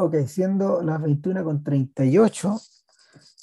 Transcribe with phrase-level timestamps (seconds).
[0.00, 2.60] Ok, siendo las 21.38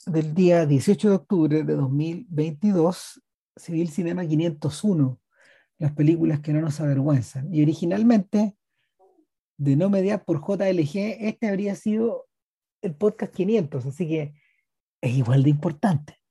[0.05, 3.21] del día 18 de octubre de 2022,
[3.57, 5.19] Civil Cinema 501,
[5.79, 7.53] las películas que no nos avergüenzan.
[7.53, 8.55] Y originalmente,
[9.57, 12.25] de no mediar por JLG, este habría sido
[12.81, 14.33] el podcast 500, así que
[15.01, 16.21] es igual de importante.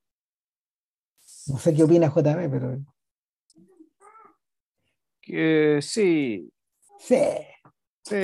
[1.48, 2.82] No sé qué opina JB, pero...
[5.20, 6.50] Que sí.
[6.98, 7.18] Sí.
[8.02, 8.16] Sí,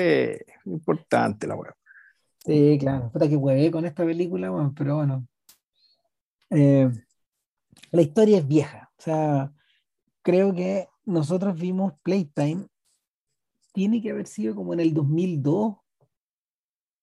[0.65, 1.75] importante la web.
[2.45, 3.11] Sí, claro.
[3.13, 5.27] Puta que huevé con esta película, bueno, pero bueno.
[6.51, 6.91] Eh,
[7.93, 8.91] la historia es vieja.
[8.99, 9.53] O sea,
[10.23, 12.67] creo que nosotros vimos Playtime.
[13.73, 15.77] Tiene que haber sido como en el 2002,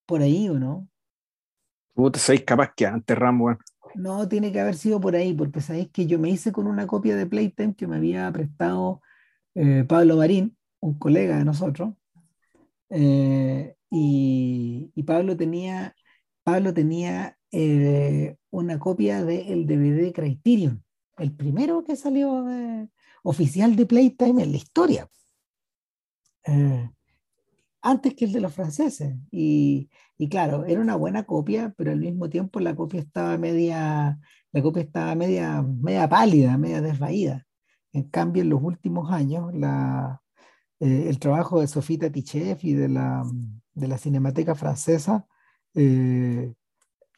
[0.05, 0.87] por ahí, ¿o no?
[1.93, 3.57] Puta, sabéis capaz que antes, Rambo.
[3.95, 6.85] No, tiene que haber sido por ahí, porque sabéis que yo me hice con una
[6.87, 9.01] copia de Playtime que me había prestado
[9.55, 11.93] eh, Pablo Marín, un colega de nosotros.
[12.89, 15.95] Eh, y, Pablo tenía,
[16.43, 20.83] Pablo tenía eh, una copia del DVD Criterion,
[21.17, 22.45] el primero que salió
[23.23, 25.09] oficial de Playtime en la historia.
[27.81, 29.15] antes que el de los franceses.
[29.31, 34.19] Y, y claro, era una buena copia, pero al mismo tiempo la copia estaba media,
[34.51, 37.45] la copia estaba media, media pálida, media desvaída.
[37.93, 40.21] En cambio, en los últimos años, la,
[40.79, 43.23] eh, el trabajo de Sofita Tichev y de la,
[43.73, 45.25] de la Cinemateca Francesa
[45.73, 46.53] eh,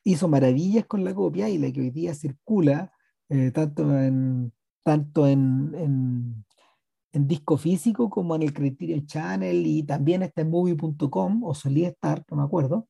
[0.03, 2.91] hizo maravillas con la copia y la que hoy día circula
[3.27, 5.73] eh, tanto, en, tanto en,
[7.11, 11.89] en, disco físico como en el Criterion Channel y también está en movie.com o solía
[11.89, 12.87] estar, no me acuerdo,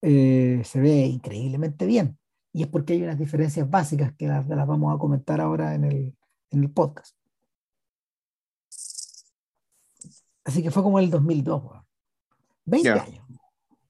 [0.00, 2.18] se ve increíblemente bien.
[2.52, 5.84] Y es porque hay unas diferencias básicas que las, las vamos a comentar ahora en
[5.84, 6.16] el,
[6.50, 7.14] en el, podcast.
[10.46, 11.62] Así que fue como el 2002,
[12.66, 13.26] 20 años.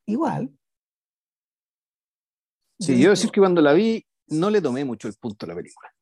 [0.06, 0.50] Igual.
[2.78, 5.54] Sí, yo decir que cuando la vi no le tomé mucho el punto a la
[5.54, 5.92] película.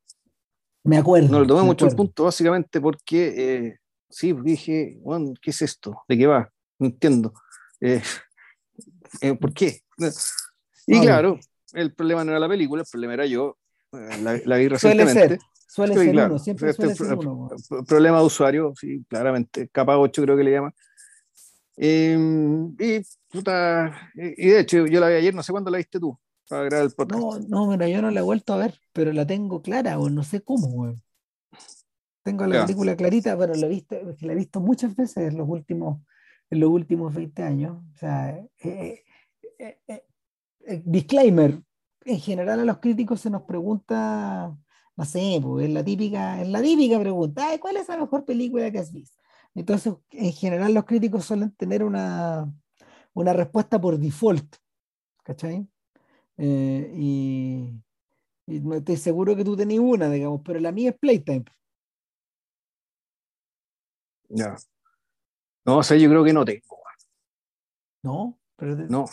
[0.84, 1.28] Me acuerdo.
[1.28, 3.78] No le tomé mucho el punto básicamente porque, eh,
[4.09, 6.03] sí, dije, bueno, ¿qué es esto?
[6.09, 6.48] ¿De qué va?
[6.78, 7.34] No entiendo.
[7.81, 8.00] Eh,
[9.22, 9.81] eh, ¿Por qué?
[10.87, 11.41] Y claro,
[11.72, 13.59] el problema no era la película, el problema era yo.
[13.91, 15.12] La, vi recientemente.
[15.12, 15.38] Suele ser,
[15.76, 17.48] uno, siempre este suele ser uno.
[17.86, 19.69] Problema de usuario, sí, claramente.
[19.69, 20.75] Capa 8 creo que le llama.
[21.76, 25.98] Em, y, puta, y de hecho, yo la vi ayer, no sé cuándo la viste
[25.98, 26.16] tú,
[26.48, 27.20] para grabar el podcast.
[27.20, 30.08] No, no, mira, yo no la he vuelto a ver, pero la tengo clara, o
[30.08, 30.94] no sé cómo,
[32.22, 35.48] Tengo la película clarita, pero la he visto, la he visto muchas veces en los
[35.48, 36.00] últimos,
[36.50, 37.78] en los últimos 20 años.
[37.94, 39.04] O sea, eh, eh,
[39.58, 40.04] eh, eh,
[40.66, 41.60] eh, disclaimer,
[42.04, 44.56] en general a los críticos se nos pregunta,
[44.97, 48.71] no sé, pues, es la típica, es la típica pregunta, ¿cuál es la mejor película
[48.71, 49.21] que has visto?
[49.55, 52.53] Entonces, en general los críticos suelen tener una,
[53.12, 54.56] una respuesta por default,
[55.22, 55.69] ¿cachai?
[56.37, 57.81] y,
[58.47, 61.44] no estoy seguro que tú tenías una, digamos, pero la mía es Playtime.
[64.28, 64.56] Ya.
[65.65, 66.76] No, sé, yo creo que no tengo.
[68.03, 68.38] ¿No?
[68.56, 69.06] Pero no.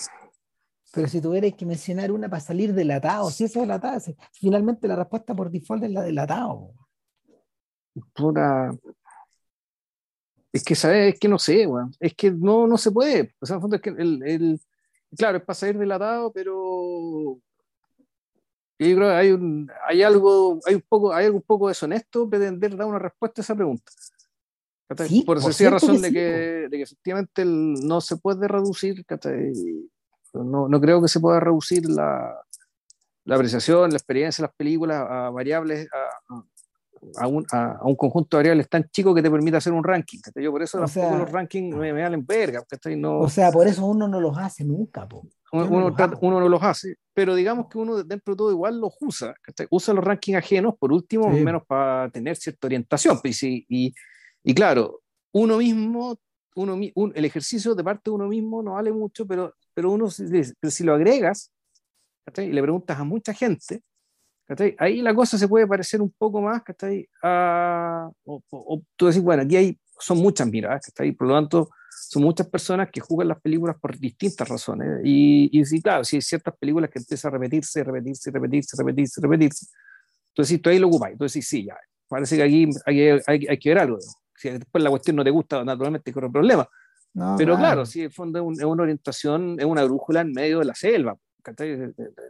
[0.93, 4.01] Pero si tuvierais que mencionar una para salir delatado, si esa es delatado,
[4.33, 6.73] finalmente la respuesta por default es la delatado.
[8.13, 8.77] Pura.
[10.51, 11.13] Es que, ¿sabes?
[11.13, 11.67] Es que no sé,
[11.99, 13.33] Es que no, no se puede.
[13.39, 14.59] O sea, en fondo es que el, el,
[15.15, 17.39] claro, es para salir delatado, pero
[18.87, 22.29] yo creo que hay, un, hay algo, hay un poco, hay algo un poco deshonesto
[22.29, 23.91] pretender dar una respuesta a esa pregunta.
[25.25, 29.05] por esa sencilla razón de, que, de, que, efectivamente no se puede reducir
[30.33, 32.41] no, no creo que se pueda reducir la,
[33.25, 38.37] la apreciación, la experiencia de las películas a variables, a, a, un, a, un, conjunto
[38.37, 40.19] de variables tan chico que te permita hacer un ranking.
[40.35, 42.63] Yo por eso los rankings me, me valen verga.
[42.97, 45.07] No, o sea, por eso uno no los hace nunca.
[45.51, 48.79] Uno, uno, no uno, no los hace, pero digamos que uno dentro de todo igual
[48.79, 49.35] los usa.
[49.69, 53.19] Usa los rankings ajenos, por último, menos para tener cierta orientación.
[53.21, 53.93] Pues, y, y,
[54.43, 55.01] y claro,
[55.33, 56.17] uno mismo
[56.55, 56.77] uno,
[57.13, 60.93] el ejercicio de parte de uno mismo no vale mucho, pero, pero uno si, lo
[60.93, 61.51] agregas
[62.37, 63.81] y le preguntas a mucha gente,
[64.77, 66.61] ahí la cosa se puede parecer un poco más
[67.23, 72.47] a, o, tú decís, bueno, aquí hay, son muchas miradas, por lo tanto son muchas
[72.47, 75.01] personas que juegan las películas por distintas razones.
[75.03, 79.21] Y, y sí, claro, si hay ciertas películas que empiezan a repetirse, repetirse, repetirse, repetirse,
[79.21, 79.67] repetirse,
[80.29, 81.77] entonces tú ahí lo ocupáis, entonces sí, ya,
[82.07, 83.97] parece que aquí hay, hay, hay que ver algo.
[84.41, 86.67] Si después la cuestión no te gusta, naturalmente corre problema.
[87.37, 90.73] Pero claro, si en fondo es, una orientación, es una brújula en medio de la
[90.73, 91.15] selva.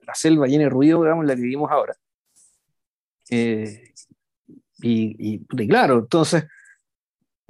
[0.06, 1.96] La selva llena de ruido, digamos, la que vivimos ahora.
[3.30, 3.94] Eh,
[4.82, 6.44] y, y, claro, entonces,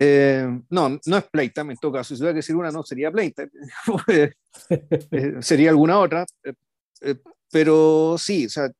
[0.03, 2.15] Eh, no, no es Playtime en todo caso.
[2.15, 3.49] Si tuviera que decir una, no sería Playtime.
[5.11, 6.25] Eh, sería alguna otra.
[7.01, 7.15] Eh,
[7.51, 8.71] pero sí, o sea,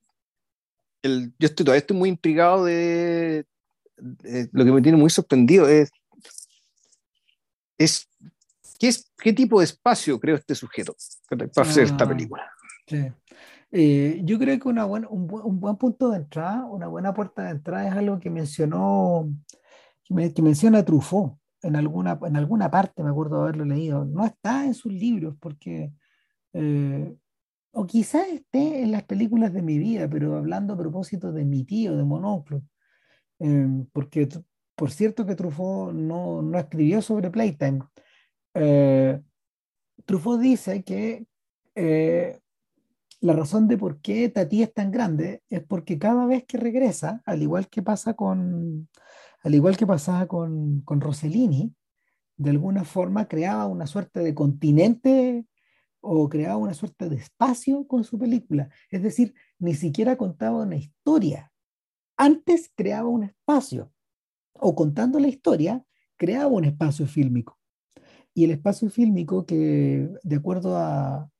[1.03, 3.45] el, yo estoy, todavía estoy muy intrigado de,
[4.51, 5.91] lo que me tiene muy sorprendido es,
[7.77, 8.09] es,
[8.79, 10.95] ¿qué, es qué tipo de espacio creó este sujeto
[11.29, 12.51] para hacer esta ah, película.
[12.89, 17.51] yo creo que una buena, un, un, buen punto de entrada, una buena puerta de
[17.51, 19.29] entrada es algo que mencionó
[20.33, 24.05] que menciona Truffaut en alguna, en alguna parte, me acuerdo de haberlo leído.
[24.05, 25.93] No está en sus libros porque,
[26.53, 27.15] eh,
[27.71, 31.63] o quizás esté en las películas de mi vida, pero hablando a propósito de mi
[31.63, 32.63] tío, de Monoclo.
[33.41, 34.29] Eh, porque,
[34.75, 37.81] por cierto, que Truffaut no, no escribió sobre Playtime.
[38.53, 39.19] Eh,
[40.05, 41.25] Truffaut dice que
[43.21, 47.21] la razón de por qué Tati es tan grande es porque cada vez que regresa,
[47.25, 48.89] al igual que pasa con,
[49.43, 51.73] al igual que pasaba con, con Rossellini,
[52.37, 55.45] de alguna forma creaba una suerte de continente
[55.99, 58.69] o creaba una suerte de espacio con su película.
[58.89, 61.50] Es decir, ni siquiera contaba una historia.
[62.21, 63.91] Antes creaba un espacio,
[64.53, 65.83] o contando la historia,
[66.17, 67.57] creaba un espacio fílmico.
[68.35, 71.31] Y el espacio fílmico que, de acuerdo a,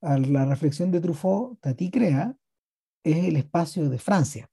[0.00, 2.34] a la reflexión de Truffaut, Tati crea,
[3.02, 4.50] es el espacio de Francia.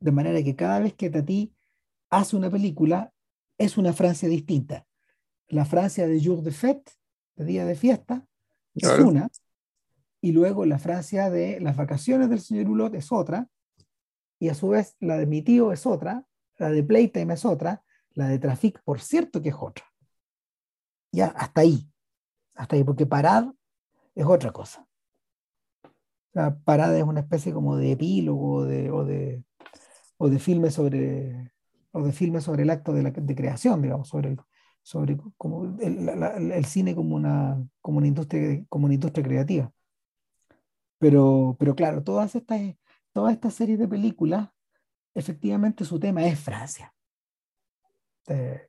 [0.00, 1.54] De manera que cada vez que Tati
[2.08, 3.12] hace una película,
[3.58, 4.86] es una Francia distinta.
[5.48, 6.90] La Francia de jour de fête,
[7.36, 8.26] de día de fiesta,
[8.74, 9.28] es una,
[10.22, 13.50] y luego la Francia de las vacaciones del señor Hulot es otra,
[14.42, 16.26] y a su vez la de mi tío es otra,
[16.58, 17.84] la de Playtime es otra,
[18.14, 19.84] la de Traffic, por cierto, que es otra.
[21.12, 21.88] Ya, hasta ahí.
[22.56, 23.54] Hasta ahí, porque parar
[24.16, 24.84] es otra cosa.
[26.32, 29.44] La parada es una especie como de epílogo de, o, de,
[30.16, 31.52] o de filme sobre,
[31.92, 34.40] o de filmes sobre el acto de, la, de creación, digamos, sobre, el,
[34.82, 39.72] sobre como el, el, cine como una, como, una industria, como una industria creativa.
[40.98, 42.60] Pero, pero claro, todas estas,
[43.12, 44.50] todas estas series de películas,
[45.14, 46.94] efectivamente su tema es Francia.
[48.28, 48.68] Eh,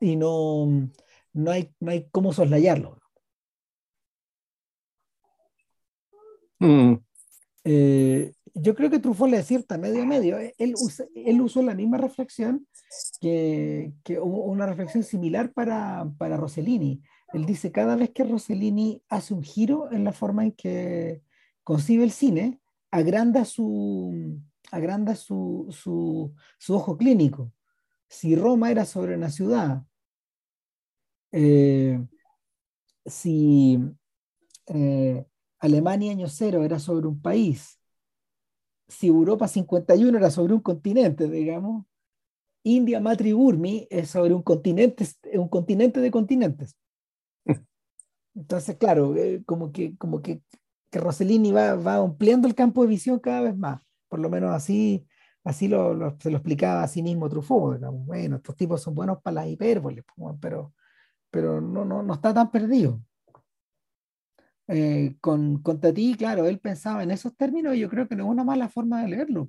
[0.00, 0.66] y no,
[1.32, 2.98] no, hay, no hay cómo soslayarlo.
[6.58, 6.94] Mm.
[7.64, 10.38] Eh, yo creo que Truffaut le acierta medio a medio.
[10.38, 10.74] Él,
[11.14, 12.66] él usó la misma reflexión
[13.20, 17.02] que, que una reflexión similar para, para Rossellini.
[17.32, 21.22] Él dice, cada vez que Rossellini hace un giro en la forma en que
[21.64, 24.40] concibe el cine, agranda su,
[24.70, 27.52] agranda su, su, su ojo clínico.
[28.08, 29.82] Si Roma era sobre una ciudad,
[31.32, 32.00] eh,
[33.04, 33.78] si
[34.66, 35.26] eh,
[35.58, 37.80] Alemania año cero era sobre un país,
[38.88, 41.86] si Europa 51 era sobre un continente, digamos,
[42.62, 46.76] India Matri Burmi es sobre un continente, un continente de continentes.
[48.34, 50.42] Entonces, claro, eh, como que, como que,
[50.90, 53.82] que Rossellini va, va ampliando el campo de visión cada vez más.
[54.08, 55.06] Por lo menos así,
[55.44, 57.80] así lo, se lo explicaba a sí mismo Truffaut.
[57.80, 60.04] Bueno, estos tipos son buenos para las hipérboles,
[60.40, 60.74] pero,
[61.30, 63.00] pero no, no, no está tan perdido.
[64.68, 68.24] Eh, con, con Tati, claro, él pensaba en esos términos y yo creo que no
[68.24, 69.48] es una mala forma de leerlo.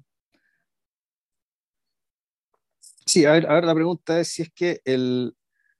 [3.05, 5.33] Sí, a ver, la pregunta es si es que el,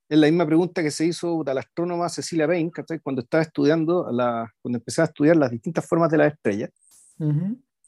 [0.10, 2.72] es la misma pregunta que se hizo a la astrónoma Cecilia Bain
[3.04, 6.72] cuando estaba estudiando, la, cuando empezaba a estudiar las distintas formas de las estrellas.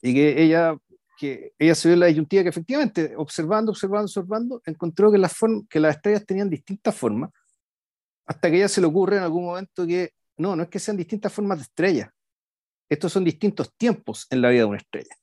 [0.02, 0.78] Y que ella,
[1.18, 5.34] que ella se vio la disyuntiva que efectivamente, observando, observando, observando, encontró que las,
[5.70, 7.32] que las estrellas tenían distintas formas,
[8.26, 10.98] hasta que ella se le ocurre en algún momento que no, no es que sean
[10.98, 12.14] distintas formas de estrella.
[12.90, 15.16] Estos son distintos tiempos en la vida de una estrella.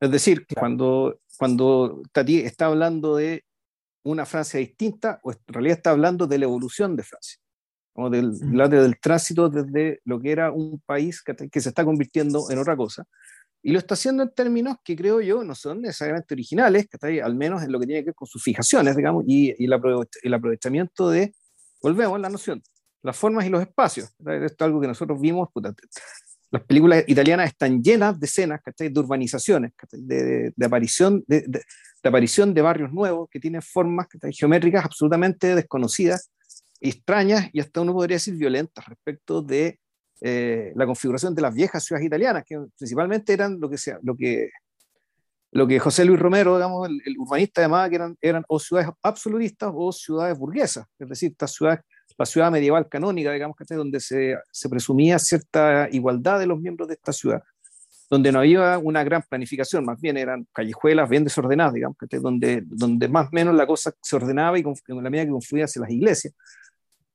[0.00, 3.44] Es decir, cuando, cuando Tati está hablando de
[4.04, 7.38] una Francia distinta, o en realidad está hablando de la evolución de Francia,
[7.94, 8.68] o del, mm.
[8.68, 12.76] del tránsito desde lo que era un país que, que, se está convirtiendo en otra
[12.76, 13.04] cosa,
[13.62, 17.36] y lo está haciendo en términos que creo yo no son necesariamente originales, que al
[17.36, 21.10] menos en lo que tiene que ver con sus fijaciones, digamos, y, y el aprovechamiento
[21.10, 21.32] de,
[21.80, 22.60] volvemos a la noción,
[23.02, 24.08] las formas y los espacios.
[24.18, 25.48] Esto es algo que nosotros vimos.
[26.52, 31.62] Las películas italianas están llenas de escenas de urbanizaciones, de, de, aparición, de, de,
[32.04, 36.30] aparición de barrios nuevos que tienen formas geométricas absolutamente desconocidas,
[36.78, 39.80] extrañas y hasta uno podría decir violentas respecto de
[40.20, 44.14] eh, la configuración de las viejas ciudades italianas, que principalmente eran lo que, sea, lo
[44.14, 44.50] que,
[45.52, 48.90] lo que José Luis Romero, digamos, el, el urbanista llamaba que eran, eran o ciudades
[49.02, 51.80] absolutistas o ciudades burguesas, es decir, estas ciudades
[52.16, 56.88] la ciudad medieval canónica, digamos, que donde se, se, presumía cierta igualdad de los miembros
[56.88, 57.42] de esta ciudad.
[58.10, 63.08] donde no había una gran planificación, más bien eran callejuelas bien desordenadas, digamos, donde, donde
[63.08, 65.90] más o menos la cosa se ordenaba y en la medida que confluía hacia las
[65.90, 66.34] iglesias,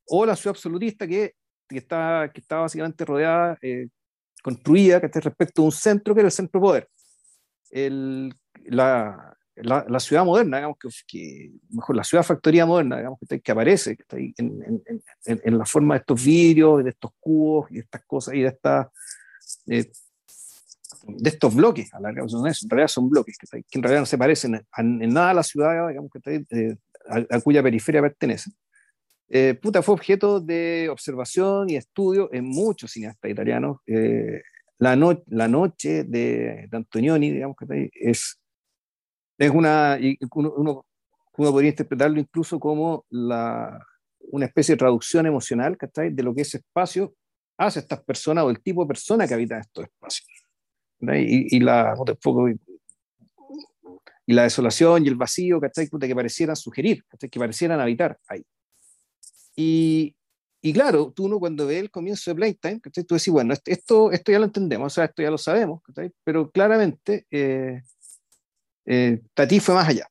[0.06, 1.34] o la ciudad absolutista que,
[1.68, 3.88] que, está, que está básicamente rodeada, eh,
[4.42, 6.88] construida respecto a un centro que era el centro poder.
[7.70, 13.52] El, la, la, ciudad moderna, digamos, que, mejor la ciudad factoría moderna, digamos, que, que
[13.52, 17.70] aparece que está ahí en, en, en, la forma de estos vidrios, de estos cubos
[17.70, 18.86] y de estas cosas y de estas...
[19.66, 19.90] Eh,
[21.06, 22.16] de estos bloques, a la, en
[22.68, 26.10] realidad son bloques que, en realidad no se parecen en nada a la ciudad digamos,
[26.10, 26.76] que eh,
[27.08, 28.52] a, cuya periferia pertenecen.
[29.28, 33.78] Eh, puta, fue objeto de observación y estudio en muchos cineastas italianos.
[33.86, 34.42] Eh,
[34.78, 34.96] la,
[35.26, 38.38] la noche de, de, Antonioni, digamos que es,
[39.38, 39.98] es una,
[40.34, 40.84] uno, uno,
[41.36, 43.80] podría interpretarlo incluso como la,
[44.32, 47.14] una especie de traducción emocional de lo que ese espacio
[47.56, 50.28] hace a estas personas o el tipo de persona que habita estos espacios.
[51.00, 51.94] Y, y, la,
[54.26, 58.44] y la desolación y el vacío que parecieran sugerir, que parecieran habitar ahí.
[59.54, 60.16] Y,
[60.60, 64.32] y claro, tú uno cuando ve el comienzo de Playtime, tú decís, bueno, esto, esto
[64.32, 65.82] ya lo entendemos, o sea, esto ya lo sabemos,
[66.24, 67.82] pero claramente eh,
[68.90, 70.08] eh, Tati fue más allá.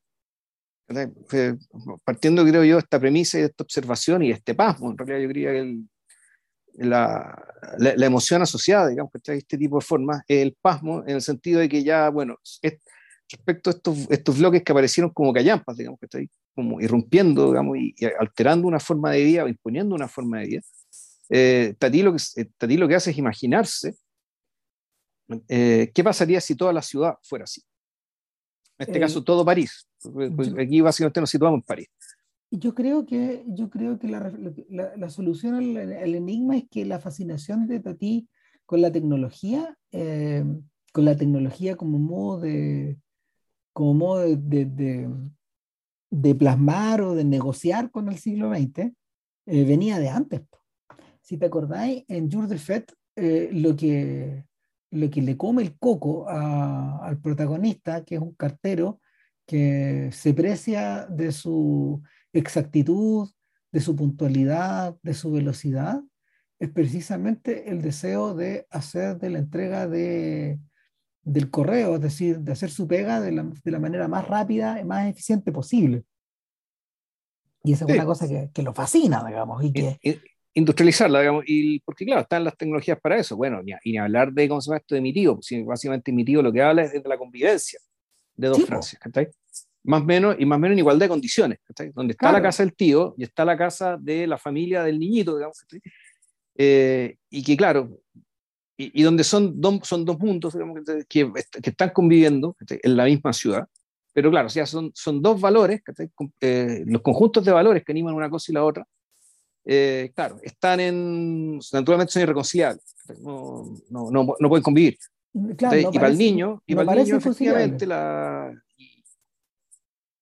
[2.04, 5.20] partiendo, creo yo, de esta premisa y de esta observación y este pasmo, en realidad
[5.20, 5.88] yo creía que el,
[6.74, 7.44] la,
[7.78, 11.68] la, emoción asociada, digamos, que este tipo de formas, el pasmo, en el sentido de
[11.68, 12.36] que ya, bueno,
[13.28, 17.48] respecto a estos, estos bloques que aparecieron como callampas, digamos, que está ahí, como irrumpiendo,
[17.48, 20.62] digamos, y, alterando una forma de vida o imponiendo una forma de vida,
[21.30, 23.96] eh, Tati, lo que, eh, Tati lo que hace es imaginarse
[25.48, 27.62] eh, qué pasaría si toda la ciudad fuera así.
[28.78, 29.88] En este caso, todo París.
[30.00, 31.88] Pues, pues, aquí básicamente nos situamos en París.
[32.50, 34.32] Yo creo que, yo creo que la,
[34.96, 38.26] la, solución al, enigma es que la fascinación de Tati
[38.64, 40.44] con la tecnología, eh,
[40.92, 42.98] con la tecnología como modo de,
[43.74, 45.10] como modo de, de,
[46.10, 48.92] de, plasmar o de negociar con el siglo XX,
[49.46, 50.42] eh, venía de antes.
[51.20, 54.44] Si te acordáis, en Jour de Fête, eh, lo, que,
[54.90, 59.00] lo que le come el coco a, al protagonista, que es un cartero,
[59.46, 62.02] que se precia de su
[62.32, 63.30] exactitud,
[63.72, 66.02] de su puntualidad, de su velocidad,
[66.58, 70.58] es precisamente el deseo de hacer de la entrega de,
[71.22, 74.80] del correo, es decir, de hacer su pega de la, de la manera más rápida
[74.80, 76.04] y más eficiente posible.
[77.62, 79.62] Y esa es una cosa que, que, lo fascina, digamos.
[79.64, 79.98] Y que...
[80.58, 83.36] Industrializarla, digamos, y porque claro, están las tecnologías para eso.
[83.36, 84.94] Bueno, ni, y ni hablar de, ¿cómo se llama esto?
[84.94, 87.78] De mi tío, básicamente mi tío lo que habla es de la convivencia
[88.34, 89.00] de dos Francias,
[89.84, 91.58] más menos, y más menos en igualdad de condiciones,
[91.94, 95.36] donde está la casa del tío y está la casa de la familia del niñito,
[95.36, 95.64] digamos,
[96.56, 97.98] eh, y que claro,
[98.76, 103.32] y, donde son, dos, son dos mundos digamos, que, que, están conviviendo en la misma
[103.32, 103.66] ciudad,
[104.12, 105.80] pero claro, o sea, son, son dos valores,
[106.40, 108.86] eh, los conjuntos de valores que animan una cosa y la otra,
[109.70, 114.96] eh, claro, están en, naturalmente son irreconciliables, no, no, no, no pueden convivir.
[115.58, 118.50] Claro, y para el niño, y para el niño efectivamente, la,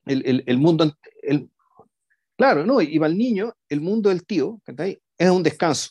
[0.05, 1.49] el, el, mundo, el,
[2.37, 2.81] claro, ¿no?
[2.81, 4.61] Y para el niño, el mundo del tío,
[5.17, 5.91] Es un descanso,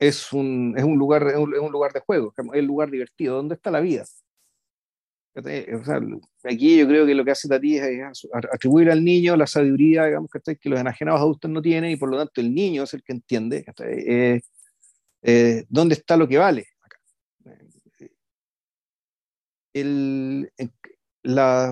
[0.00, 3.54] Es un, es un, lugar, es un, lugar de juego, es un lugar divertido, ¿dónde
[3.54, 4.04] está la vida?
[6.44, 10.30] Aquí yo creo que lo que hace Tati es atribuir al niño la sabiduría, digamos,
[10.30, 13.12] que los enajenados adultos no tienen y por lo tanto el niño es el que
[13.12, 14.40] entiende eh,
[15.22, 16.66] eh, dónde está lo que vale.
[16.82, 16.98] Acá.
[19.72, 20.50] El,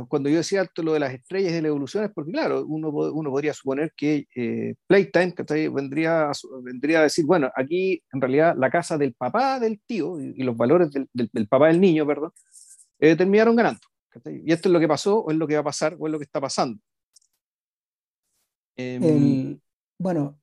[0.08, 3.30] cuando yo decía lo de las estrellas de la evolución es porque, claro, uno, uno
[3.30, 5.34] podría suponer que eh, Playtime
[5.72, 6.30] vendría,
[6.62, 10.56] vendría a decir, bueno, aquí en realidad la casa del papá del tío y, los
[10.56, 12.32] valores del, del, papá del niño, perdón,
[13.10, 13.80] eh, terminaron ganando.
[14.26, 16.12] Y esto es lo que pasó, o es lo que va a pasar, o es
[16.12, 16.80] lo que está pasando.
[18.76, 19.58] Em,
[19.98, 20.38] bueno,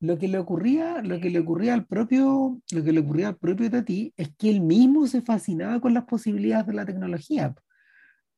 [0.00, 3.36] lo que le ocurría, lo que le ocurría al propio, lo que le ocurría al
[3.36, 7.54] propio Tati es que él mismo se fascinaba con las posibilidades de la tecnología.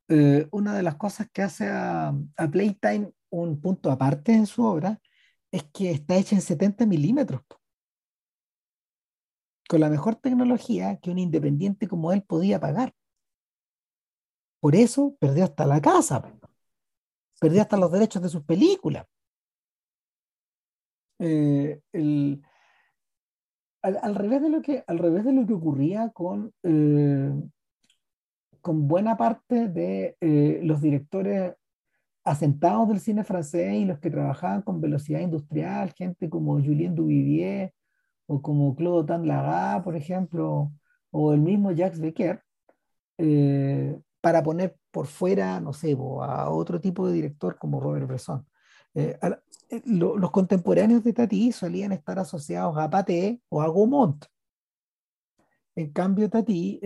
[0.08, 2.14] Eh, una de las cosas que hace a,
[2.52, 5.00] Playtime un punto aparte en su obra
[5.50, 7.42] es que está hecha en 70 milímetros,
[9.68, 12.94] con la mejor tecnología que un independiente como él podía pagar.
[14.60, 16.22] Por eso perdió hasta la casa,
[17.40, 19.06] perdió hasta los derechos de sus películas.
[21.18, 21.80] Eh,
[23.82, 27.32] al, revés de lo que, al revés de lo que ocurría con, eh,
[28.60, 31.54] con buena parte de eh, los directores
[32.24, 37.72] asentados del cine francés y los que trabajaban con velocidad industrial, gente como Julien Duvivier
[38.26, 40.72] o como Claude Tanlaga, por ejemplo,
[41.12, 42.42] o el mismo Jacques Becker,
[44.26, 48.44] para poner por fuera, no sé, a otro tipo de director como Robert Bresson.
[48.92, 49.16] Eh,
[49.70, 54.24] eh, los contemporáneos de Tati solían estar asociados a Paté o a Gaumont.
[55.76, 56.80] En cambio, Tati,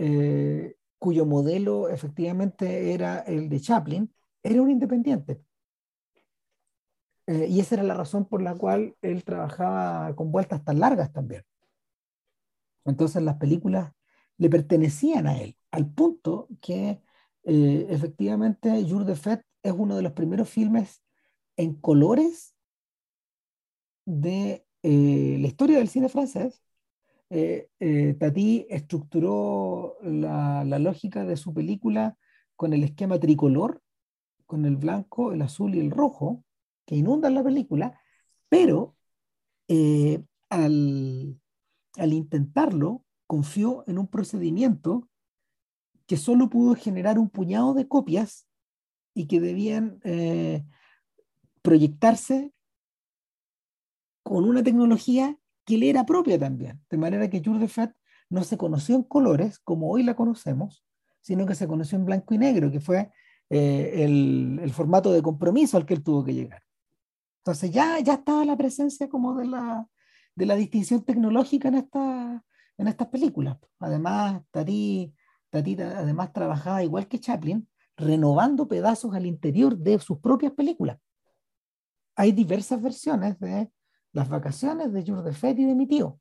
[0.99, 5.41] cuyo modelo efectivamente era el de Chaplin, era un independiente.
[7.25, 11.43] y esa era la razón por la cual él trabajaba con vueltas tan largas también.
[12.85, 13.91] Entonces las películas
[14.37, 17.01] le pertenecían a él, al punto que
[17.43, 21.01] eh, efectivamente Jour de Fête es uno de los primeros filmes
[21.57, 22.55] en colores
[24.05, 26.63] de eh, la historia del cine francés.
[27.29, 27.69] Eh,
[28.19, 32.17] Tati estructuró la, lógica de su película
[32.55, 33.81] con el esquema tricolor,
[34.45, 36.43] con el blanco, el azul y el rojo,
[36.85, 37.99] que inundan la película,
[38.49, 38.95] pero
[40.49, 41.39] al,
[41.97, 45.07] al intentarlo, confió en un procedimiento
[46.11, 48.45] que solo pudo generar un puñado de copias
[49.13, 50.61] y que debían eh,
[51.61, 52.51] proyectarse
[54.21, 56.81] con una tecnología que le era propia también.
[56.89, 57.93] De manera que Jour de Fat
[58.29, 60.83] no se conoció en colores como hoy la conocemos,
[61.21, 63.09] sino que se conoció en blanco y negro, que fue
[63.49, 66.61] eh, el, el, formato de compromiso al que él tuvo que llegar.
[67.37, 69.87] Entonces ya, ya estaba la presencia como de la,
[70.35, 72.43] de la distinción tecnológica en, esta,
[72.77, 73.57] en estas películas.
[73.79, 74.41] Además,
[75.51, 80.97] Tati, además trabajaba igual que Chaplin, renovando pedazos al interior de sus propias películas.
[82.15, 83.69] Hay diversas versiones de
[84.13, 86.19] las vacaciones de Jour de Fête y de mi tío,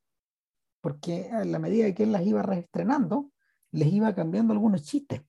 [0.80, 3.30] porque a la medida que él las iba reestrenando,
[3.70, 5.20] les iba cambiando algunos chistes.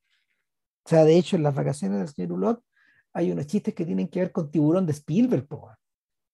[0.84, 2.63] O sea, de hecho, en las vacaciones del señor Hulot
[3.13, 5.48] hay unos chistes que tienen que ver con Tiburón de Spielberg.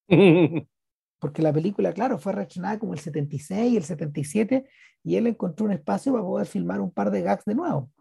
[1.20, 4.68] porque la película, claro, fue reaccionada como el 76 y el 77,
[5.04, 7.92] y él encontró un espacio para poder filmar un par de gags de nuevo.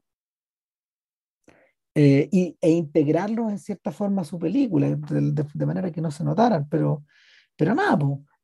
[1.95, 6.25] Eh, y, e integrarlos en cierta forma a su película, de, manera que no se
[6.25, 7.05] notaran, pero,
[7.57, 7.99] pero nada,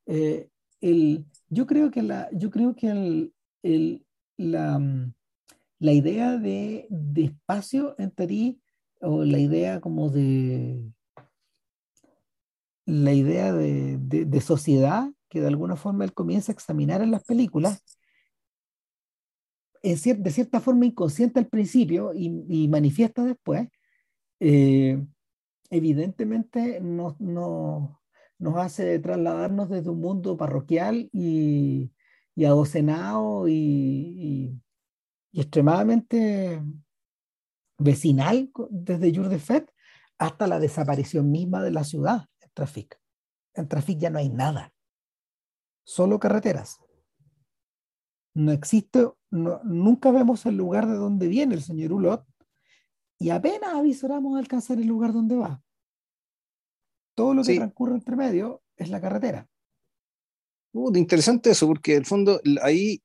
[0.07, 0.49] eh,
[0.81, 4.07] el, yo creo que la, yo creo que el, el,
[4.39, 4.81] la,
[5.79, 8.63] la idea de, de espacio en Tarí,
[9.03, 10.81] o la idea como de,
[12.93, 17.83] la idea de, sociedad que de alguna forma él comienza a examinar en las películas,
[19.83, 19.97] de
[20.31, 23.69] cierta forma inconsciente al principio y, manifiesta después,
[24.41, 25.03] eh,
[25.71, 31.93] evidentemente nos, nos hace trasladarnos desde un mundo parroquial y,
[32.35, 34.59] y adocenado y,
[35.33, 36.63] extremadamente
[37.79, 39.73] vecinal desde Jour de Fête
[40.19, 42.27] hasta la desaparición misma de la ciudad.
[42.55, 43.01] Traffic.
[43.55, 44.73] En Traffic ya no hay nada,
[45.85, 46.79] solo carreteras.
[48.35, 52.27] No existe, nunca vemos el lugar de donde viene el señor Hulot
[53.19, 55.63] y apenas avisoramos alcanzar el lugar donde va.
[57.15, 59.47] Todo lo que transcurre entre medio es la carretera.
[60.73, 63.03] Uh, interesante eso, porque en el fondo ahí,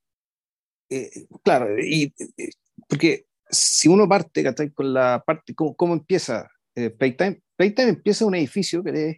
[0.89, 2.49] eh, claro, y, eh,
[2.87, 7.41] porque si uno parte con la parte, ¿cómo, empieza eh, Playtime?
[7.55, 9.17] Playtime empieza un edificio que es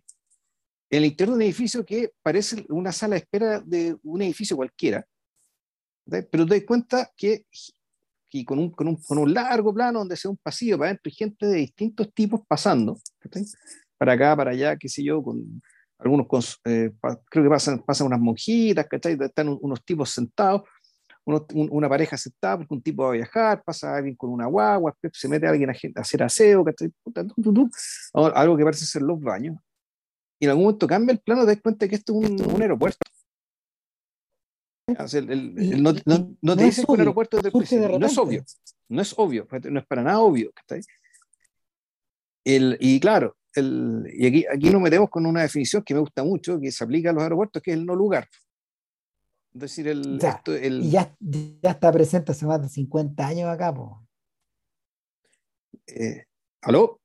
[0.90, 4.56] en el interior de un edificio que parece una sala de espera de un edificio
[4.56, 5.06] cualquiera,
[6.06, 7.46] pero te das cuenta que,
[8.46, 11.14] con, un, con, un, con, un, largo plano donde sea un pasillo para adentro y
[11.14, 12.98] gente de distintos tipos pasando,
[13.98, 15.62] para acá, para allá, qué sé yo, con
[16.00, 16.92] algunos, eh,
[17.30, 20.64] creo que pasan, pasan unas monjitas, están unos tipos sentados,
[21.26, 25.28] una pareja sentada porque un tipo va a viajar, pasa alguien con una guagua, se
[25.28, 26.66] mete alguien a, hacer aseo,
[28.14, 29.58] algo que parece ser los baños,
[30.40, 33.00] y en algún momento cambia el plano, te das cuenta que esto es un, aeropuerto.
[34.88, 38.44] no, te dicen que un aeropuerto es no es obvio,
[38.88, 40.52] no es obvio, no es para nada obvio.
[42.46, 46.72] Y claro, y aquí, aquí nos metemos con una definición que me gusta mucho, que
[46.72, 48.28] se aplica a los aeropuertos, que es el no lugar.
[49.54, 53.50] Es decir, el, ya, el, y ya, ya, está presente hace más de 50 años
[53.50, 53.74] acá.
[55.88, 56.24] Eh,
[56.62, 56.99] ¿Aló?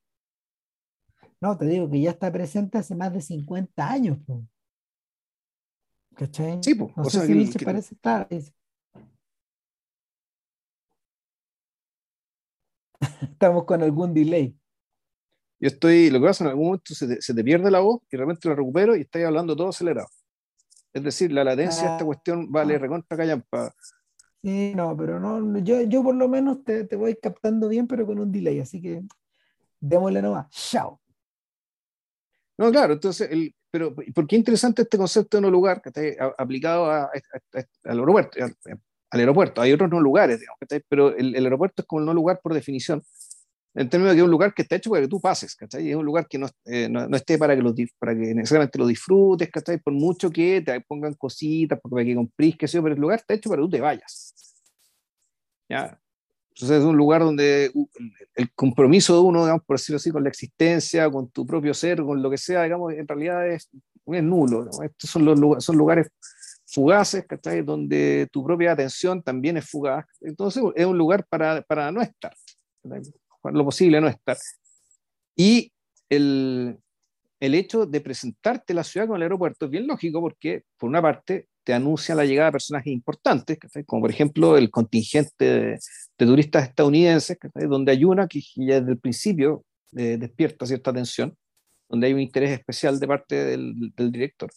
[1.45, 4.17] No, te digo que ya está presente hace más de 50 años.
[6.15, 6.63] ¿Cachai?
[6.63, 6.97] Sí, pues.
[6.97, 8.27] No sé si se parece estar.
[13.21, 14.59] Estamos con algún delay.
[15.61, 18.23] Yo estoy, lo que pasa en algún momento se te, pierde la voz y de
[18.23, 20.09] repente la recupero y estoy hablando todo acelerado.
[20.95, 23.71] Es decir, la latencia de esta ah, cuestión vale recontra callampa.
[24.41, 28.07] Sí, no, pero no, yo, yo por lo menos te, te voy captando bien, pero
[28.07, 29.03] con un delay, así que
[29.79, 30.49] démosle nomás.
[30.49, 31.04] Chao.
[32.59, 36.35] No, claro, entonces, el, pero ¿por qué interesante este concepto de no lugar que está
[36.39, 37.11] aplicado a,
[37.85, 38.39] al aeropuerto?
[39.11, 39.61] al aeropuerto.
[39.61, 42.53] Hay otros no lugares, digamos, pero el, el, aeropuerto es como el no lugar por
[42.53, 43.03] definición,
[43.75, 45.91] en términos de que es un lugar que está hecho para que tú pases, ¿cachai?
[45.91, 48.79] Es un lugar que no, eh, no, no, esté para que, lo, para que necesariamente
[48.79, 49.79] lo disfrutes, ¿cachai?
[49.79, 53.19] Por mucho que te pongan cositas, para que comprís, qué sé yo, pero el lugar
[53.19, 54.35] está hecho para que tú te vayas.
[55.69, 55.99] ¿Ya?
[56.55, 57.73] Entonces es un lugar donde
[58.37, 62.01] el compromiso de uno, digamos, por decirlo así, con la existencia, con tu propio ser,
[62.03, 63.69] con lo que sea, digamos, en realidad es,
[64.07, 64.71] es nulo.
[64.83, 66.09] Estos son, los, son lugares
[66.65, 67.63] fugaces, ¿cachai?
[67.63, 70.05] Donde tu propia atención también es fugaz.
[70.21, 72.33] Entonces es un lugar para, para no estar,
[72.85, 74.37] lo posible no estar.
[75.35, 75.73] Y
[76.09, 76.79] el,
[77.41, 81.03] el hecho de presentarte la ciudad con el aeropuerto es bien lógico porque, por una
[81.03, 85.79] parte, te anuncia la llegada de personajes importantes, como por ejemplo el contingente de,
[86.17, 89.65] turistas estadounidenses, donde hay una que ya desde el principio
[89.97, 91.37] eh, despierta cierta atención,
[91.89, 94.51] donde hay un interés especial de parte del, del director.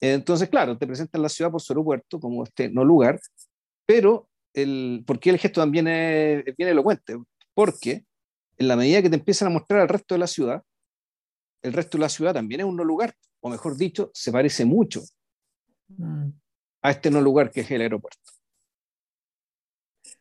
[0.00, 3.20] Entonces, claro, te presentan la ciudad por su aeropuerto como este no lugar,
[3.86, 7.16] pero el, ¿por qué el gesto también es, es bien elocuente?
[7.54, 8.04] Porque
[8.58, 10.62] en la medida que te empiezan a mostrar el resto de la ciudad,
[11.62, 14.64] el resto de la ciudad también es un no lugar, o mejor dicho, se parece
[14.64, 15.02] mucho
[15.88, 16.28] mm.
[16.82, 18.35] a este no lugar que es el aeropuerto.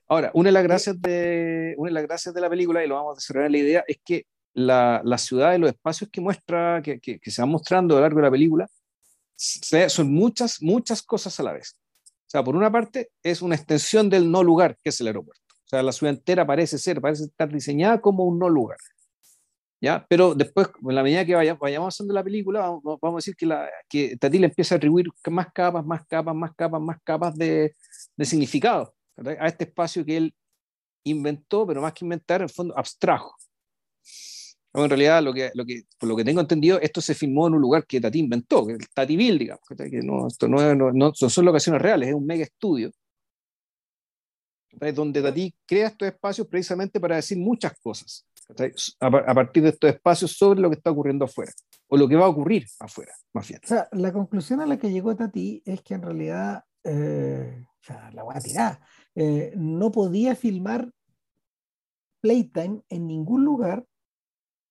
[0.07, 2.95] Ahora, una de las gracias de, una de, las gracias de la película, y lo
[2.95, 6.81] vamos a desarrollar la idea, es que la, la ciudad y los espacios que muestra,
[6.83, 8.67] que, que, que, se van mostrando a lo largo de la película,
[9.35, 11.75] son muchas, muchas cosas a la vez.
[12.07, 15.41] O sea, por una parte, es una extensión del no lugar, que es el aeropuerto.
[15.65, 18.77] O sea, la ciudad entera parece ser, parece estar diseñada como un no lugar.
[19.81, 20.05] ¿Ya?
[20.07, 23.35] Pero después, en la medida que vaya, vayamos avanzando la película, vamos, vamos, a decir
[23.35, 26.97] que, la, que Tati le empieza a atribuir más capas, más capas, más capas, más
[27.03, 27.75] capas de,
[28.15, 30.35] de significado a este espacio que él
[31.05, 33.35] inventó, pero más que inventar, en fondo abstrajo.
[34.73, 37.53] En realidad, lo que, lo que, por lo que tengo entendido, esto se filmó en
[37.53, 41.13] un lugar que Tati inventó, que el Tativille, digamos, que no, esto no, no, no,
[41.13, 42.91] son locaciones reales, es un mega estudio,
[44.93, 48.25] donde Tati crea estos espacios precisamente para decir muchas cosas,
[48.99, 51.53] a, partir de estos espacios sobre lo que está ocurriendo afuera,
[51.87, 53.61] o lo que va a ocurrir afuera, más bien.
[53.63, 57.83] O sea, la conclusión a la que llegó Tati es que en realidad, eh, o
[57.83, 58.81] sea, la voy a tirar,
[59.15, 60.91] eh, no podía filmar
[62.21, 63.85] Playtime en ningún lugar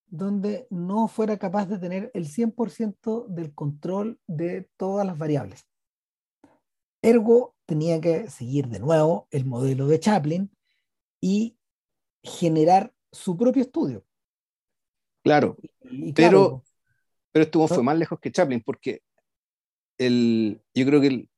[0.06, 5.66] donde no fuera capaz de tener el 100% del control de todas las variables.
[7.02, 10.50] Ergo, tenía que seguir de nuevo el modelo de Chaplin
[11.20, 11.56] y
[12.22, 14.04] generar su propio estudio.
[15.22, 16.62] Claro, y, pero,
[17.32, 19.02] pero esto fue más lejos que Chaplin, porque
[19.98, 21.30] el, yo creo que el,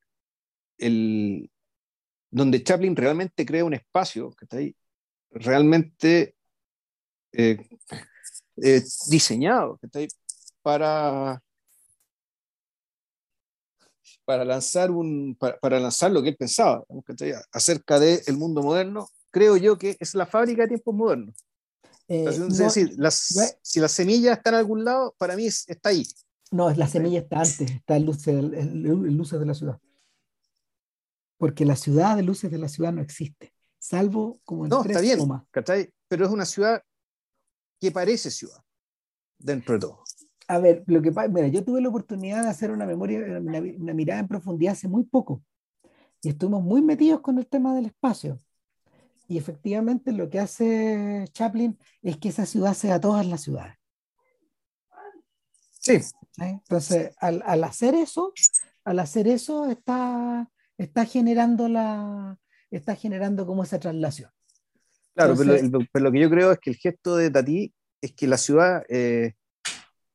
[0.78, 1.50] el,
[2.30, 4.76] donde Chaplin realmente crea un espacio, que está ahí,
[5.30, 6.36] realmente
[7.32, 7.58] eh,
[8.62, 9.78] eh, diseñado
[10.62, 11.42] para,
[14.24, 16.84] para, lanzar un, para, lanzar lo que él pensaba
[17.52, 19.08] acerca del el mundo moderno.
[19.30, 21.34] Creo yo que es la fábrica de tiempos modernos.
[22.08, 26.06] Eh, es decir, las, si la semilla está en algún lado, para mí está ahí.
[26.52, 29.80] No, la semilla está antes, está en luces, luces de la ciudad.
[31.38, 35.00] Porque la ciudad de luces de la ciudad no existe, salvo como en no, está
[35.00, 35.18] bien,
[36.08, 36.82] Pero es una ciudad
[37.80, 38.62] que parece ciudad
[39.38, 40.02] dentro de todo.
[40.48, 43.94] A ver, lo que mira, yo tuve la oportunidad de hacer una memoria, una, una,
[43.94, 45.42] mirada en profundidad hace muy poco
[46.22, 48.40] y estuvimos muy metidos con el tema del espacio.
[49.28, 53.76] Y efectivamente lo que hace Chaplin es que esa ciudad sea todas las ciudades.
[55.80, 55.98] Sí.
[56.38, 58.32] Entonces, al, al, hacer eso,
[58.84, 62.38] al hacer eso está, está generando la,
[62.70, 64.30] está generando como esa traslación.
[65.14, 68.26] Claro, pero, pero, lo que yo creo es que el gesto de Tati es que
[68.26, 69.32] la ciudad, eh,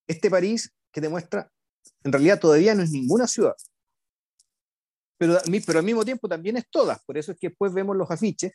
[0.07, 1.51] este París que demuestra,
[2.03, 3.55] en realidad todavía no es ninguna ciudad,
[5.17, 7.03] pero, pero al mismo tiempo también es todas.
[7.03, 8.53] Por eso es que después vemos los afiches,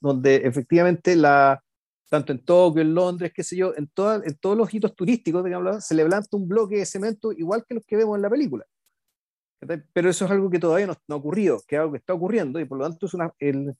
[0.00, 1.62] donde efectivamente la,
[2.08, 5.44] tanto en Tokio, en Londres, qué sé yo, en, toda, en todos los hitos turísticos
[5.44, 8.66] de se levanta un bloque de cemento igual que los que vemos en la película.
[9.92, 12.14] Pero eso es algo que todavía no, no, ha ocurrido, que es algo que está
[12.14, 13.76] ocurriendo y por lo tanto es una, el,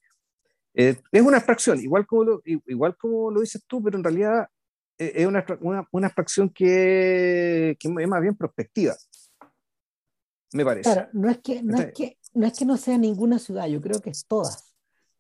[0.74, 4.48] eh, es una abstracción, igual como, lo, igual como lo dices tú, pero en realidad
[4.98, 8.94] eh, es una, una, una abstracción que, que, es más bien prospectiva,
[10.52, 10.92] me parece.
[10.92, 13.80] Claro, no es que no, es que, no es que no sea ninguna ciudad, yo
[13.80, 14.76] creo que es todas,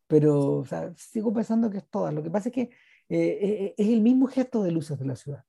[0.06, 2.14] pero o sea, sigo pensando que es todas.
[2.14, 2.70] Lo que pasa es que
[3.08, 5.44] eh, es el mismo gesto de luces de la ciudad.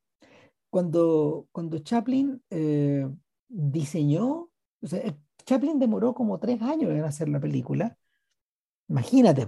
[0.70, 2.42] Cuando, cuando Chaplin
[3.50, 4.51] diseñó,
[5.46, 7.98] Chaplin demoró como tres años en hacer la película,
[8.88, 9.48] imagínate,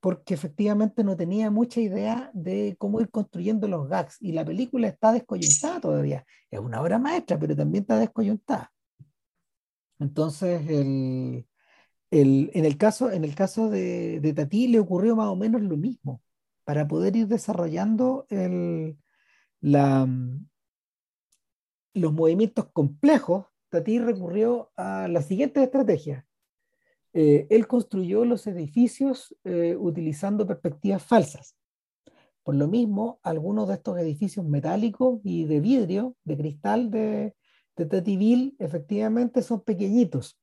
[0.00, 4.88] porque efectivamente no tenía mucha idea de cómo ir construyendo los gags y la película
[4.88, 6.24] está descoyuntada todavía.
[6.50, 8.72] Es una obra maestra, pero también está descoyuntada.
[9.98, 11.46] Entonces, en,
[12.10, 16.22] el caso, de, Tati le ocurrió más o menos lo mismo.
[16.64, 18.26] Para poder ir desarrollando
[19.60, 20.08] la,
[21.94, 26.26] los movimientos complejos, Tati recurrió a la siguiente estrategia.
[27.12, 31.56] Eh, él construyó los edificios eh, utilizando perspectivas falsas.
[32.42, 37.34] Por lo mismo, algunos de estos edificios metálicos y de vidrio, de cristal de,
[37.76, 40.38] de Tativille, efectivamente son pequeñitos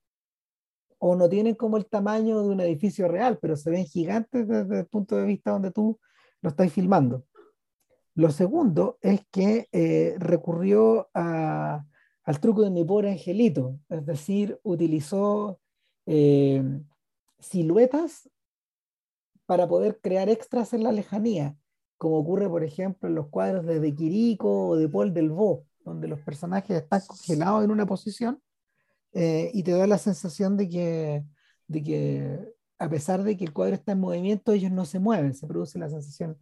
[1.00, 4.80] o no tienen como el tamaño de un edificio real, pero se ven gigantes desde
[4.80, 6.00] el punto de vista donde tú
[6.42, 7.26] lo estás filmando.
[8.16, 11.10] Lo segundo es que eh, recurrió
[12.28, 15.62] al truco de mi pobre angelito, es decir, utilizó
[16.06, 16.62] eh,
[17.40, 18.30] siluetas
[19.46, 21.56] para poder crear extras en la lejanía,
[21.98, 26.10] como ocurre, por ejemplo, en los cuadros de De Quirico o de Paul Delvaux, donde
[26.10, 28.42] los personajes están congelados en una posición
[29.14, 31.24] eh, y te da la sensación de que,
[31.68, 32.40] de que,
[32.78, 35.80] a pesar de que el cuadro está en movimiento, ellos no se mueven, se produce
[35.80, 36.38] la sensación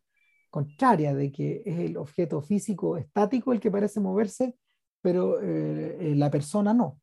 [0.49, 4.55] contraria de que es el objeto físico estático el que parece moverse,
[5.05, 6.99] pero eh, eh, la persona no.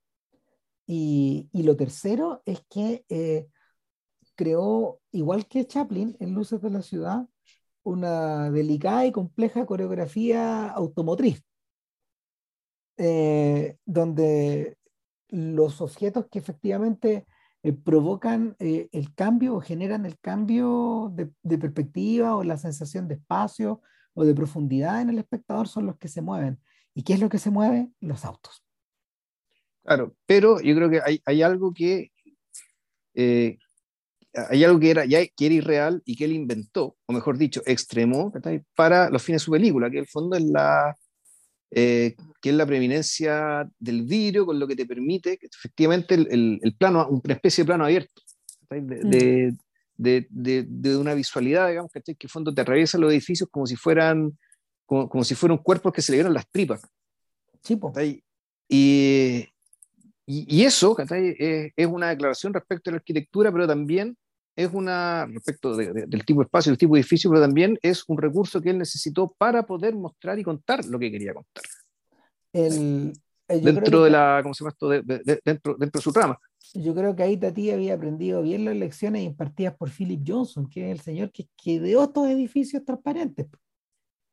[0.87, 3.05] Y, y, lo tercero es que
[4.35, 7.29] creó, igual que Chaplin en Luces de la Ciudad,
[7.85, 11.45] una delicada y compleja coreografía automotriz,
[13.87, 14.77] donde
[15.29, 17.25] los objetos que efectivamente
[17.65, 23.15] eh, provocan eh, el cambio o generan el cambio de, perspectiva o la sensación de
[23.15, 23.81] espacio
[24.15, 26.59] o de profundidad en el espectador son los que se mueven.
[26.95, 27.89] ¿Y qué es lo que se mueve?
[28.01, 28.63] Los autos.
[29.85, 32.13] Claro, pero yo creo que hay, algo que
[33.15, 33.59] eh,
[34.33, 37.63] hay algo que era, ya, que era irreal y que él inventó, o mejor dicho,
[37.67, 38.33] extremó
[38.75, 40.97] para los fines de su película, que en el fondo es la,
[41.71, 46.61] eh, que es la preeminencia del vidrio, con lo que te permite que efectivamente el,
[46.63, 48.23] el, plano, una especie de plano abierto,
[48.71, 49.55] de,
[49.97, 53.77] de, de, de, una visualidad, digamos, que en fondo te atraviesa los edificios como si
[53.77, 54.39] fueran,
[54.93, 56.83] como, como si fueran cuerpos que se le dieran las tripas.
[57.63, 57.81] Sí,
[58.69, 59.49] y,
[60.27, 64.15] y, eso es, es, una declaración respecto a la arquitectura, pero también
[64.55, 68.19] es una, respecto del tipo de espacio, del tipo de edificio, pero también es un
[68.19, 71.65] recurso que él necesitó para poder mostrar y contar lo que quería contar.
[72.53, 73.15] El,
[73.49, 74.89] dentro de la, ¿cómo se llama esto?
[74.91, 76.39] dentro, dentro de su trama.
[76.75, 80.91] Yo creo que ahí Tati había aprendido bien las lecciones impartidas por Philip Johnson, que
[80.91, 83.47] es el señor que, que ideó estos edificios transparentes.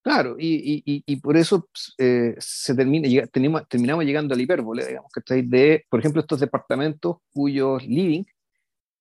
[0.01, 5.11] Claro, y, y, y por eso eh, se termina, tenemos, terminamos llegando al hipérbole, digamos,
[5.11, 8.23] que de, por ejemplo, estos departamentos cuyos living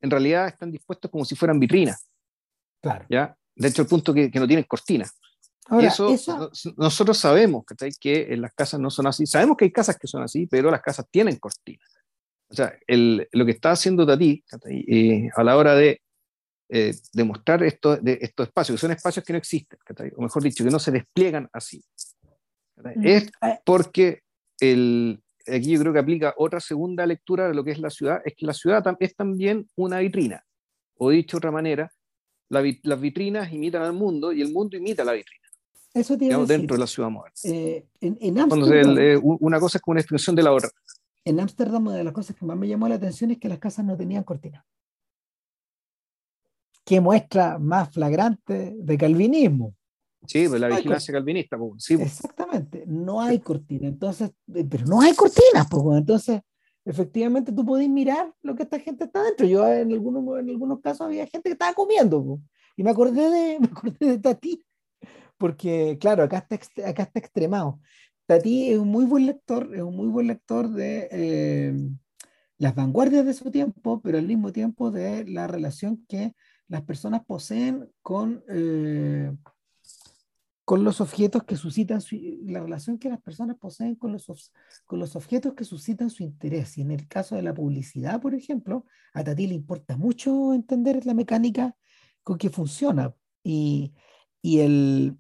[0.01, 2.09] en realidad están dispuestos como si fueran vitrinas.
[2.81, 3.07] Claro.
[3.09, 3.37] ¿ya?
[3.55, 5.17] De hecho, el punto que, que no tienen cortinas.
[5.67, 7.65] Ahora, eso, nosotros sabemos
[8.01, 9.27] que en las casas no son así.
[9.27, 11.89] Sabemos que hay casas que son así, pero las casas tienen cortinas.
[12.49, 16.01] O sea, el, lo que está haciendo Tati eh, a la hora de
[16.69, 19.79] eh, demostrar esto, de, estos espacios, que son espacios que no existen,
[20.17, 21.83] o mejor dicho, que no se despliegan así,
[22.77, 23.07] mm.
[23.07, 23.59] es eh.
[23.65, 24.23] porque
[24.61, 28.21] el, aquí yo creo que aplica otra segunda lectura de lo que es la ciudad,
[28.25, 30.45] es que la ciudad es también una vitrina,
[30.97, 31.91] o dicho de otra manera,
[32.49, 35.49] las vitrinas imitan al mundo y el mundo imita a la vitrina.
[35.95, 37.35] Eso tiene digamos, dentro de la ciudad moderna.
[37.45, 40.71] Eh, en, en eh, una cosa es como una extensión de la otra.
[41.25, 43.59] En Ámsterdam, una de las cosas que más me llamó la atención es que las
[43.59, 44.65] casas no tenían cortina.
[46.89, 49.75] Qué muestra más flagrante de calvinismo.
[50.27, 51.59] Sí, pues la vigilancia calvinista.
[51.59, 52.15] Pues, sí, pues.
[52.15, 56.41] Exactamente, no hay cortina, entonces, eh, pero no hay cortinas, pues, entonces,
[56.87, 59.47] efectivamente tú podés mirar lo que esta gente está dentro.
[59.47, 62.41] Yo en algunos, en algunos casos había gente que estaba comiendo, pues,
[62.79, 64.65] y me acordé de, me acordé de Tati,
[65.37, 67.81] porque claro, acá está, acá está extremado.
[68.25, 71.77] Tati es un muy buen lector, es un muy buen lector de eh,
[72.57, 76.33] las vanguardias de su tiempo, pero al mismo tiempo de la relación que
[76.69, 78.45] las personas poseen con...
[78.49, 79.33] Eh,
[80.69, 84.53] con los objetos que suscitan su, la relación que las personas poseen con los,
[84.85, 86.77] con los objetos que suscitan su interés.
[86.77, 91.07] Y en el caso de la publicidad, por ejemplo, a Tati le importa mucho entender
[91.07, 91.75] la mecánica
[92.23, 93.15] con que funciona.
[93.43, 93.95] Y,
[94.43, 95.19] y, el,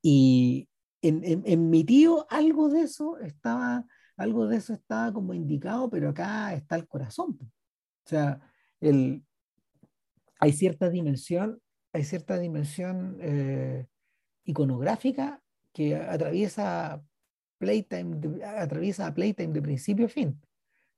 [0.00, 0.66] y
[1.02, 3.84] en, en, mi tío algo de eso estaba,
[4.16, 7.38] algo de eso estaba como indicado, pero acá está el corazón.
[7.38, 8.40] O sea,
[8.80, 9.22] el,
[10.42, 11.60] hay cierta dimensión,
[11.92, 13.86] hay cierta dimensión eh,
[14.44, 15.40] iconográfica
[15.72, 17.00] que atraviesa
[17.58, 20.42] Playtime, de, atraviesa Playtime de principio a fin.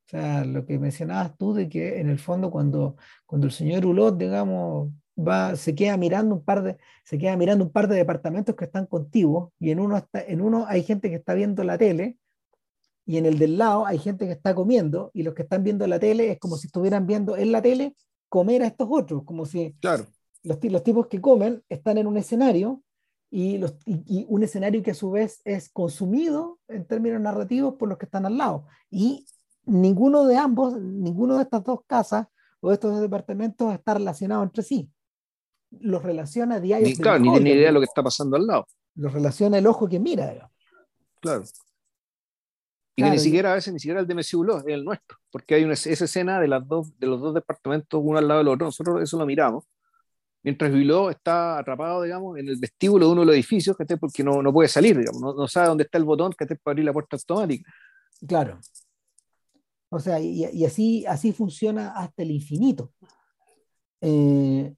[0.06, 3.84] O sea, lo que mencionabas tú de que en el fondo cuando, cuando el señor
[3.84, 7.96] Hulot, digamos, va, se queda mirando un par de, se queda mirando un par de
[7.96, 11.64] departamentos que están contiguos y en uno está, en uno hay gente que está viendo
[11.64, 12.16] la tele
[13.04, 15.86] y en el del lado hay gente que está comiendo y los que están viendo
[15.86, 17.94] la tele es como si estuvieran viendo en la tele
[18.34, 20.06] comer a estos otros, como si claro.
[20.42, 22.82] los, los tipos que comen están en un escenario
[23.30, 27.88] y, los, y, un escenario que a su vez es consumido en términos narrativos por
[27.88, 28.66] los que están al lado.
[28.90, 29.24] Y
[29.66, 32.26] ninguno de ambos, ninguno de estas dos casas
[32.58, 34.90] o de estos dos departamentos está relacionado entre sí.
[35.70, 36.88] Los relaciona diario.
[36.88, 38.66] Ni, claro, ni tiene idea de lo que está pasando al lado.
[38.96, 40.50] Los relaciona el ojo que mira.
[41.20, 41.44] Claro.
[42.96, 45.56] Y que ni siquiera a veces ni siquiera el de Messi es el nuestro, porque
[45.56, 48.48] hay una, esa escena de, las dos, de los dos departamentos, uno al lado del
[48.48, 49.64] otro, nosotros eso lo miramos,
[50.44, 54.22] mientras Biló está atrapado, digamos, en el vestíbulo de uno de los edificios, que porque
[54.22, 56.84] no, no puede salir, digamos, no, no, sabe dónde está el botón que para abrir
[56.84, 57.72] la puerta automática.
[58.28, 58.60] Claro.
[59.88, 62.92] O sea, y, y así, así funciona hasta el infinito.
[64.00, 64.74] Eh,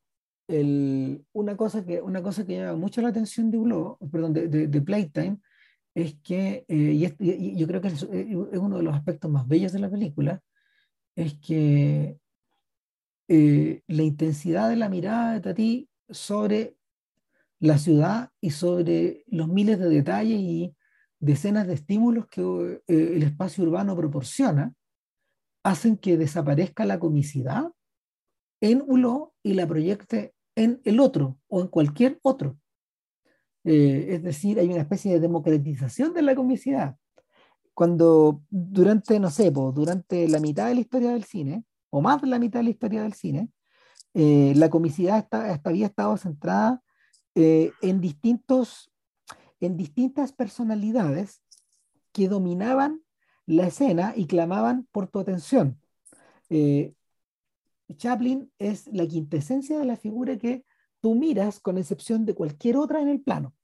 [0.48, 4.48] el, una, cosa que, una cosa que llama mucho la atención de Biló, perdón, de,
[4.48, 5.38] de, de Playtime,
[5.96, 9.78] es que, eh, y, yo creo que es, uno de los aspectos más bellos de
[9.78, 10.42] la película,
[11.16, 12.18] es que
[13.28, 16.76] eh, la intensidad de la mirada de Tati sobre
[17.61, 20.76] la ciudad y sobre los miles de detalles y
[21.18, 24.74] decenas de estímulos que eh, el espacio urbano proporciona,
[25.64, 27.72] hacen que desaparezca la comicidad
[28.61, 32.59] en uno y la proyecte en el otro o en cualquier otro.
[33.66, 36.96] Eh, es decir, hay una especie de democratización de la comicidad.
[37.74, 42.29] Cuando durante, no sé, durante la mitad de la historia del cine, o más de
[42.29, 43.50] la mitad de la historia del cine,
[44.14, 46.81] eh, la comicidad está, había estado centrada
[47.35, 48.92] eh, en, distintos,
[49.59, 51.42] en distintas personalidades
[52.12, 53.02] que dominaban
[53.46, 55.81] la escena y clamaban por tu atención.
[57.96, 60.64] Chaplin es la quintesencia de la figura que
[61.06, 63.54] tú miras con excepción de cualquier otra en el plano,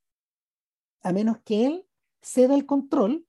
[1.02, 1.88] a menos que él
[2.22, 3.26] ceda el control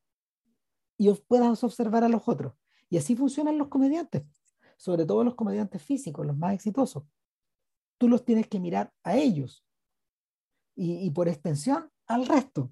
[0.99, 2.54] y puedas observar a los otros.
[2.91, 4.21] Y así funcionan los comediantes,
[4.78, 7.06] sobre todo los comediantes físicos, los más exitosos.
[7.97, 9.65] Tú los tienes que mirar a ellos
[10.76, 12.71] y, por extensión al resto.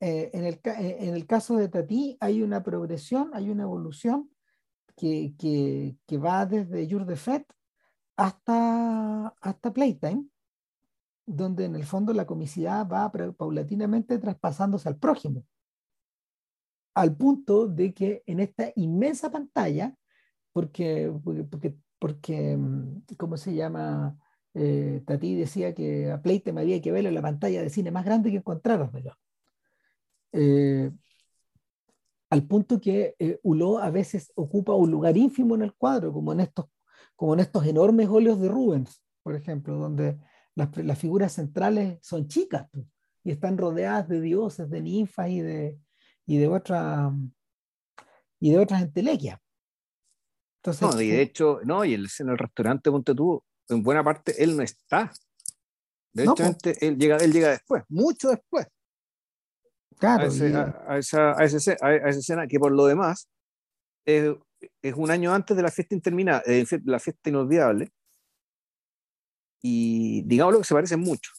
[0.00, 4.30] Eh, en, el, en, el, caso de Tati hay una progresión, hay una evolución
[4.94, 7.16] que, que, que va desde Jour de
[8.16, 10.26] hasta, hasta Playtime,
[11.28, 15.44] donde en el fondo la comicidad va paulatinamente traspasándose al prójimo,
[16.94, 19.94] al punto de que en esta inmensa pantalla,
[20.52, 21.12] porque,
[21.50, 24.18] porque, porque, mm, ¿cómo se llama?
[24.54, 28.04] Eh, Tati decía que a Playtime había que verlo en la pantalla de cine más
[28.06, 28.90] grande que encontraras,
[30.32, 30.90] eh,
[32.30, 36.32] al punto que eh, Hulot a veces ocupa un lugar ínfimo en el cuadro, como
[36.32, 36.66] en estos,
[37.16, 40.18] como en estos enormes óleos de Rubens, por ejemplo, donde
[40.58, 42.66] las, figuras centrales son chicas
[43.22, 45.78] y están rodeadas de dioses, de ninfas y de,
[46.26, 47.12] y de, otra,
[48.40, 49.38] y de otras entelequias.
[50.60, 54.42] Entonces, no, y de hecho, no, y en el restaurante Ponte tú, en buena parte
[54.42, 55.12] él no está.
[56.12, 58.66] De hecho, él, llega, él llega después, mucho después.
[59.98, 60.24] Claro.
[60.24, 63.28] A, esa, a, esa, a, esa, escena que por lo demás
[64.04, 64.34] es,
[64.82, 67.92] es un año antes de la fiesta interminable, eh, la fiesta inolvidable,
[69.62, 71.30] y digamos lo que se parecen mucho.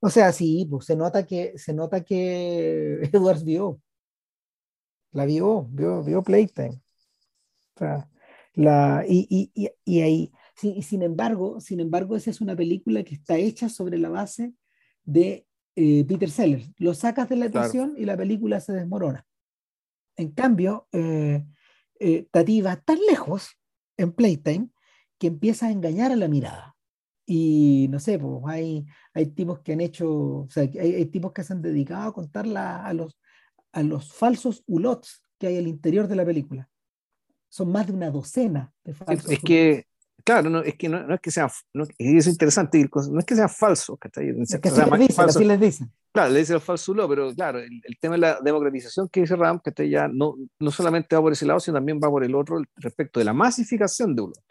[0.00, 3.80] O sea, sí, pues se nota que, se nota que Edwards vio.
[5.12, 6.82] La vio, vio, vio Playtime.
[7.74, 8.10] O sea,
[8.54, 13.14] la, y, y, y, ahí, sí, sin embargo, sin embargo, esa es una película que
[13.14, 14.52] está hecha sobre la base
[15.04, 16.70] de eh, Peter Sellers.
[16.76, 19.26] Lo sacas de la ecuación y la película se desmorona.
[20.16, 21.44] En cambio, eh,
[21.98, 23.58] eh, Tati va tan lejos
[23.96, 24.68] en Playtime
[25.18, 26.73] que empieza a engañar a la mirada.
[27.26, 28.84] Y no sé, pues hay,
[29.14, 32.46] hay tipos que han hecho, o sea, hay, tipos que se han dedicado a contar
[32.56, 33.18] a, los,
[33.72, 36.68] a los falsos ulots que hay al interior de la película.
[37.48, 39.30] Son más de una docena de falsos.
[39.30, 39.86] Es que,
[40.22, 43.48] claro, no, es que no, es que sea, no, es interesante, no es que sean
[43.48, 45.92] falsos, Es que así, les dicen, así les dicen.
[46.12, 49.34] Claro, le dicen el falso ulot, pero claro, el, tema de la democratización que dice
[49.34, 52.34] Ram, que ya no, no solamente va por ese lado, sino también va por el
[52.34, 54.44] otro respecto de la masificación de ulot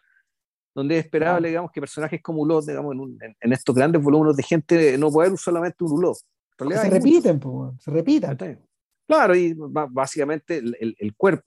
[0.75, 2.95] donde es esperable, digamos, que personajes como Ulot, digamos,
[3.39, 6.17] en, estos grandes volúmenes de gente, no puede haber solamente un Ulot.
[6.57, 7.39] Se repiten,
[7.79, 8.59] se repiten.
[9.05, 11.43] Claro, y básicamente el, el, cuerpo,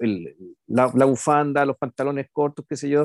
[0.66, 3.04] la, la, bufanda, los pantalones cortos, qué sé yo,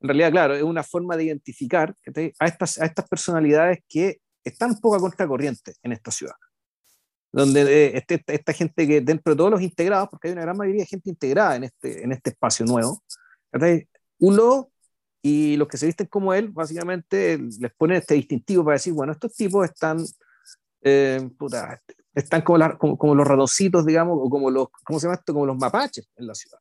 [0.00, 1.94] en realidad, claro, es una forma de identificar
[2.38, 6.34] a estas, a estas personalidades que están poco a contracorriente en esta ciudad.
[7.32, 10.56] Donde eh, este, esta, gente que dentro de todos los integrados, porque hay una gran
[10.56, 13.02] mayoría de gente integrada en este, en este espacio nuevo,
[14.18, 14.69] uno
[15.22, 19.12] y los que se visten como él, básicamente les ponen este distintivo para decir, bueno,
[19.12, 20.02] estos tipos están,
[20.82, 21.30] eh,
[22.14, 25.34] están como, como, los ratoncitos, digamos, o como los, ¿cómo se llama esto?
[25.34, 26.58] Como los mapaches en la ciudad.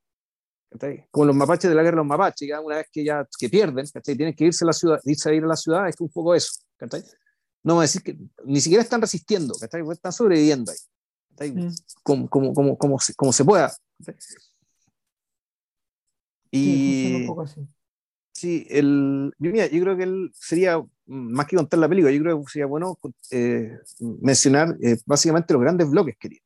[1.09, 3.49] Como los mapaches de la guerra de los mapaches, ya una vez que ya que
[3.49, 6.09] pierden, tienen que irse a la ciudad, irse a ir a la ciudad, es un
[6.09, 6.51] poco eso.
[7.63, 11.51] No va a decir que ni siquiera están resistiendo, están sobreviviendo ahí.
[11.51, 11.69] Mm.
[12.03, 13.73] Como, como, como, como, se, como se pueda.
[16.51, 17.61] Y, un poco así.
[18.39, 22.21] Sí, el, yo, mira, yo creo que él sería, más que contar la película, yo
[22.21, 22.97] creo que sería bueno
[23.31, 26.45] eh, mencionar eh, básicamente los grandes bloques que tiene.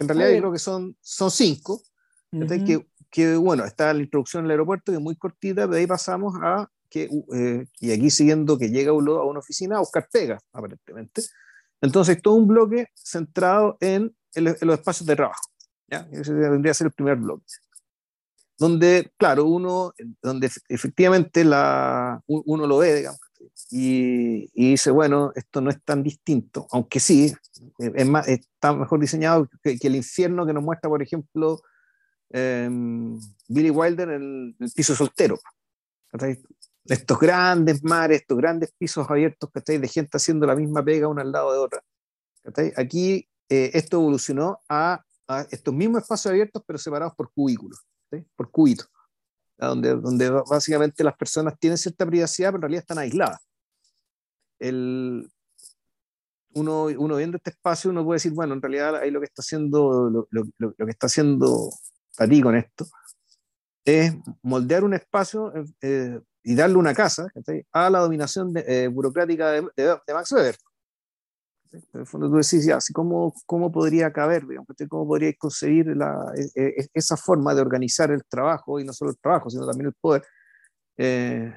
[0.00, 1.82] En realidad yo creo que son, son cinco,
[2.30, 6.34] que, que, bueno, está la introducción al aeropuerto, que es muy cortita, de ahí pasamos
[6.40, 10.38] a que, eh, y aquí siguiendo que llega uno a una oficina a buscar pega,
[10.50, 11.20] aparentemente.
[11.82, 15.42] Entonces, todo un bloque centrado en, en los espacios de trabajo.
[15.88, 16.08] ¿ya?
[16.10, 17.44] Ese tendría que ser el primer bloque
[18.58, 23.20] donde, claro, uno, donde efectivamente la, uno lo ve, digamos,
[23.70, 27.32] y, y, dice, bueno, esto no es tan distinto, aunque sí,
[27.78, 31.60] es más, está mejor diseñado que, el infierno que nos muestra, por ejemplo,
[32.30, 35.38] em, Billy Wilder en el, piso soltero.
[36.84, 41.30] Estos grandes mares, estos grandes pisos abiertos de gente haciendo la misma pega una al
[41.30, 41.84] lado de otra.
[42.76, 47.84] Aquí eh, esto evolucionó a, a, estos mismos espacios abiertos, pero separados por cubículos
[48.36, 48.84] por cúbito,
[49.56, 53.40] donde, donde básicamente las personas tienen cierta privacidad, pero en realidad están aisladas.
[54.58, 55.30] El,
[56.54, 59.42] uno, uno viendo este espacio, uno puede decir, bueno, en realidad ahí lo que está
[59.42, 61.70] haciendo, lo, lo, lo, que está haciendo
[62.18, 62.86] a ti con esto,
[63.84, 67.28] es moldear un espacio eh, y darle una casa
[67.72, 70.56] a la dominación eh, burocrática de, de, Max Weber.
[71.72, 76.32] En el fondo tú decís, ya, ¿cómo, ¿cómo podría caber, digamos, cómo podría conseguir la,
[76.34, 79.88] e, e, esa forma de organizar el trabajo, y no solo el trabajo, sino también
[79.88, 80.24] el poder?
[80.96, 81.52] Eh,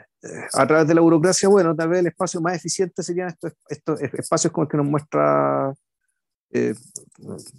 [0.53, 4.01] a través de la burocracia, bueno, tal vez el espacio más eficiente serían estos, estos
[4.01, 5.74] espacios como el que nos muestra
[6.51, 6.76] eh,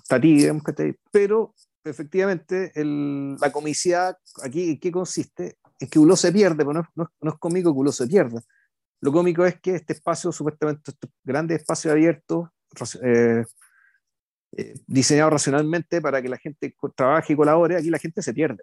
[0.07, 0.63] Tati, digamos,
[1.11, 5.57] pero efectivamente el, la comicidad aquí, ¿en qué consiste?
[5.81, 8.41] En que uno se pierde, pero no, no, no es conmigo que uno se pierda
[9.03, 12.53] lo cómico es que este espacio, supuestamente, este grande espacio abierto,
[13.03, 13.45] eh,
[14.57, 18.63] eh, diseñado racionalmente para que la gente trabaje y colabore, aquí la gente se pierde.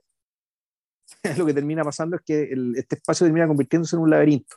[1.38, 4.56] lo que termina pasando es que este espacio termina convirtiéndose en un laberinto.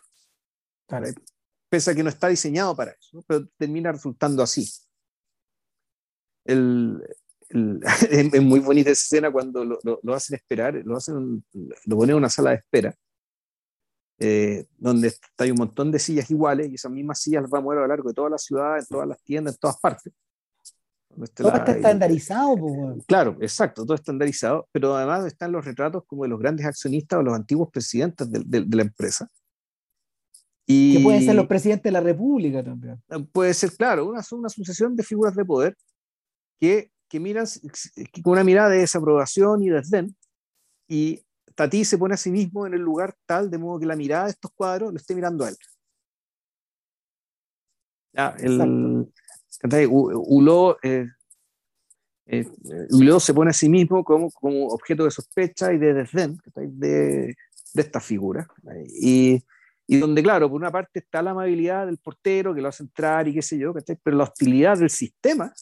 [1.69, 4.71] Pese a que no está diseñado para eso, pero termina resultando así.
[6.45, 7.03] El,
[7.51, 12.17] es muy bonita esa escena cuando lo, lo, hacen esperar, lo, hacen, lo ponen en
[12.19, 12.97] una sala de espera
[14.25, 17.61] eh, donde hay un montón de sillas iguales y esas mismas sillas las va a
[17.61, 20.13] mover a lo largo de toda la ciudad, en todas las tiendas, en todas partes.
[21.35, 22.57] Todo está estandarizado.
[23.05, 27.23] Claro, exacto, todo estandarizado, pero además están los retratos como de los grandes accionistas o
[27.25, 29.29] los antiguos presidentes de, de, la empresa.
[30.67, 33.03] Y, que pueden ser los presidentes de la República también.
[33.33, 35.77] Puede ser, claro, una, una sucesión de figuras de poder
[36.61, 37.47] que, que miran
[38.23, 40.17] con una mirada de desaprobación y desdén
[40.89, 41.25] y
[41.55, 44.25] Tati se pone a sí mismo en el lugar tal de modo que la mirada
[44.25, 45.57] de estos cuadros lo esté mirando a él.
[48.13, 49.07] Ya, el,
[49.89, 51.07] Hulot, eh,
[52.27, 52.47] eh,
[53.21, 57.35] se pone a sí mismo como, como objeto de sospecha y de desdén de,
[57.75, 58.47] de esta figura.
[59.01, 59.43] Y,
[59.87, 63.29] y, donde, claro, por una parte está la amabilidad del portero que lo hace entrar
[63.29, 63.73] y qué sé yo,
[64.03, 65.53] pero la hostilidad del sistema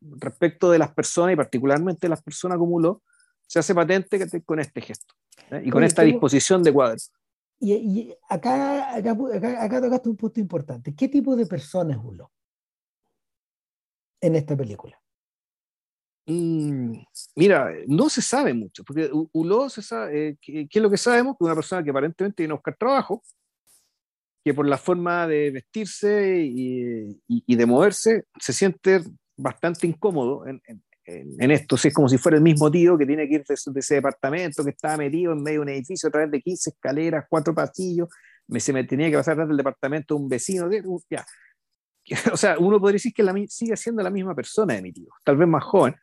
[0.00, 3.02] respecto de las personas y particularmente de las personas como Hulot
[3.52, 5.14] se hace patente con este gesto
[5.50, 5.60] ¿eh?
[5.66, 7.12] y con esta disposición de cuadros.
[7.60, 9.14] Y, acá, acá,
[9.60, 10.94] acá, tocaste un punto importante.
[10.94, 12.30] ¿Qué tipo de persona es Hulot
[14.22, 14.98] en esta película?
[16.24, 16.94] Mm,
[17.36, 21.36] mira, no se sabe mucho, porque Hulot se sabe, eh, ¿qué, es lo que sabemos?
[21.38, 23.22] Que una persona que aparentemente viene a buscar trabajo,
[24.42, 29.02] que por la forma de vestirse y, y, de moverse se siente
[29.36, 33.34] bastante incómodo en, en, esto, es como si fuera el mismo tío que tiene que
[33.34, 36.40] ir de, ese departamento que estaba metido en medio de un edificio a través de
[36.40, 38.08] 15 escaleras, cuatro pasillos,
[38.46, 40.68] me, se me tenía que pasar del departamento de un vecino,
[41.10, 41.24] ya.
[42.32, 45.10] o sea, uno podría decir que la, sigue siendo la misma persona de mi tío,
[45.24, 45.94] tal vez más joven,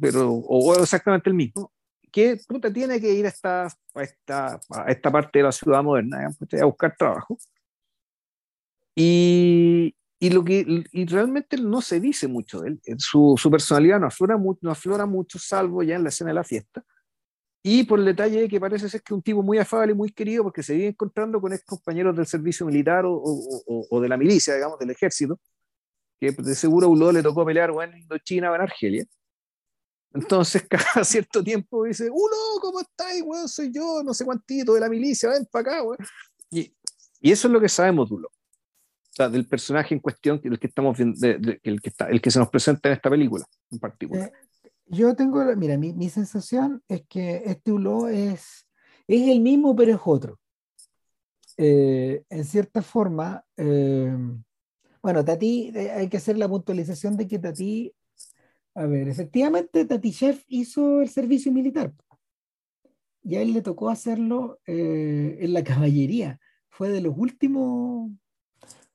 [0.00, 1.72] pero, o, exactamente el mismo,
[2.10, 5.82] que puta, tiene que ir a esta, a esta, a esta parte de la ciudad
[5.82, 6.28] moderna
[6.60, 7.38] a buscar trabajo.
[8.96, 12.80] Y, y, lo que, y realmente no se dice mucho de él.
[12.98, 16.44] Su, su personalidad no aflora, no aflora mucho, salvo ya en la escena de la
[16.44, 16.84] fiesta.
[17.62, 19.96] Y por el detalle de que parece ser que es un tipo muy afable y
[19.96, 24.00] muy querido porque se vive encontrando con ex compañeros del servicio militar o, o, o,
[24.00, 25.40] de la milicia, digamos, del ejército,
[26.20, 29.06] que de seguro a Ulo le tocó pelear o en Indochina o en Argelia.
[30.12, 33.14] Entonces, cada cierto tiempo dice, Ulo, ¿cómo estás?
[33.24, 35.82] Weón, soy yo, no sé cuántito de la milicia, ven para acá.
[36.50, 36.74] Y,
[37.20, 38.30] y, eso es lo que sabemos de Ulo.
[39.10, 42.30] O sea, del personaje en cuestión, el que, estamos viendo, el, que está, el que
[42.30, 44.28] se nos presenta en esta película en particular.
[44.28, 48.68] Eh, yo tengo, mira, mi, mi, sensación es que este Ulo es,
[49.08, 50.38] es el mismo, pero es otro.
[51.56, 54.16] Eh, en cierta forma, eh,
[55.02, 57.92] bueno, Tati, hay que hacer la puntualización de que Tati,
[58.76, 61.92] a ver, efectivamente Tati Chef hizo el servicio militar
[63.24, 66.38] y a él le tocó hacerlo en la caballería.
[66.68, 68.10] Fue de los últimos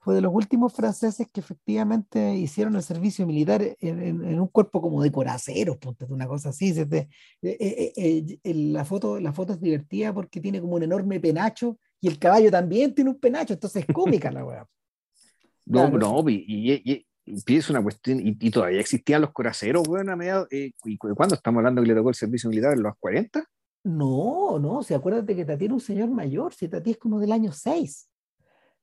[0.06, 5.02] fue de los últimos franceses que efectivamente hicieron el servicio militar en, un cuerpo como
[5.02, 6.80] de coraceros, ponte una cosa así.
[6.80, 7.08] Eh,
[7.42, 12.08] eh, eh, la, foto, la foto es divertida porque tiene como un enorme penacho y
[12.08, 14.68] el caballo también tiene un penacho, entonces es cómica la weá.
[15.66, 20.98] No, no, y, es una cuestión, y, todavía existían los coraceros, weón, a mediados, ¿y
[21.00, 22.74] cuándo estamos hablando que le tocó el servicio militar?
[22.74, 23.44] ¿En los 40?
[23.86, 27.32] No, no, si acuérdate que Tati era un señor mayor, si Tati es como del
[27.32, 28.08] año 6.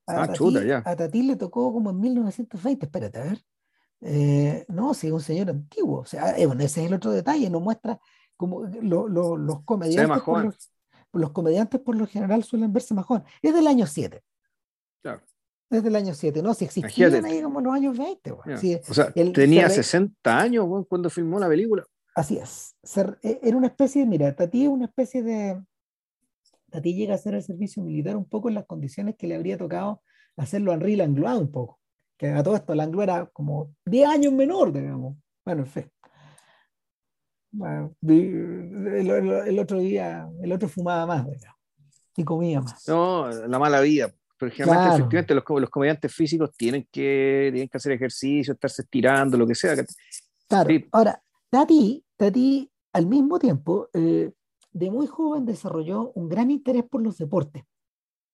[0.05, 0.33] A, ah,
[0.65, 0.77] ya.
[0.79, 3.45] a le tocó como en 1920, espérate, a ver.
[4.01, 6.01] Eh, no, sí, es un señor antiguo.
[6.01, 7.99] O sea, eh, bueno, ese es el otro detalle, nos muestra
[8.35, 10.21] como los comediantes.
[10.21, 10.71] Por los,
[11.13, 13.31] los, comediantes por lo general suelen verse más jóvenes.
[13.41, 14.21] Es del año 7.
[15.01, 15.21] Claro.
[15.69, 16.53] Es del año 7, ¿no?
[16.53, 18.31] Si existían ahí como los años 20.
[18.31, 21.85] o sea, tenía 60 años cuando filmó la película.
[22.15, 22.75] Así es.
[23.23, 25.63] E, era una especie de, mira, Tati es una especie de,
[26.73, 29.35] a ti llega a hacer el servicio militar un poco en las condiciones que le
[29.35, 30.01] habría tocado
[30.37, 31.79] hacerlo a Henri Langlois un poco.
[32.17, 35.17] Que a todo esto Langlois era como 10 años menor, digamos.
[35.45, 35.91] Bueno, en fin.
[38.01, 41.59] el, otro día, el otro fumaba más, digamos,
[42.15, 42.87] y comía más.
[42.87, 44.11] No, la mala vida.
[44.37, 49.37] Pero generalmente, efectivamente, los, los, comediantes físicos tienen que, tienen que hacer ejercicio, estarse estirando,
[49.37, 49.75] lo que sea.
[50.47, 50.69] Claro.
[50.91, 54.31] Ahora, Tati, Tati, al mismo tiempo, eh,
[54.73, 57.63] de muy joven desarrolló un gran interés por los deportes.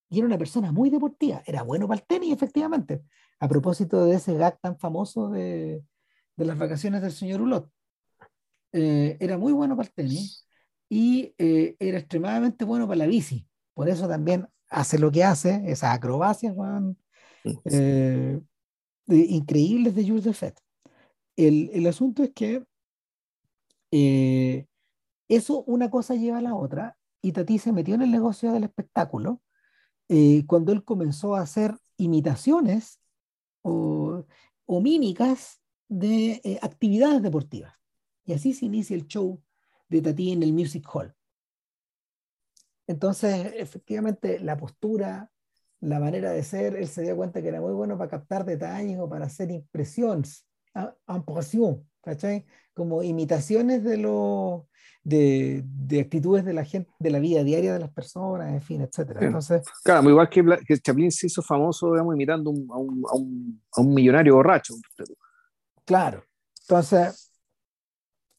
[0.10, 1.44] Y era una persona muy deportiva.
[1.46, 3.04] Era bueno para el tenis, efectivamente.
[3.40, 5.84] A propósito de ese gag tan famoso de,
[6.36, 7.70] las vacaciones del señor Hulot.
[8.72, 10.48] Eh, era muy bueno para el tenis
[10.88, 13.48] y eh, era extremadamente bueno para la bici.
[13.74, 16.56] Por eso también hace lo que hace, esas acrobacias
[17.66, 18.40] eh,
[19.08, 20.60] increíbles de Jules de Fett.
[21.36, 22.64] El, el asunto es que
[25.30, 28.64] eso una cosa lleva a la otra y Tati se metió en el negocio del
[28.64, 29.42] espectáculo
[30.08, 33.00] eh, cuando él comenzó a hacer imitaciones
[33.62, 34.26] o,
[34.68, 37.74] mímicas de eh, actividades deportivas.
[38.26, 39.42] Y así se inicia el show
[39.88, 41.16] de Tati en el Music Hall.
[42.88, 45.32] Entonces, efectivamente, la postura,
[45.80, 48.98] la manera de ser, él se dio cuenta que era muy bueno para captar detalles
[49.00, 50.48] o para hacer impresiones,
[51.08, 52.46] impresión, ¿cachai?
[52.74, 54.68] Como imitaciones de, lo,
[55.04, 58.82] de, de, actitudes de la gente, de la vida diaria de las personas, en fin,
[58.82, 59.26] etcétera.
[59.26, 63.16] Entonces, claro, muy igual que, que, Chaplin se hizo famoso, digamos, imitando a, un, a,
[63.16, 64.76] un, a, un, millonario borracho.
[65.86, 66.24] Claro.
[66.62, 67.32] Entonces,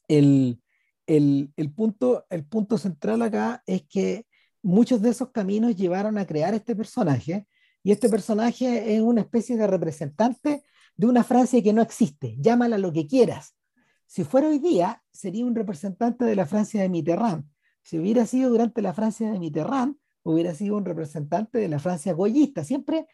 [0.09, 0.61] el,
[1.07, 4.27] el, el, punto, el punto central acá es que
[4.63, 7.47] muchos de esos caminos llevaron a crear este personaje,
[7.83, 10.63] y este personaje es una especie de representante
[11.01, 13.57] de una Francia que no existe, llámala lo que quieras.
[14.05, 17.49] Si fuera hoy día, sería un representante de la Francia de Mitterrand.
[17.81, 22.13] Si hubiera sido durante la Francia de Mitterrand, hubiera sido un representante de la Francia
[22.13, 22.65] goyista.
[22.65, 23.07] Siempre,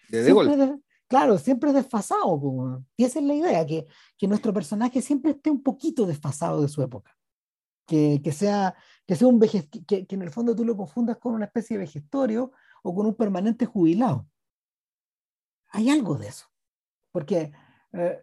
[1.06, 2.40] claro, siempre desfasado.
[2.40, 3.86] Como, y esa es la idea, que,
[4.18, 7.16] que nuestro personaje siempre esté un poquito desfasado de su época.
[7.86, 8.74] Que, que sea,
[9.06, 11.84] que, sea un que, que, en el fondo tú lo confundas con una especie de
[11.84, 12.50] vejestorio
[12.82, 14.26] o con un permanente jubilado.
[15.68, 16.46] Hay algo de eso.
[17.12, 17.52] Porque
[17.96, 18.22] eh,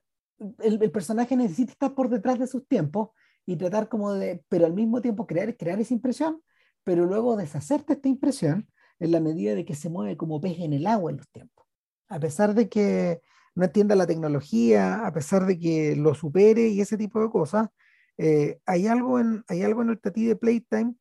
[0.60, 3.10] el, personaje necesita estar por detrás de sus tiempos
[3.46, 6.42] y tratar como de, pero al mismo tiempo crear, crear esa impresión,
[6.84, 8.68] pero luego deshacerte esta impresión
[9.00, 11.66] en la medida de que se mueve como pez en el agua en los tiempos.
[12.10, 13.22] A pesar de que
[13.56, 17.70] no entienda la tecnología, a pesar de que lo supere y ese tipo de cosas,
[18.18, 20.96] eh, hay, algo en, hay algo en el tatí de Playtime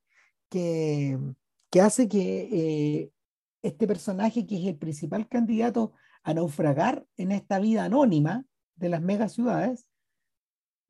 [0.48, 1.18] que,
[1.70, 3.10] que hace que eh,
[3.62, 5.92] este personaje, que es el principal candidato
[6.22, 8.44] a naufragar en esta vida anónima,
[8.82, 9.86] de las megaciudades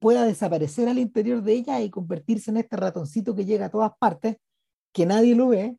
[0.01, 3.93] pueda desaparecer al interior de ella y convertirse en este ratoncito que llega a todas
[3.99, 4.38] partes,
[4.93, 5.76] que nadie lo ve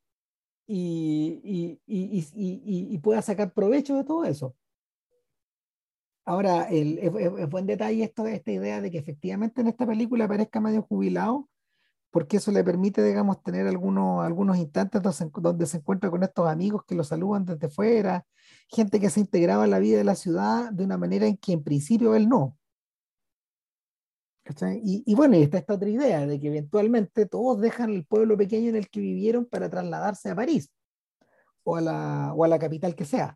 [0.65, 4.55] y, y, pueda sacar provecho de todo eso.
[6.23, 10.61] Ahora, el, es, buen detalle esto, esta idea de que efectivamente en esta película aparezca
[10.61, 11.49] medio jubilado,
[12.13, 16.83] porque eso le permite, digamos, tener algunos, algunos instantes donde se encuentra con estos amigos
[16.85, 18.23] que lo saludan desde fuera,
[18.69, 21.53] gente que se integraba en la vida de la ciudad de una manera en que
[21.53, 22.55] en principio él no.
[24.83, 28.37] Y, y, bueno, y está esta otra idea de que eventualmente todos dejan el pueblo
[28.37, 30.69] pequeño en el que vivieron para trasladarse a París
[31.63, 33.35] o a la, o a la capital que sea.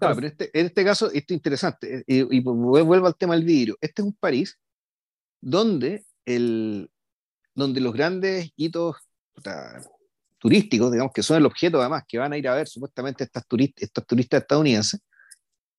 [0.00, 3.76] pero este, en este caso, esto es interesante, y, y, vuelvo al tema del vidrio.
[3.80, 4.58] Este es un París
[5.40, 6.90] donde, el,
[7.56, 8.96] donde los grandes hitos
[10.38, 13.44] turísticos, digamos, que son el objeto además, que van a ir a ver supuestamente estas
[13.76, 15.00] estos turistas estadounidenses,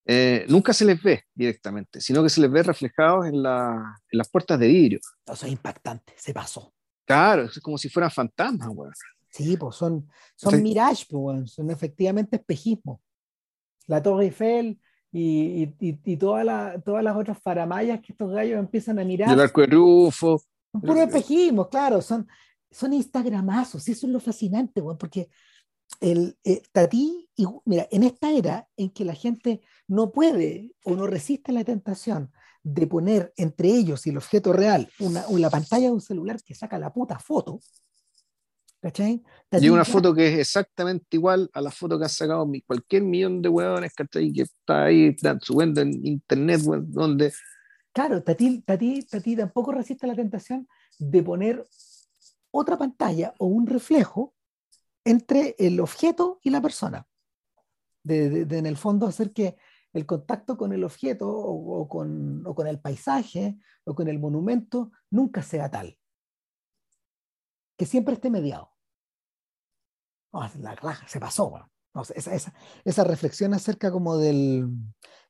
[0.06, 4.18] eh, nunca se les ve directamente, sino que se les ve reflejados en, la, en
[4.18, 5.00] las puertas de vidrio.
[5.26, 6.74] Eso es impactante, se pasó.
[7.06, 8.92] Claro, es como si fueran fantasmas, güey.
[9.30, 13.00] Sí, pues son, son mirage, pues, son efectivamente espejismos.
[13.86, 14.80] La Torre Eiffel
[15.12, 19.32] y, y, y, todas las otras faramayas que estos gallos empiezan a mirar.
[19.32, 20.42] El arco de Rufo.
[20.80, 22.28] Son puros espejismos, claro, son,
[22.70, 25.30] son instagramazos, eso es lo fascinante, güey, porque
[26.00, 30.96] el eh, Tati, y, mira, en esta era en que la gente no puede o
[30.96, 32.32] no resiste la tentación
[32.64, 36.54] de poner entre ellos y el objeto real una, una pantalla de un celular que
[36.54, 37.62] saca la puta foto,
[38.82, 39.24] ¿cachai?
[39.52, 43.42] Y una foto que es exactamente igual a la foto que ha sacado cualquier millón
[43.42, 44.32] de huevones, ¿cachai?
[44.32, 47.34] Que está ahí subiendo en internet, donde...
[47.98, 50.68] Claro, Tati, Tati, Tati tampoco resiste la tentación
[51.00, 51.68] de poner
[52.52, 54.36] otra pantalla o un reflejo
[55.04, 57.08] entre el objeto y la persona.
[58.04, 59.58] De, en el fondo hacer que
[59.94, 64.92] el contacto con el objeto o, con, o, con, el paisaje o con el monumento
[65.10, 65.98] nunca sea tal.
[67.76, 68.76] Que siempre esté mediado.
[70.60, 71.52] la raja, se pasó.
[72.02, 72.54] Esa, esa,
[72.86, 74.70] esa, reflexión acerca como del,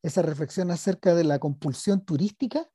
[0.01, 2.69] esa reflexión acerca de la compulsión turística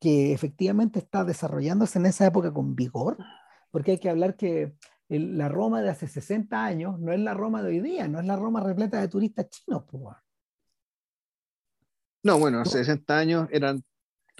[0.00, 3.16] que efectivamente está desarrollándose en esa época con vigor,
[3.70, 4.76] porque hay que hablar que
[5.08, 8.26] la Roma de hace 60 años no es la Roma de hoy día, no es
[8.26, 9.84] la Roma repleta de turistas chinos.
[9.90, 10.16] Pues.
[12.22, 13.82] No, bueno, hace 60 años eran,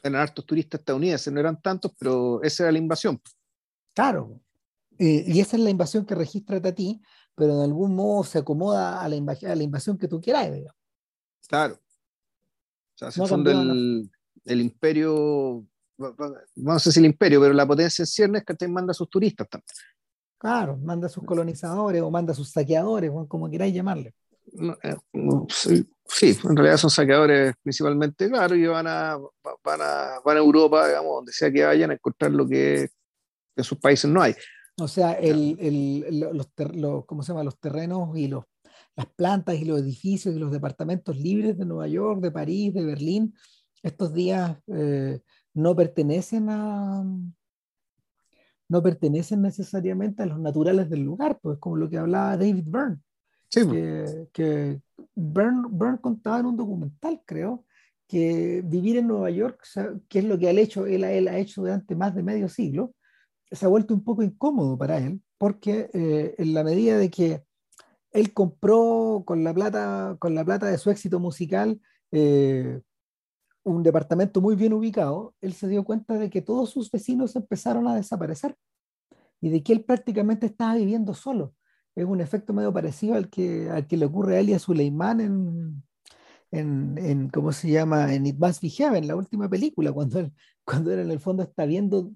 [0.02, 3.20] eran hartos turistas estadounidenses, no eran tantos, pero esa era la invasión.
[3.94, 4.40] Claro,
[4.98, 7.00] eh, y esa es la invasión que registra Tati,
[7.34, 10.50] pero de algún modo se acomoda a la, a la invasión que tú quieras.
[11.48, 11.74] Claro.
[11.74, 14.08] O sea, se funda el,
[14.44, 15.66] el, imperio,
[16.56, 19.48] no sé si el imperio, pero la potencia en ciernes que manda a sus turistas
[19.48, 19.66] también.
[20.38, 24.14] Claro, manda a sus colonizadores o manda a sus saqueadores, como queráis llamarle.
[24.82, 29.18] Eh, sí, en realidad son saqueadores principalmente, claro, y van a,
[29.64, 32.88] van a, van a Europa, digamos, donde sea que vayan a encontrar lo que
[33.56, 34.34] en sus países no hay.
[34.78, 37.44] O sea, el, el, los, ¿cómo se llama?
[37.44, 38.44] los terrenos y los,
[38.96, 42.84] las plantas y los edificios y los departamentos libres de Nueva York, de París, de
[42.84, 43.34] Berlín,
[43.82, 45.20] estos días eh,
[45.52, 47.04] no pertenecen a,
[48.68, 52.98] no pertenecen necesariamente a los naturales del lugar, pues como lo que hablaba David Byrne,
[53.50, 53.60] sí.
[53.68, 54.80] que, que
[55.14, 57.64] Byrne, contaba en un documental, creo,
[58.08, 59.62] que vivir en Nueva York,
[60.08, 62.94] que es lo que él, hecho, él, él ha hecho durante más de medio siglo,
[63.50, 67.44] se ha vuelto un poco incómodo para él, porque eh, en la medida de que
[68.12, 71.80] él compró con la plata, con la plata de su éxito musical
[72.12, 72.80] eh,
[73.64, 77.88] un departamento muy bien ubicado, él se dio cuenta de que todos sus vecinos empezaron
[77.88, 78.56] a desaparecer
[79.40, 81.54] y de que él prácticamente estaba viviendo solo.
[81.94, 84.58] Es un efecto medio parecido al que, al que le ocurre a él y a
[84.58, 85.82] Suleiman en,
[86.50, 88.14] en, en, ¿cómo se llama?
[88.14, 90.32] En It Must Be Heaven, la última película, cuando él,
[90.64, 92.12] cuando él en el fondo está viendo,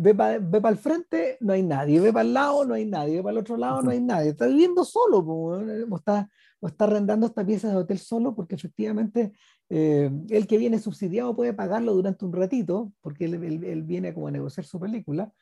[0.00, 3.16] ve para ve el frente, no hay nadie, ve para el lado, no hay nadie,
[3.16, 6.28] ve para el otro lado, no hay nadie, está viviendo solo, o está,
[6.60, 9.32] o está arrendando esta pieza de hotel solo porque efectivamente
[9.68, 14.30] eh, el que viene subsidiado puede pagarlo durante un ratito, porque él, viene como a
[14.30, 15.32] negociar su película,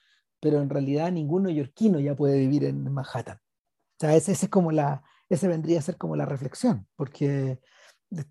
[0.40, 3.36] pero en realidad ningún neoyorquino ya puede vivir en Manhattan.
[3.36, 7.61] O sea, ese, es como la, ese vendría a ser como la reflexión, porque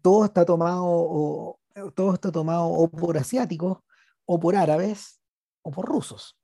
[0.02, 1.60] todo está tomado o,
[1.94, 3.78] todo está tomado o por asiáticos,
[4.26, 5.22] o por árabes,
[5.66, 6.38] o por rusos.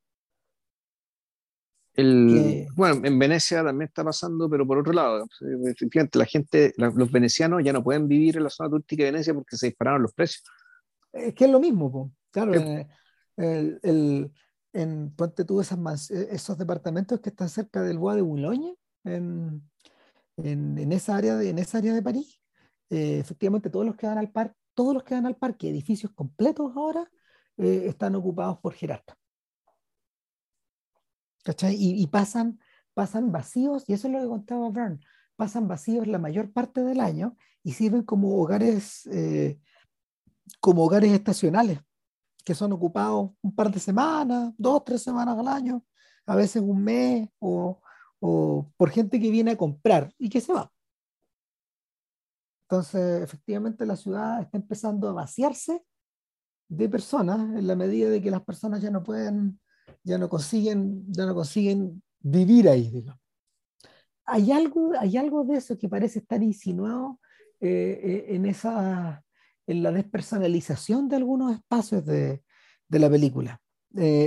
[1.94, 5.26] El, bueno, en Venecia también está pasando, pero por otro lado,
[5.66, 9.34] efectivamente, la gente, los venecianos ya no pueden vivir en la zona turística de Venecia
[9.34, 10.44] porque se dispararon los precios.
[11.12, 12.54] Es que es lo mismo, claro.
[12.54, 12.88] Eh,
[13.38, 14.32] el, el,
[14.74, 19.62] en Ponte tú esas, eh, esos departamentos que están cerca del Bois de Boulogne, en,
[20.38, 22.42] en, en, esa área de, en esa área de París,
[22.90, 26.14] eh, efectivamente todos los que dan al parque, todos los que dan al parque, edificios
[26.14, 27.12] completos ahora,
[27.62, 29.18] están ocupados por jerarcas.
[31.72, 32.60] Y, pasan,
[32.94, 35.00] pasan vacíos, y eso es lo que contaba Verne,
[35.36, 39.60] pasan vacíos la mayor parte del año y sirven como hogares, eh,
[40.60, 41.80] como hogares estacionales,
[42.44, 45.84] que son ocupados un par de semanas, dos, tres semanas al año,
[46.28, 47.82] a veces un mes, o,
[48.20, 50.72] o por gente que viene a comprar y que se va.
[52.64, 55.84] Entonces, efectivamente, la ciudad está empezando a vaciarse
[56.72, 59.60] de personas en la medida de que las personas ya no pueden
[60.04, 63.22] ya no consiguen, ya no consiguen vivir ahí, digamos.
[64.26, 67.20] Hay algo, hay algo de eso que parece estar insinuado
[67.60, 69.24] eh, en esa
[69.68, 72.42] en la despersonalización de algunos espacios de,
[72.88, 73.62] de la película.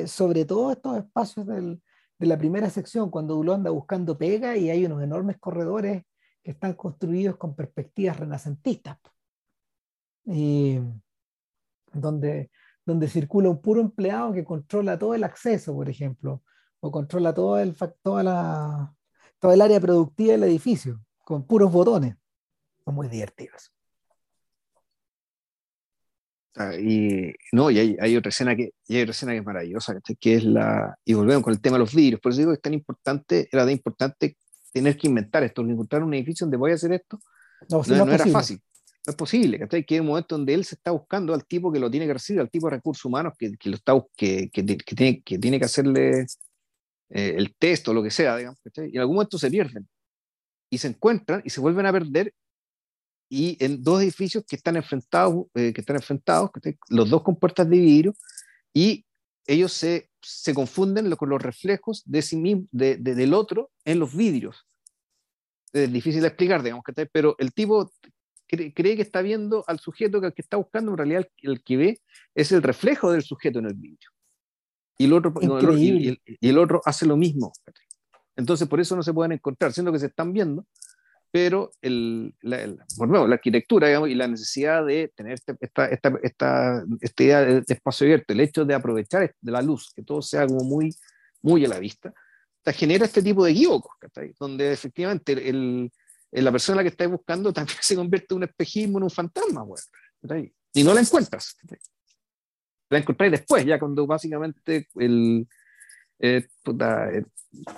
[0.06, 1.82] sobre todo estos espacios del,
[2.18, 6.04] de la primera sección, cuando Dulo anda buscando pega y hay unos enormes corredores
[6.42, 8.98] que están construidos con perspectivas renacentistas,
[11.94, 12.50] donde,
[12.84, 16.42] donde circula un puro empleado que controla todo el acceso, por ejemplo,
[16.80, 18.94] o controla todo el, toda la,
[19.38, 22.16] toda el área productiva del edificio, con puros botones.
[22.84, 23.74] Son muy divertidos.
[26.56, 30.34] Ah, y no, y hay, otra escena que, hay otra escena que es maravillosa, que
[30.34, 32.62] es la, y volvemos con el tema de los vidrios, por eso digo que es
[32.62, 34.36] tan importante, era de importante
[34.72, 37.18] tener que inventar esto, encontrar un edificio donde voy a hacer esto,
[37.68, 38.60] no, no, era fácil,
[39.06, 41.78] no es posible, que hay un momento donde él se está buscando al tipo que
[41.78, 44.62] lo tiene que recibir, al tipo de recursos humanos que, que lo está, que, que,
[44.62, 46.26] tiene, que tiene que hacerle
[47.10, 49.86] eh, el texto o lo que sea, digamos, y en algún momento se pierden,
[50.70, 52.32] y se encuentran y se vuelven a perder
[53.28, 56.50] y en dos edificios que están enfrentados, eh, que están enfrentados,
[56.88, 58.14] los dos con puertas de vidrio,
[58.72, 59.04] y
[59.46, 64.14] ellos se, se confunden con los reflejos de sí mismo, de, del otro en los
[64.16, 64.66] vidrios.
[65.72, 67.90] Es difícil de explicar, digamos, pero el tipo
[68.74, 72.00] cree, que está viendo al sujeto que, que está buscando, en realidad el, que ve
[72.34, 74.10] es el reflejo del sujeto en el vidrio.
[74.98, 75.32] Y el otro,
[75.76, 77.52] y, y el otro hace lo mismo.
[78.36, 80.66] Entonces, por eso no se pueden encontrar, siendo que se están viendo,
[81.34, 87.22] pero el, la, la arquitectura y la necesidad de tener este, esta, esta, esta, esta,
[87.24, 90.62] idea de, espacio abierto, el hecho de aprovechar de la luz, que todo sea como
[90.62, 90.94] muy,
[91.42, 92.14] muy a la vista,
[92.66, 93.92] genera este tipo de equívocos,
[94.38, 95.90] donde efectivamente el,
[96.42, 99.64] la persona que estáis buscando también se convierte en un espejismo, en un fantasma,
[100.72, 101.56] y no la encuentras.
[102.90, 105.46] La encontráis después, ya cuando básicamente el,
[106.18, 107.24] eh, eh,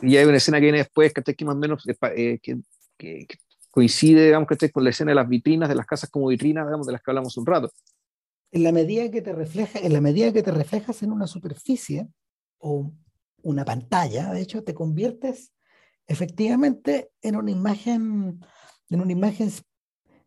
[0.02, 1.84] y hay una escena que viene después, que más o menos
[2.16, 2.58] eh, que,
[2.96, 3.26] que,
[3.70, 6.86] coincide, digamos, que con la escena de las vitrinas, de las casas como vitrinas, digamos,
[6.86, 7.70] de las que hablamos un rato.
[8.52, 12.08] En la medida que te refleja, en la medida que te reflejas en una superficie
[12.58, 12.92] o
[13.42, 15.52] una pantalla, de hecho, te conviertes
[16.06, 18.40] efectivamente en una imagen,
[18.90, 19.50] en una imagen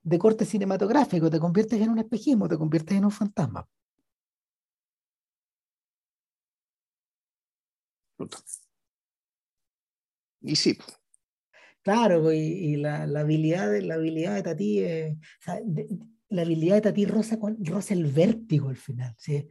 [0.03, 3.67] de corte cinematográfico, te conviertes en un espejismo, te conviertes en un fantasma.
[10.41, 10.77] Y sí,
[11.81, 14.83] Claro, y, la, habilidad de, la habilidad de Tati,
[16.29, 19.15] la habilidad de Tati rosa, rosa el vértigo al final.
[19.17, 19.47] ¿sí?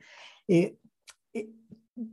[0.47, 0.77] Eh,
[1.33, 1.49] eh,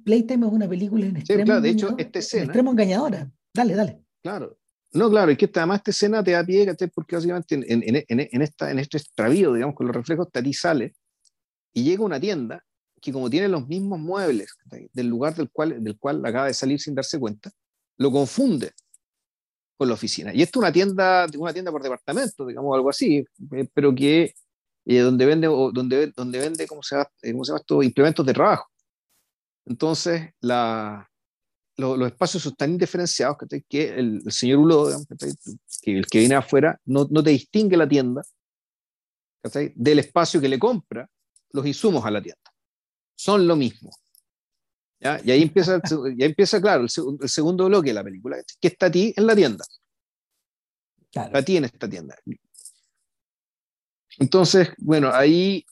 [0.03, 3.29] Playtime es una película en extremo, claro, de hecho, esta escena, extremo engañadora.
[3.53, 4.04] Dale, dale.
[4.25, 4.57] Claro.
[4.93, 6.65] No, claro, y que además esta escena te da pie,
[6.95, 7.63] porque básicamente en,
[8.07, 10.95] en, esta, en este extravío, digamos, con los reflejos, Tati sale
[11.73, 12.65] y llega a una tienda
[12.99, 14.55] que como tiene los mismos muebles
[14.93, 17.51] del lugar del cual, del cual acaba de salir sin darse cuenta,
[17.97, 18.71] lo confunde
[19.77, 20.33] con la oficina.
[20.33, 24.33] Y esto es una tienda, una tienda por departamento, digamos, algo así, eh, pero que
[24.85, 27.83] eh, donde vende, donde, donde vende ¿cómo se, llama, eh, ¿cómo se llama esto?
[27.83, 28.71] implementos de trabajo.
[29.67, 31.07] Entonces, la,
[31.77, 34.89] los espacios son tan indiferenciados que, el, señor Ulo,
[35.81, 38.21] que el que viene afuera, no, no te distingue la tienda
[39.75, 41.09] del espacio que le compra
[41.51, 42.51] los insumos a la tienda.
[43.15, 43.91] Son lo mismo.
[44.99, 45.79] Y ahí empieza,
[46.17, 49.35] ya empieza claro, el, segundo bloque de la película, que está a ti en la
[49.35, 49.63] tienda.
[51.11, 51.37] Claro.
[51.37, 52.15] A ti en esta tienda.
[54.17, 55.65] Entonces, bueno, ahí,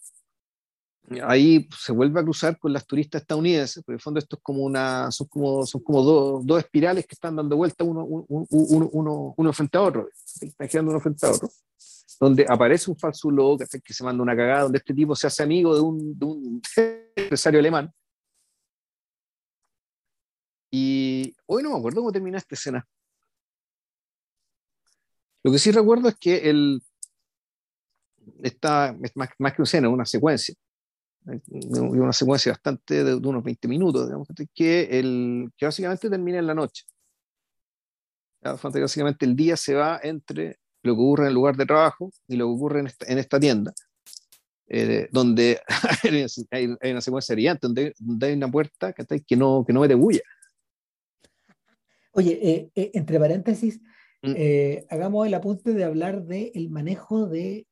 [1.26, 4.42] ahí se vuelve a cruzar con las turistas estadounidenses, porque en el fondo esto es
[4.42, 8.48] como una, son como, son como dos, dos espirales que están dando vuelta uno, uno,
[8.50, 10.10] uno, uno, frente a otro,
[10.42, 11.50] están girando uno frente a otro,
[12.20, 15.44] donde aparece un falso logo que, se manda una cagada, donde este tipo se hace
[15.44, 16.62] amigo de un, de un
[17.16, 17.94] empresario alemán,
[20.72, 22.88] y hoy no me acuerdo cómo termina esta escena.
[25.44, 26.82] Lo que sí recuerdo es que el,
[28.42, 30.56] está es más, más, que una escena, una secuencia.
[31.26, 36.54] Una secuencia bastante de, unos 20 minutos, digamos, que, el, que básicamente termina en la
[36.54, 36.84] noche.
[38.42, 42.36] Básicamente el día se va entre lo que ocurre en el lugar de trabajo y
[42.36, 43.74] lo que ocurre en esta, en esta tienda,
[44.68, 45.62] eh, donde
[46.52, 49.96] hay, hay, una secuencia brillante, donde, donde, hay una puerta que, no, que no mete
[49.96, 50.22] bulla.
[52.14, 53.82] Oye, eh, eh, entre paréntesis,
[54.22, 54.34] mm.
[54.38, 57.66] eh, hagamos el apunte de hablar del manejo de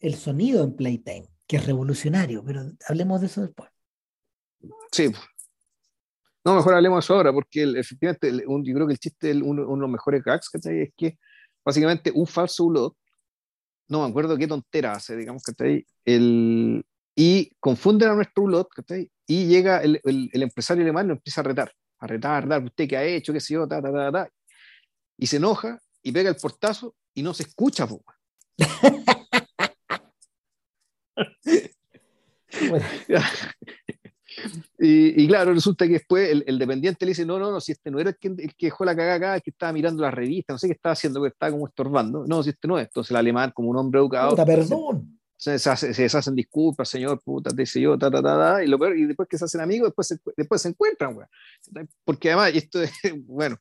[0.00, 3.70] el sonido en Playtime, que es revolucionario, pero hablemos de eso después.
[4.92, 5.12] Sí.
[6.44, 9.74] No, mejor hablemos de eso ahora, porque efectivamente yo creo que el chiste, uno, uno
[9.74, 10.82] de los mejores gags, ¿cachai?
[10.82, 11.18] Es que
[11.64, 12.96] básicamente un falso ulot,
[13.88, 15.86] no me acuerdo qué tontera hace, digamos, ¿cachai?
[16.04, 16.84] El,
[17.14, 19.10] y confunden a nuestro ulot, ¿cachai?
[19.26, 22.88] Y llega el, el, el empresario alemán y lo empieza a retar a retar, usted
[22.88, 24.30] qué ha hecho, qué sé yo, ta, ta, ta, ta,
[25.16, 27.88] y se enoja y pega el portazo y no se escucha,
[34.78, 37.98] y, claro, resulta que después el, dependiente le dice, no, no, no, si este no
[37.98, 40.52] era el que, el que dejó la cagada acá, el que estaba mirando la revista,
[40.52, 42.26] no sé qué estaba haciendo, que estaba como estorbando.
[42.26, 42.86] No, si este no es.
[42.86, 44.30] Entonces el alemán, como un hombre educado...
[44.30, 45.18] Puta, perdón.
[45.38, 48.96] Se, se, deshacen disculpas, señor, puta, te dice yo, ta, ta, ta, y lo peor,
[48.96, 51.26] y después que se hacen amigos, después se, después se encuentran, güey.
[52.04, 52.90] Porque además, esto es,
[53.26, 53.58] bueno,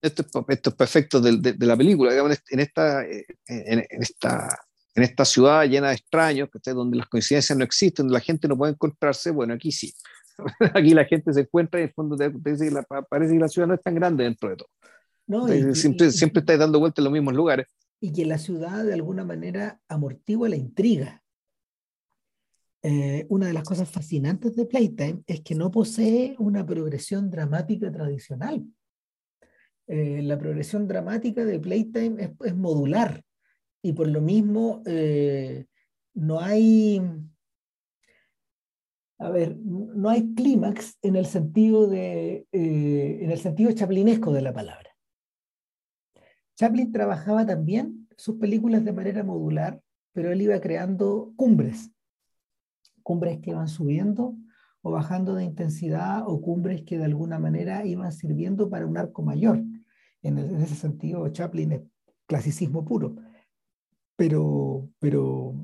[0.00, 4.56] esto es, esto es perfecto de, de, la película, digamos, en esta, en, en esta
[4.98, 8.58] en esta ciudad llena de extraños, donde las coincidencias no existen, donde la gente no
[8.58, 9.94] puede encontrarse, bueno, aquí sí.
[10.74, 12.30] aquí la gente se encuentra y en el fondo te,
[13.08, 14.68] parece que la ciudad no es tan grande dentro de todo.
[15.28, 17.68] No, siempre, siempre estás dando vueltas en los mismos lugares.
[18.00, 21.22] Y que la ciudad de alguna manera amortigua la intriga.
[22.82, 27.92] Eh, una de las cosas fascinantes de Playtime es que no posee una progresión dramática
[27.92, 28.64] tradicional.
[29.86, 33.22] Eh, la progresión dramática de Playtime es, es modular
[33.88, 35.64] y por lo mismo eh,
[36.12, 37.00] no hay,
[39.18, 44.42] a ver, no hay clímax en el sentido de, eh, en el sentido chaplinesco de
[44.42, 44.90] la palabra.
[46.54, 49.80] Chaplin trabajaba también sus películas de manera modular,
[50.12, 51.90] pero él iba creando cumbres,
[53.02, 54.36] cumbres que iban subiendo
[54.82, 59.22] o bajando de intensidad o cumbres que de alguna manera iban sirviendo para un arco
[59.22, 59.62] mayor.
[60.20, 61.82] En, en ese sentido, Chaplin es
[62.26, 63.16] clasicismo puro.
[64.18, 65.54] Pero, pero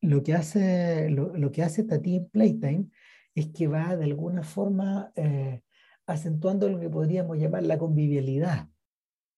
[0.00, 2.86] lo que hace, lo, que hace Tati en Playtime
[3.34, 5.62] es que va de alguna forma eh,
[6.06, 8.68] acentuando lo que podríamos llamar la convivialidad.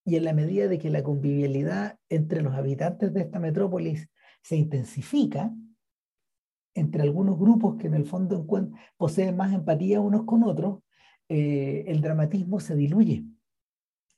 [0.04, 4.10] Y en la medida de que la convivialidad entre los habitantes de esta metrópolis
[4.42, 5.50] se intensifica,
[6.74, 8.46] entre algunos grupos que en el fondo
[8.98, 10.80] poseen más empatía unos con otros,
[11.30, 13.24] eh, el dramatismo se diluye.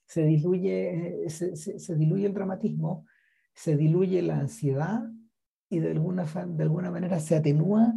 [0.07, 3.05] Se diluye, eh, se diluye el dramatismo
[3.53, 5.03] se diluye la ansiedad
[5.69, 7.93] y de alguna, de alguna manera se atenúa,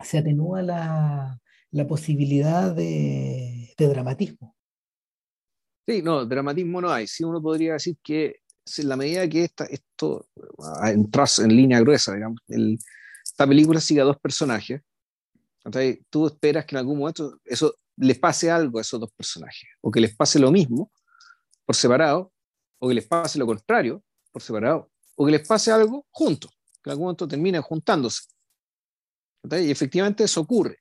[0.00, 4.56] se atenúa la, la posibilidad de, de, dramatismo.
[5.86, 7.06] Sí, no, dramatismo no hay.
[7.06, 8.36] Sí, uno podría decir que
[8.78, 10.26] en la medida que esta, esto
[10.80, 12.78] ah, entras en línea gruesa, digamos, el,
[13.22, 14.80] esta película sigue a dos personajes,
[15.64, 19.68] entonces, tú esperas que en algún momento eso les pase algo a esos dos personajes,
[19.80, 20.92] o que les pase lo mismo
[21.64, 22.32] por separado,
[22.78, 24.03] o que les pase lo contrario,
[24.34, 26.50] por separado, o que les pase algo juntos,
[26.82, 28.22] que en algún momento terminen juntándose.
[29.44, 30.78] Y efectivamente eso ocurre.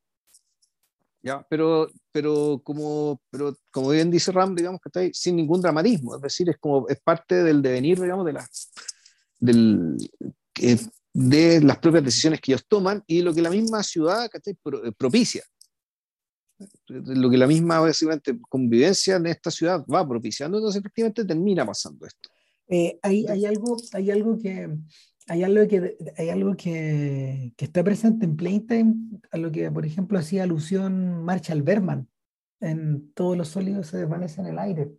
[1.21, 1.45] ¿ya?
[1.47, 6.15] Pero, pero, como, pero como bien dice Ram, digamos que está ahí sin ningún dramatismo,
[6.15, 8.47] es decir, es como es parte del devenir, digamos, de, la,
[9.39, 9.97] del,
[11.13, 14.31] de las propias decisiones que ellos toman y lo que la misma ciudad
[14.97, 15.43] propicia
[16.87, 22.05] lo que la misma básicamente convivencia en esta ciudad va propiciando, entonces efectivamente termina pasando
[22.05, 22.29] esto.
[22.75, 24.67] Eh, hay, hay, algo, hay algo que
[25.27, 28.95] hay algo que hay algo que, que, está presente en Playtime
[29.31, 32.09] a lo que por ejemplo hacía alusión Marshall Berman
[32.61, 34.91] en todos los sólidos se desvanecen en el aire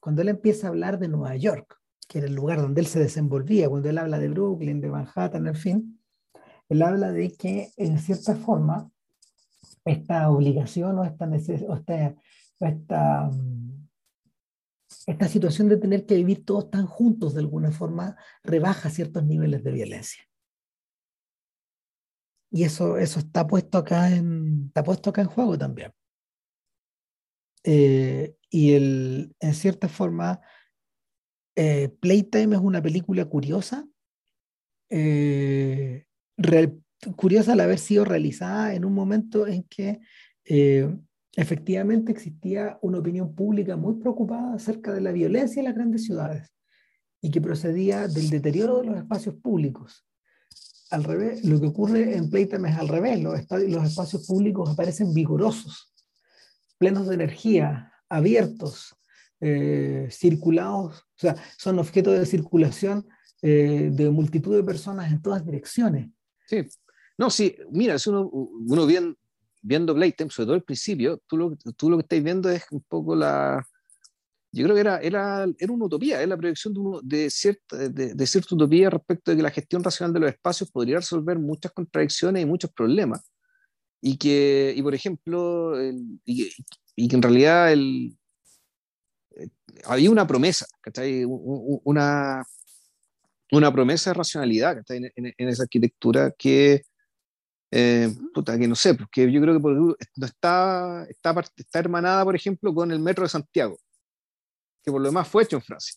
[0.00, 1.78] cuando él empieza a hablar de Nueva York
[2.08, 5.46] que era el lugar donde él se desenvolvía cuando él habla de Brooklyn de Manhattan
[5.46, 6.00] en fin
[6.68, 8.90] él habla de que en cierta forma
[9.84, 12.14] esta obligación o esta, o esta,
[12.58, 13.30] esta
[15.06, 19.62] esta situación de tener que vivir todos tan juntos de alguna forma rebaja ciertos niveles
[19.62, 20.24] de violencia.
[22.52, 25.92] Y eso, eso está, puesto acá en, está puesto acá en juego también.
[27.62, 30.40] Eh, y el, en cierta forma,
[31.54, 33.86] eh, Playtime es una película curiosa,
[34.88, 36.06] eh,
[37.16, 40.00] curiosa al haber sido realizada en un momento en que
[41.36, 46.52] efectivamente existía una opinión pública muy preocupada acerca de la violencia en las grandes ciudades
[47.20, 50.06] y que procedía del deterioro de los espacios públicos.
[50.90, 55.92] Al revés, lo que ocurre en Playtime es al revés, los, espacios públicos aparecen vigorosos,
[56.78, 58.96] plenos de energía, abiertos,
[59.40, 63.06] eh, circulados, o sea, son objetos de circulación
[63.42, 66.10] eh, de multitud de personas en todas direcciones.
[66.46, 66.66] Sí,
[67.16, 69.16] no, sí, mira, es uno, uno bien,
[69.62, 72.82] viendo Playtime, sobre todo al principio, tú lo, tú lo que estáis viendo es un
[72.82, 73.66] poco la...
[74.52, 78.14] Yo creo que era, era, era una utopía, es la proyección de, de, cierta, de,
[78.14, 81.70] de, cierta utopía respecto de que la gestión racional de los espacios podría resolver muchas
[81.70, 83.20] contradicciones y muchos problemas.
[84.02, 85.80] Y que, y por ejemplo,
[86.24, 86.50] y,
[86.96, 88.16] y, que en realidad el,
[89.36, 89.48] eh,
[89.84, 91.22] había una promesa, ¿cachai?
[91.24, 92.42] Una,
[93.52, 96.82] una promesa de racionalidad en, en, en, esa arquitectura que,
[97.70, 102.34] eh, puta, que no sé, porque yo creo que no está, está, está hermanada, por
[102.34, 103.78] ejemplo, con el metro de Santiago,
[104.82, 105.94] que por lo demás fue hecho en Francia.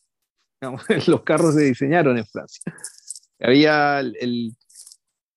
[1.08, 2.62] los carros se diseñaron en Francia.
[3.40, 4.56] había el,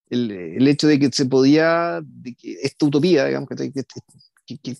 [0.09, 4.77] el, el, hecho de que se podía, de que esta utopía, digamos, que, que, que,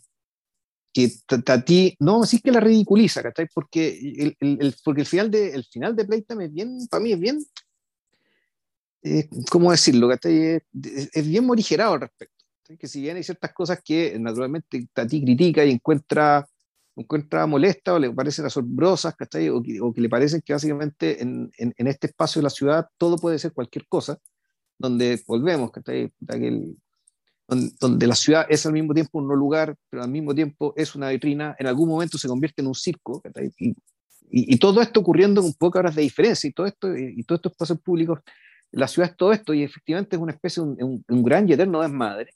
[0.94, 1.12] que
[1.44, 3.48] Tati, no, sí que la ridiculiza, ¿cachai?
[3.54, 7.12] Porque el, el, porque el final de, el final de Playtime es bien, para mí
[7.12, 7.40] es bien,
[9.50, 10.12] ¿cómo decirlo?
[10.12, 12.36] Es, es, bien morigerado al respecto.
[12.80, 16.46] Que si bien hay ciertas cosas que naturalmente Tati critica y encuentra,
[16.96, 19.50] encuentra molesta o le parecen asombrosas, ¿cachai?
[19.50, 22.50] O que, o que le parecen que básicamente en, en, en, este espacio de la
[22.50, 24.20] ciudad todo puede ser cualquier cosa,
[24.78, 26.12] donde volvemos, ¿cachai?
[26.28, 26.78] Que el,
[27.48, 30.96] donde la ciudad es al mismo tiempo un no lugar, pero al mismo tiempo es
[30.96, 33.22] una vitrina, en algún momento se convierte en un circo,
[33.58, 37.24] y, y, y, todo esto ocurriendo con pocas horas de diferencia, y todo esto, y,
[37.24, 38.20] todos estos espacios públicos,
[38.72, 41.54] la ciudad es todo esto, y efectivamente es una especie, un, un, un gran y
[41.54, 42.32] eterno desmadre.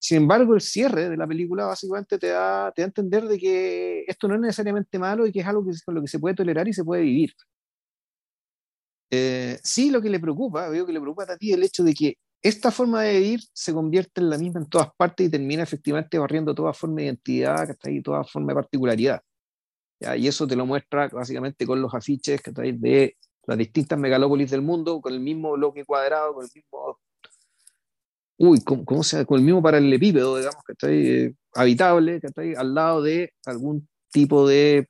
[0.00, 3.38] Sin embargo, el cierre de la película básicamente te da, te da a entender de
[3.38, 6.20] que esto no es necesariamente malo y que es algo que, con lo que se
[6.20, 7.32] puede tolerar y se puede vivir.
[9.10, 11.94] Eh, sí, lo que le preocupa, veo que le preocupa a ti el hecho de
[11.94, 15.64] que esta forma de vivir se convierte en la misma en todas partes y termina
[15.64, 19.20] efectivamente barriendo toda forma de identidad, y toda forma de particularidad.
[19.98, 20.16] ¿ya?
[20.16, 23.16] Y eso te lo muestra básicamente con los afiches de
[23.48, 26.98] las distintas megalópolis del mundo, con el mismo bloque cuadrado, con el mismo...
[28.36, 32.42] Uy, ¿cómo, cómo se Con el mismo paralelepípedo, digamos, que está eh, habitable, que está
[32.42, 34.86] ahí al lado de algún tipo de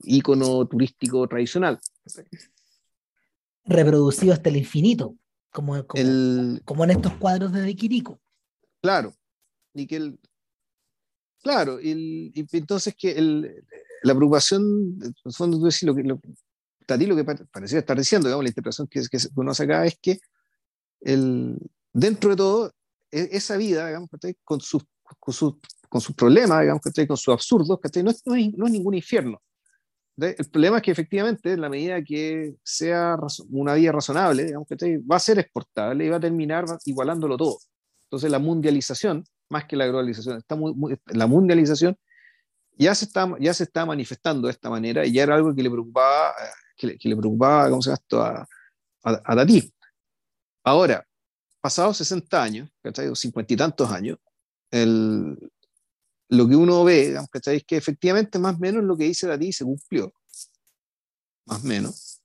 [0.00, 1.80] icono turístico tradicional.
[3.64, 5.16] Reproducido hasta el infinito
[5.50, 8.20] como, como, el, como en estos cuadros de De Quirico.
[8.82, 9.14] Claro,
[9.72, 10.20] y que el,
[11.42, 13.64] claro, el, y entonces que el,
[14.02, 16.20] la preocupación, en el fondo tú decís lo que, lo,
[16.98, 20.18] lo que parecía estar diciendo, digamos, la interpretación que, que uno acá es que
[21.00, 21.58] el,
[21.92, 22.72] dentro de todo,
[23.10, 24.08] e, esa vida, digamos,
[24.44, 24.84] con sus,
[25.18, 25.54] con sus,
[25.88, 29.40] con sus problemas, digamos, con sus absurdos, no es, no, es, no es ningún infierno.
[30.16, 33.16] El problema es que efectivamente, en la medida que sea
[33.48, 37.58] una vía razonable, digamos, va a ser exportable y va a terminar igualándolo todo.
[38.04, 41.96] Entonces, la mundialización, más que la globalización, está muy, muy, la mundialización
[42.76, 45.62] ya se, está, ya se está manifestando de esta manera y ya era algo que
[45.62, 46.32] le preocupaba,
[46.76, 48.22] que le, que le preocupaba ¿cómo se llama esto?
[48.22, 48.48] A,
[49.04, 49.72] a, a Tati.
[50.64, 51.06] Ahora,
[51.60, 53.14] pasados 60 años, ¿cachai?
[53.14, 54.18] 50 y tantos años,
[54.70, 55.38] el,
[56.28, 57.58] lo que uno ve, ¿cachai?
[57.58, 60.12] Es que efectivamente más o menos lo que dice Dati se cumplió.
[61.46, 62.20] Más o menos.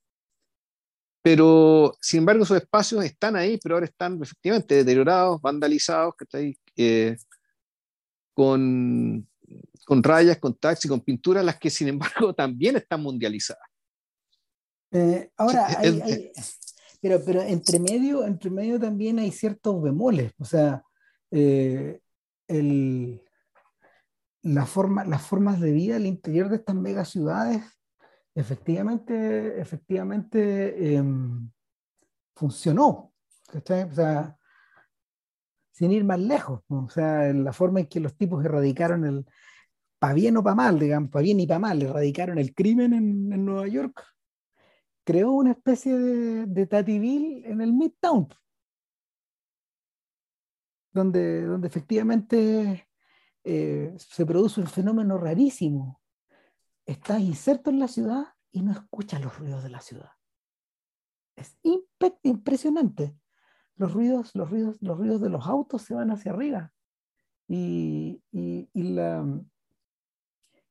[1.22, 6.58] Pero, sin embargo, esos espacios están ahí, pero ahora están efectivamente deteriorados, vandalizados, ¿cachai?
[6.78, 7.18] Eh,
[8.34, 9.28] con,
[9.84, 13.68] con rayas, con taxis, con pinturas, las que sin embargo también están mundializadas.
[14.92, 16.32] Eh, ahora, hay, hay,
[17.02, 20.84] pero, pero entre, medio, entre medio también hay ciertos bemoles, o sea,
[21.32, 22.00] eh,
[22.48, 23.22] el,
[24.44, 27.62] la forma, las formas de vida al interior de estas megaciudades
[28.38, 31.04] efectivamente, efectivamente eh,
[32.36, 33.14] funcionó.
[33.54, 34.38] O sea,
[35.72, 36.86] sin ir más lejos, ¿no?
[36.86, 39.26] o sea, la forma en que los tipos erradicaron el,
[40.00, 43.34] para bien o para mal, digamos, para bien y para mal, erradicaron el crimen en,
[43.34, 44.04] en, Nueva York,
[45.08, 48.28] creó una especie de, de en el Midtown,
[50.92, 52.90] donde, donde efectivamente
[53.46, 56.02] eh, se produce un fenómeno rarísimo.
[56.86, 60.12] Estás inserto en la ciudad y no escuchas los ruidos de la ciudad.
[61.38, 61.58] Es
[62.24, 63.18] impresionante.
[63.76, 66.74] Los ruidos, los, ruidos, los ruidos de los autos se van hacia arriba.
[67.48, 69.26] Y, y, y la,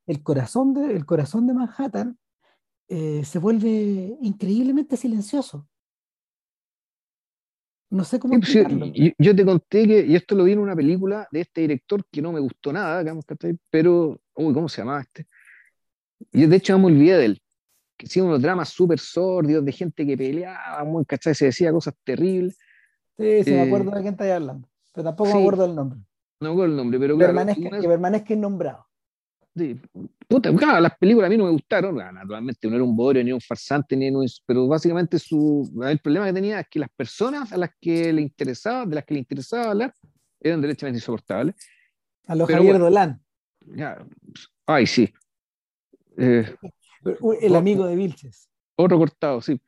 [0.06, 2.18] el, corazón de, el corazón de Manhattan
[2.88, 5.68] eh, se vuelve increíblemente silencioso.
[7.88, 8.62] No sé cómo sí,
[8.94, 12.04] yo, yo, te conté que, y esto lo vi en una película de este director
[12.10, 13.24] que no me gustó nada, digamos,
[13.70, 15.26] pero, uy, ¿cómo se llamaba este?
[16.32, 17.42] Y de hecho me olvidé de él,
[17.96, 21.34] que hacía unos dramas súper sordios de gente que peleaba, muy, ¿cachai?
[21.34, 22.58] Se decía cosas terribles.
[23.16, 25.76] Sí, sí, eh, me acuerdo de quién está hablando, pero tampoco sí, me acuerdo del
[25.76, 26.00] nombre.
[26.40, 28.85] No me acuerdo el nombre, pero claro, permanezca, que permanezca nombrado.
[29.56, 29.80] Sí,
[30.28, 33.32] puta, claro, las películas a mí no me gustaron, naturalmente no era un bodrio, ni
[33.32, 37.50] un farsante, ni un, pero básicamente su, el problema que tenía es que las personas
[37.52, 39.94] a las que le interesaba, de las que le interesaba hablar,
[40.40, 41.54] eran derechamente insoportables.
[42.26, 43.18] A los pero, Javier Dolan.
[43.60, 44.06] Ya,
[44.66, 45.10] ay, sí.
[46.18, 46.54] Eh,
[47.40, 48.50] el amigo de Vilches.
[48.76, 49.58] Otro cortado, sí.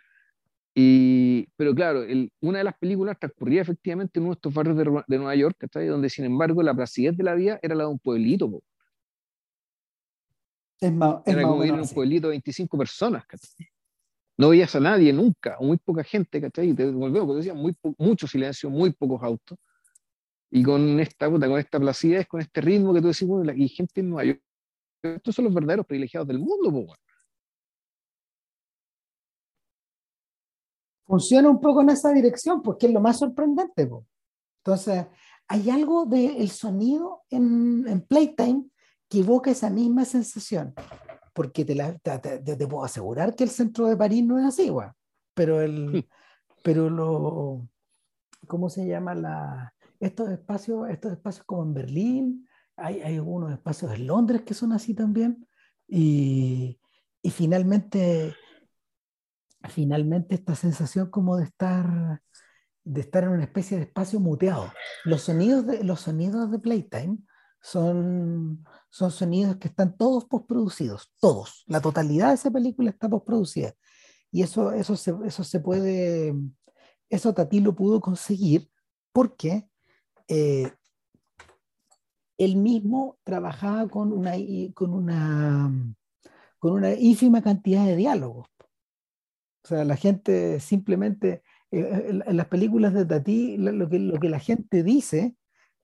[0.75, 4.77] Y, pero claro, el, una de las películas transcurría efectivamente en uno de estos barrios
[4.77, 5.83] de, de Nueva York, ¿está?
[5.83, 8.51] donde sin embargo la placidez de la vida era la de un pueblito.
[8.51, 8.63] Po.
[10.81, 13.67] Es más, es Era más como ir en un pueblito de 25 personas, ¿cachai?
[14.37, 16.71] No veías a nadie nunca, muy poca gente, ¿cachai?
[16.71, 19.59] Y te volvemos, decía, muy mucho silencio, muy pocos autos.
[20.51, 23.69] Y con esta, puta, con esta placidez, con este ritmo que tú decís, bueno, y
[23.69, 24.43] gente en Nueva York.
[25.03, 26.95] Estos son los verdaderos privilegiados del mundo, po,
[31.09, 33.89] funciona un poco en esa dirección, porque es lo más sorprendente.
[34.63, 35.07] Entonces,
[35.49, 38.67] hay algo del sonido en, en, Playtime
[39.09, 40.75] que evoca esa misma sensación,
[41.35, 44.71] porque te, la, te, puedo asegurar que el centro de París no es así,
[45.35, 46.09] pero, el,
[46.63, 47.69] pero lo,
[48.47, 49.15] ¿cómo se llama?
[49.15, 54.55] La, estos, espacios, estos espacios como en Berlín, hay, hay algunos espacios en Londres que
[54.55, 55.47] son así también,
[55.87, 56.79] y,
[57.23, 58.35] y finalmente
[59.69, 62.21] finalmente esta sensación como de estar,
[62.85, 64.73] de estar en una especie de espacio muteado.
[65.05, 67.19] Los sonidos de, los sonidos de Playtime
[67.71, 71.65] son, son sonidos que están todos postproducidos, todos.
[71.67, 73.75] La totalidad de esa película está postproducida.
[74.31, 76.35] Y eso, eso, se, eso se puede,
[77.11, 78.71] eso Tati lo pudo conseguir
[79.13, 79.69] porque
[80.29, 80.73] eh,
[82.39, 84.33] él mismo trabajaba con una,
[84.75, 85.71] con una,
[86.59, 88.49] con una ínfima cantidad de diálogos.
[89.65, 94.29] O sea, la gente simplemente, eh, en, las películas de Tati, lo que, lo que
[94.31, 95.37] la gente dice,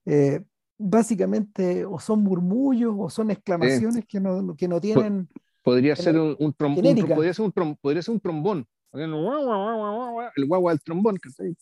[0.05, 0.45] eh,
[0.77, 5.29] básicamente o son murmullos o son exclamaciones que, no, que no tienen...
[5.63, 8.67] Podría ser un, un, podría, ser un podría ser un trombón.
[8.93, 11.17] El guagua del trombón,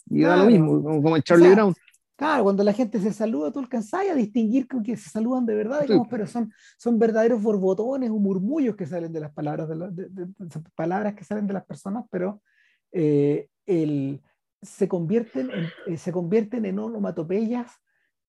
[0.07, 1.73] y da lo mismo, como en Charlie Brown.
[2.15, 5.55] Claro, cuando la gente se saluda, tú alcanzás a distinguir con que se saludan de
[5.55, 10.27] verdad, pero son, son verdaderos borbotones o murmullos que salen de las palabras, de,
[10.75, 12.41] palabras que salen de las personas, pero
[12.91, 14.21] eh, el,
[14.61, 17.71] se, convierten en, eh, se convierten en onomatopeyas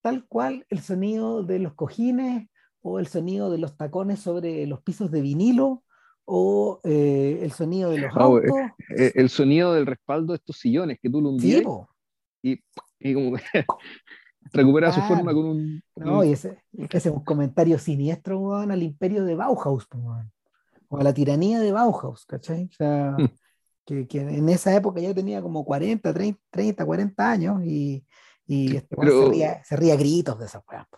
[0.05, 2.48] tal cual el sonido de los cojines
[2.82, 5.82] o el sonido de los tacones sobre los pisos de vinilo
[6.26, 8.50] o eh, el sonido de los ah, autos.
[8.88, 11.62] el sonido del respaldo de estos sillones que tú lo hundías
[12.42, 12.61] y
[13.05, 13.36] y como
[14.52, 15.82] recupera su forma con un.
[15.94, 19.86] No, y ese, ese, es un comentario siniestro al imperio de Bauhaus,
[20.88, 22.64] o a la tiranía de Bauhaus, ¿cachai?
[22.64, 23.16] O sea,
[23.84, 28.05] que, que, en esa época ya tenía como 40, 30, 30 40 años y,
[28.47, 30.88] y este se, ría, se, ría, gritos de esa weá.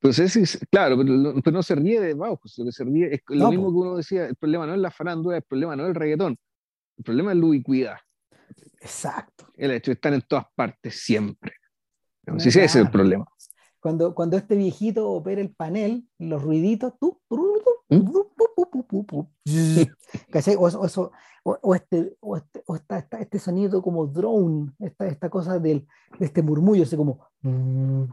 [0.00, 3.14] Pues es, claro, pero no, pero no, se ríe de Bauhaus, lo que se ríe
[3.14, 5.84] es lo mismo que uno decía, el problema no es la farándula, el problema no
[5.84, 6.38] es el reggaetón,
[6.98, 7.96] el problema es la ubicuidad.
[8.80, 9.48] Exacto.
[9.56, 11.54] El hecho de estar en todas partes siempre.
[12.26, 13.26] No si ese es el problema.
[13.80, 17.20] Cuando, cuando este viejito opera el panel, los ruiditos, tú,
[21.46, 25.86] o, este, o, este, o este sonido como drone, esta, esta cosa del,
[26.18, 27.28] de este murmullo, ese como,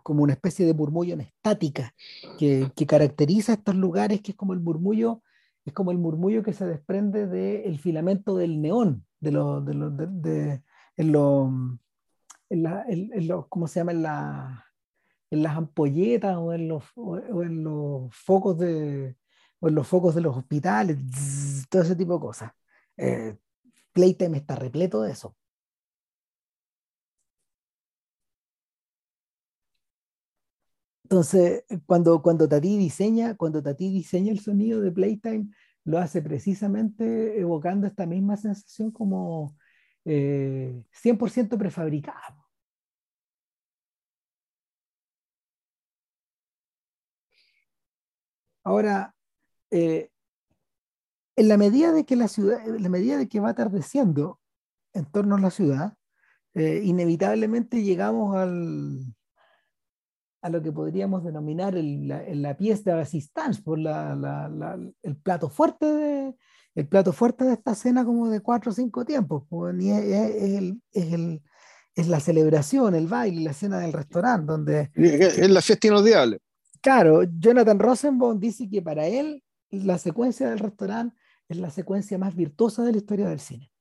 [0.04, 1.94] como una especie de murmullo en estática
[2.38, 5.24] que, que, caracteriza estos lugares, que es como el murmullo,
[5.66, 9.90] es como el murmullo que se desprende del filamento del neón, de lo, de, lo,
[9.90, 10.62] de,
[10.98, 11.52] en, lo,
[12.50, 13.94] en, la, en, lo, ¿cómo se llama?
[13.94, 14.66] En, la,
[15.34, 19.18] en las ampolletas o en los, o, en los focos de
[19.60, 20.98] o en los focos de los hospitales,
[21.70, 22.52] todo ese tipo de cosas.
[22.98, 23.38] Eh,
[23.94, 25.36] Playtime está repleto de eso.
[31.04, 35.48] Entonces, cuando, cuando Tati diseña, cuando Tati diseña el sonido de Playtime,
[35.86, 39.56] lo hace precisamente evocando esta misma sensación como
[40.06, 41.58] 100% eh,
[48.64, 49.16] Ahora,
[49.72, 50.10] eh,
[51.36, 54.40] en la medida de que la ciudad, en la medida de que va atardeciendo
[54.94, 55.94] en torno a la ciudad,
[56.54, 59.16] eh, inevitablemente llegamos al,
[60.42, 65.50] a lo que podríamos denominar el, la, la pieza de resistance, por la, el plato
[65.50, 66.36] fuerte de
[66.76, 69.44] el plato fuerte de esta cena como de cuatro o cinco tiempos,
[69.80, 71.42] es, el, es, el,
[71.94, 74.92] es, la celebración, el baile, la cena del restaurante, donde...
[74.96, 76.40] Es la fiesta inolvidable.
[76.84, 82.36] Claro, Jonathan Rosenbaum dice que para él la secuencia del restaurante es la secuencia más
[82.36, 83.72] virtuosa de la historia del cine.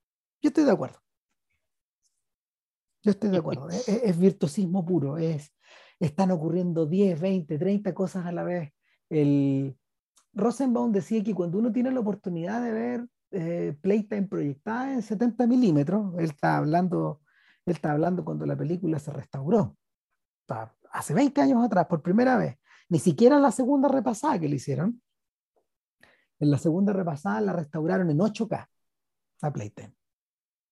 [0.41, 0.99] Yo estoy de acuerdo.
[3.03, 3.69] Yo estoy de acuerdo.
[3.71, 5.19] es, es, virtuosismo puro.
[5.19, 5.53] Es,
[5.99, 8.73] están ocurriendo 10, 20, 30 cosas a la vez.
[9.11, 9.77] El,
[10.35, 15.47] Rosenbaum decía que cuando uno tiene la oportunidad de ver eh, Playtime proyectada en 70
[15.47, 17.21] milímetros, él está hablando,
[17.67, 19.77] él está hablando cuando la película se restauró,
[20.91, 22.57] hace 20 años atrás, por primera vez,
[22.93, 25.01] ni siquiera la segunda repasada que le hicieron.
[26.39, 28.69] En la segunda repasada la restauraron en 8K,
[29.41, 29.95] a Playtime.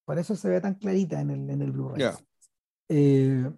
[0.05, 2.13] Por eso se ve tan clarita en el, en el Blu-ray.
[2.91, 3.51] Eh,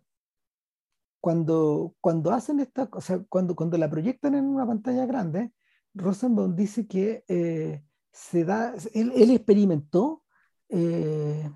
[1.20, 5.52] cuando, cuando hacen esta, o sea, cuando, cuando la proyectan en una pantalla grande,
[5.94, 7.82] Rosenbaum dice que eh,
[8.12, 10.22] se da, él, experimentó,
[10.68, 11.51] eh,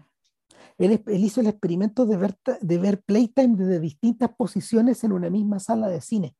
[0.76, 5.60] él, hizo el experimento de ver, de ver Playtime desde distintas posiciones en una misma
[5.60, 6.36] sala de cine.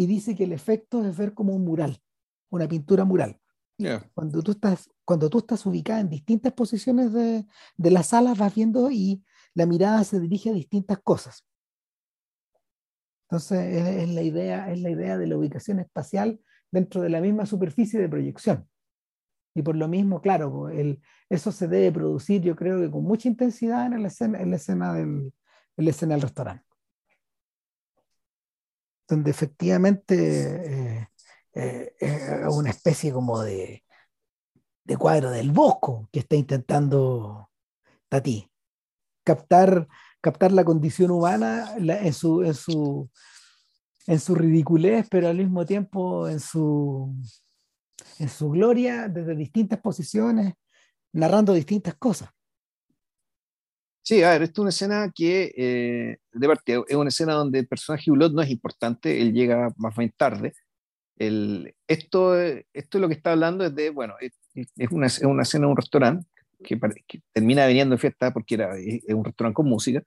[0.00, 2.02] Y dice que el efecto es ver como un mural,
[2.48, 3.38] una pintura mural.
[4.14, 7.46] Cuando, tú estás, cuando tú estás ubicada en distintas posiciones de,
[7.76, 9.22] de la sala, vas viendo y
[9.52, 11.46] la mirada se dirige a distintas cosas.
[13.28, 16.40] Entonces, es, la idea, es la idea de la ubicación espacial
[16.70, 18.66] dentro de la misma superficie de proyección.
[19.54, 23.28] Y por lo mismo, claro, el, eso se debe producir, yo creo que con mucha
[23.28, 25.34] intensidad en la escena, en la escena, del,
[25.76, 26.69] en la escena del restaurante.
[29.10, 31.08] Donde efectivamente eh,
[31.54, 33.84] eh, es una especie como de,
[34.84, 37.50] de cuadro del Bosco que está intentando
[38.08, 38.48] Tati.
[39.24, 39.86] Captar
[40.20, 43.10] captar la condición humana en, su, en, su,
[44.06, 47.14] en su ridiculez, pero al mismo tiempo en su,
[48.18, 50.54] en su gloria desde distintas posiciones,
[51.12, 52.30] narrando distintas cosas.
[54.02, 57.60] Sí, a ver, esto es una escena que, eh, de parte, es una escena donde
[57.60, 60.54] el personaje Ulot no es importante, él llega más bien tarde.
[61.16, 62.64] El, esto, esto
[62.98, 65.70] es lo que está hablando es de, bueno, es, es, una, es una escena en
[65.72, 66.26] un restaurante
[66.62, 66.78] que,
[67.32, 70.02] termina viniendo en fiesta porque era, es, un restaurante con música,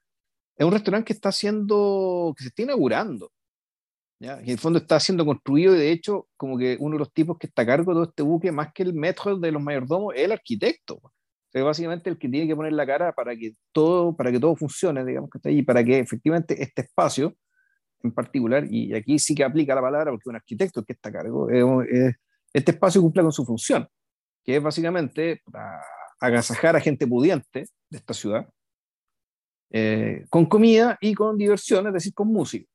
[0.56, 3.32] es un restaurante que está haciendo, que se está inaugurando.
[4.20, 4.40] ¿ya?
[4.40, 7.12] Y en el fondo está siendo construido y de hecho como que uno de los
[7.12, 9.62] tipos que está a cargo de todo este buque, más que el metro de los
[9.62, 11.00] mayordomos, es el arquitecto.
[11.54, 14.56] Es básicamente el que tiene que poner la cara para que todo, para que todo
[14.56, 17.34] funcione, digamos que está ahí, para que efectivamente este espacio
[18.02, 21.12] en particular, y aquí sí que aplica la palabra porque un arquitecto que está a
[21.12, 23.88] cargo, este espacio cumpla con su función,
[24.44, 25.82] que es básicamente para
[26.20, 28.46] agasajar a gente pudiente de esta ciudad,
[29.70, 32.68] eh, con comida y con diversión, es decir, con música.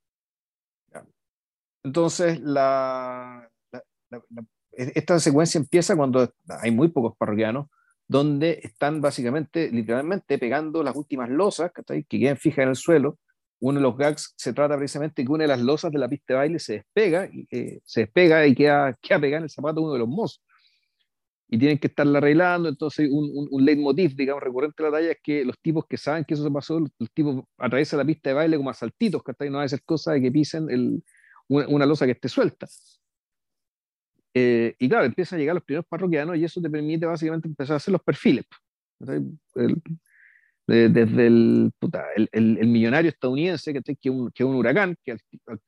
[1.83, 3.47] Entonces, la,
[4.71, 7.67] esta secuencia empieza cuando hay muy pocos parroquianos,
[8.09, 13.19] donde están básicamente, literalmente, pegando las últimas losas que, que quedan fijas en el suelo.
[13.59, 16.33] Uno de los gags se trata precisamente que una de las losas de la pista
[16.33, 19.75] de baile se despega, y, eh, se despega y queda, queda pegada en el zapato
[19.75, 20.41] de uno de los mozos
[21.47, 22.67] y tienen que estarla arreglando.
[22.67, 25.97] Entonces, un, un, un, leitmotiv, digamos, recurrente de la talla es que los tipos que
[25.97, 29.21] saben que eso se pasó, los, tipos atraviesan la pista de baile como a saltitos,
[29.23, 31.03] que no va a ser cosa de que pisen el,
[31.47, 32.67] una, una, losa que esté suelta.
[34.33, 37.73] Eh, y claro, empiezan a llegar los primeros parroquianos y eso te permite básicamente empezar
[37.73, 38.45] a hacer los perfiles.
[39.07, 39.81] El,
[40.67, 45.13] desde el, puta, el, el, millonario estadounidense, que, que, un, que es un huracán, que
[45.13, 45.19] al,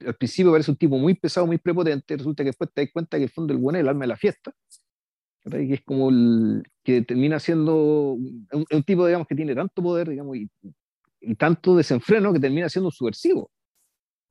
[0.06, 3.18] al, principio parece un tipo muy pesado, muy prepotente, resulta que después te das cuenta
[3.18, 4.52] que el fondo del bueno es el alma de la fiesta,
[5.44, 10.10] que es como el, que termina siendo un, un, tipo, digamos, que tiene tanto poder,
[10.10, 10.48] digamos, y,
[11.22, 13.50] y tanto desenfreno que termina siendo subversivo.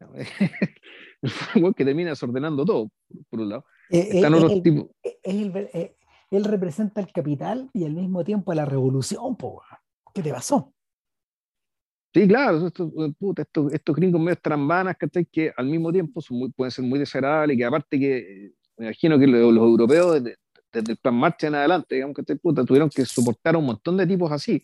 [1.77, 2.91] que termina desordenando todo,
[3.29, 3.65] por un lado.
[3.91, 4.87] Eh, eh, otros tipos.
[5.03, 5.97] Eh,
[6.31, 9.63] él representa el capital y al mismo tiempo la revolución, po,
[10.15, 10.73] ¿qué te pasó?
[12.13, 12.93] Sí, claro, estos,
[13.37, 14.97] estos, estos gringos medio trambanas
[15.31, 19.19] que al mismo tiempo son muy, pueden ser muy desagradables, que aparte que me imagino
[19.19, 20.23] que los, los europeos
[20.73, 24.07] desde el plan marcha en adelante, digamos puta, tuvieron que soportar a un montón de
[24.07, 24.63] tipos así,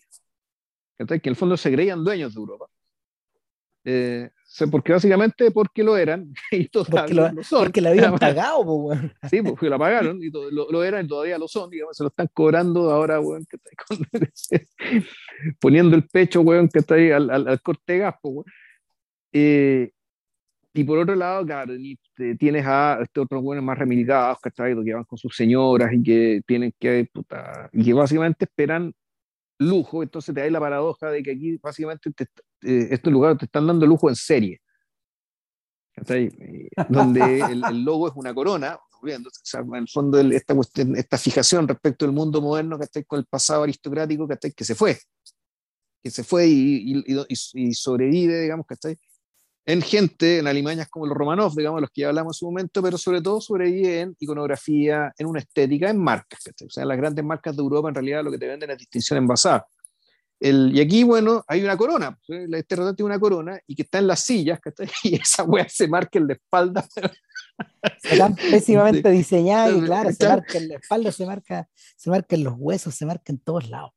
[0.97, 2.65] que en el fondo se creían dueños de Europa.
[3.83, 4.29] Eh,
[4.71, 7.63] porque básicamente porque lo eran y porque lo, lo son.
[7.65, 11.37] Porque lo habían pagado, pues, Sí, porque lo pagaron y lo, lo, eran y todavía
[11.37, 13.97] lo son, digamos, se lo están cobrando ahora, weón, que está con,
[15.59, 18.45] poniendo el pecho, weón, que está ahí al, al, al corte de gas, pues,
[19.33, 19.91] eh,
[20.73, 21.73] y por otro lado, claro,
[22.37, 24.75] tienes a estos otros buenos más remilgados, ¿cachai?
[24.83, 28.93] Que van con sus señoras y que tienen que, puta, y que básicamente esperan
[29.57, 32.27] lujo, entonces te da la paradoja de que aquí básicamente te,
[32.61, 34.61] eh, estos lugares te están dando lujo en serie.
[35.93, 36.31] ¿cachai?
[36.89, 39.07] Donde el, el, logo es una corona, o
[39.43, 40.55] sea, en el fondo esta,
[40.95, 43.03] esta fijación respecto al mundo moderno, ¿cachai?
[43.03, 44.51] Con el pasado aristocrático, ¿cachai?
[44.51, 44.99] Que se fue,
[46.03, 48.97] que se fue y, y, y, y sobrevive, digamos, ¿cachai?
[49.67, 52.81] en gente, en alimañas como los Romanov, digamos, los que ya hablamos en su momento,
[52.81, 56.39] pero sobre todo sobrevive en iconografía, en una estética, en marcas.
[56.65, 59.17] O sea, las grandes marcas de Europa en realidad lo que te venden es distinción
[59.17, 59.67] envasada.
[60.39, 63.97] El, y aquí, bueno, hay una corona, este retrato tiene una corona y que está
[63.97, 64.59] en las sillas,
[65.03, 66.87] y esa weá se marca en la espalda.
[68.03, 72.43] Está pésimamente diseñada y claro, se marca en la espalda, se marca, se marca en
[72.43, 73.93] los huesos, se marca en todos lados.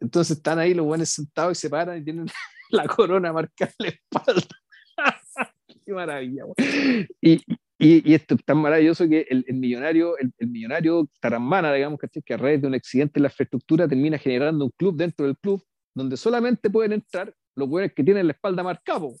[0.00, 2.26] Entonces están ahí los buenos sentados y se paran y tienen
[2.70, 5.52] la corona marcada en la espalda.
[5.84, 6.44] Qué maravilla.
[7.20, 7.32] Y,
[7.78, 12.00] y, y, esto es tan maravilloso que el, el millonario, el, el, millonario Tarambana, digamos,
[12.00, 15.36] que a raíz de un accidente en la infraestructura termina generando un club dentro del
[15.36, 15.62] club
[15.94, 19.04] donde solamente pueden entrar los buenos que tienen la espalda marcada.
[19.04, 19.16] O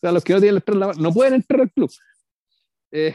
[0.00, 1.90] sea, los que no tienen la espalda no pueden entrar al club.
[2.90, 3.14] Eh,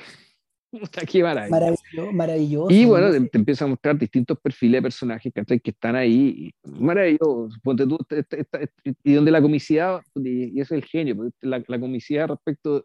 [1.12, 2.12] Qué maravilloso.
[2.12, 2.74] maravilloso.
[2.74, 6.52] Y bueno, te, te, empieza a mostrar distintos perfiles de personajes que, que están ahí.
[6.64, 7.50] Maravilloso.
[7.64, 8.60] Ponte tú, esta, esta,
[9.04, 12.84] y donde la comicidad, y, y eso es el genio, la, la comicidad respecto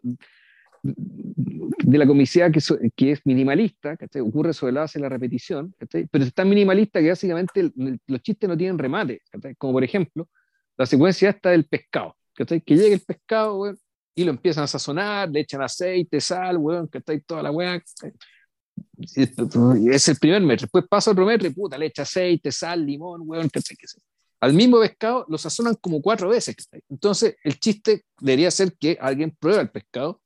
[0.83, 6.23] de la comicidad que, es minimalista, que ocurre sobre la base de la repetición, pero
[6.23, 7.71] es tan minimalista que básicamente
[8.07, 9.21] los chistes no tienen remate,
[9.57, 10.29] como por ejemplo
[10.77, 13.73] la secuencia esta del pescado, que llega el pescado
[14.15, 16.59] y lo empiezan a sazonar, le echan aceite, sal,
[16.91, 17.81] está toda la weá.
[18.99, 20.65] Es el primer metro.
[20.65, 23.59] Después pasa otro y puta, le echa aceite, sal, limón, weón, que
[24.39, 26.55] Al mismo pescado lo sazonan como cuatro veces.
[26.89, 30.22] Entonces, el chiste debería ser que alguien prueba el pescado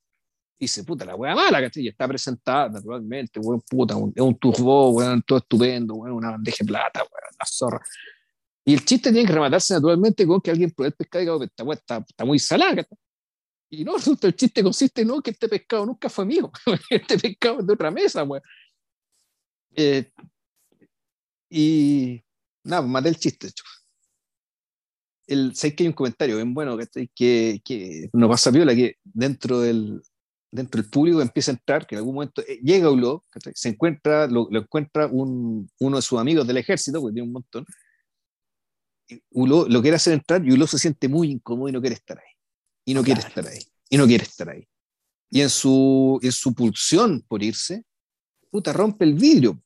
[0.59, 1.83] dice, puta, la weá mala, ¿cachai?
[1.83, 6.57] Y está presentada naturalmente, weón, puta, es un turbo, weón, todo estupendo, weón, una bandeja
[6.59, 7.81] de plata, weón, la zorra.
[8.65, 11.45] Y el chiste tiene que rematarse naturalmente con que alguien pruebe el pescado y diga,
[11.45, 12.85] esta weá está, está muy salada,
[13.69, 16.51] y no, resulta el chiste consiste en no, que este pescado nunca fue mío,
[16.89, 18.41] este pescado es de otra mesa, güey.
[19.75, 20.11] Eh,
[21.49, 22.21] y
[22.63, 23.63] nada, pues, maté el chiste, hecho.
[25.27, 28.97] El, sé que hay un comentario bien bueno que, que, que nos pasa viola que
[29.03, 30.01] dentro del,
[30.57, 33.23] dentro del público empieza a entrar, que en algún momento eh, llega Ulo,
[33.53, 37.65] se encuentra, lo, encuentra un, uno de sus amigos del ejército, porque tiene un montón,
[39.31, 42.19] Ulo lo quiere hacer entrar y Ulo se siente muy incómodo y no quiere estar
[42.19, 42.37] ahí
[42.87, 43.59] y no quiere estar ahí.
[43.89, 44.65] Y no quiere estar ahí.
[45.29, 47.83] Y en su, en su pulsión por irse,
[48.49, 49.61] puta, rompe el vidrio.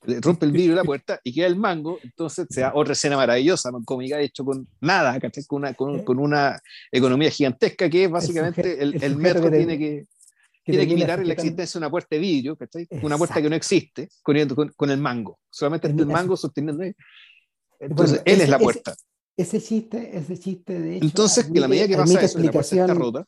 [0.00, 1.98] Rompe el vidrio de la puerta y queda el mango.
[2.02, 5.18] Entonces se da otra escena maravillosa, cómica, hecho con nada,
[5.48, 6.60] con una, con, con, una
[6.92, 10.06] economía gigantesca que es básicamente el, el, metro que tiene que,
[10.64, 12.56] tiene que imitar la existencia de una puerta de vidrio,
[13.02, 15.38] Una puerta que no existe, con, con, el mango.
[15.50, 16.84] Solamente está el mango sosteniendo.
[17.78, 18.94] Entonces, él es la puerta
[19.36, 21.06] ese chiste, ese chiste de hecho.
[21.06, 23.26] Entonces, que la medida que pasa eso, la rota,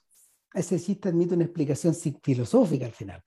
[0.55, 3.23] ese chiste admite una explicación filosófica al final.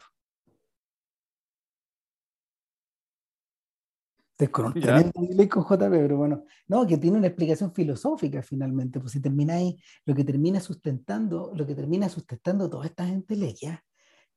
[4.52, 5.12] con tremendo
[5.50, 9.76] con JP, pero bueno, no, que tiene una explicación filosófica finalmente, pues si termináis,
[10.06, 13.84] lo que termina sustentando, lo que termina sustentando toda esta gente leya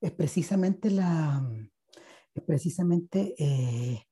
[0.03, 1.49] es precisamente la,
[2.35, 4.03] es precisamente eh,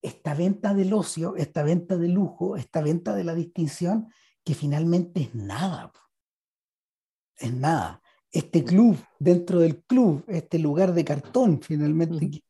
[0.00, 4.12] esta venta del ocio, esta venta de lujo, esta venta de la distinción,
[4.44, 5.92] que finalmente es nada.
[7.36, 8.00] Es nada.
[8.30, 12.42] Este club dentro del club, este lugar de cartón finalmente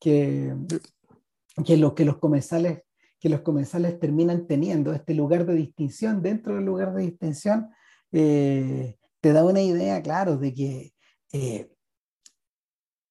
[0.00, 0.56] que,
[1.66, 2.82] que, lo, que, los comensales,
[3.20, 7.68] que los comensales terminan teniendo, este lugar de distinción dentro del lugar de distinción,
[8.10, 10.92] eh, te da una idea, claro, de que
[11.32, 11.70] eh,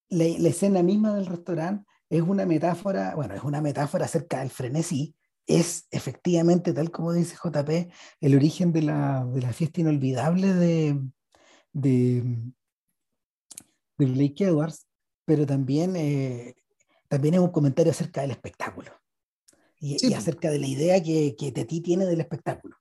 [0.10, 4.50] la, la, escena misma del restaurante es una metáfora, bueno, es una metáfora acerca del
[4.50, 5.16] frenesí,
[5.46, 7.90] es efectivamente, tal como dice JP,
[8.20, 11.02] el origen de la, de la fiesta inolvidable de,
[11.72, 12.24] de,
[13.98, 14.86] de Blake Edwards,
[15.26, 16.56] pero también, eh,
[17.08, 18.92] también es un comentario acerca del espectáculo
[19.80, 22.76] y, acerca de la idea que, que ti tiene del espectáculo.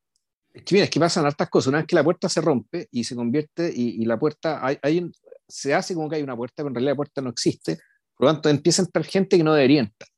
[0.52, 1.68] Es que mira, es que pasan hartas cosas.
[1.68, 4.78] Una vez que la puerta se rompe y se convierte, y, y la puerta, hay,
[4.82, 5.10] hay
[5.48, 7.78] se hace como que hay una puerta, pero en realidad la puerta no existe,
[8.16, 10.08] por lo tanto, empieza a entrar gente que no debería entrar.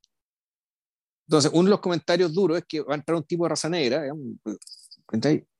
[1.26, 3.68] Entonces, uno de los comentarios duros es que va a entrar un tipo de raza
[3.68, 4.06] negra,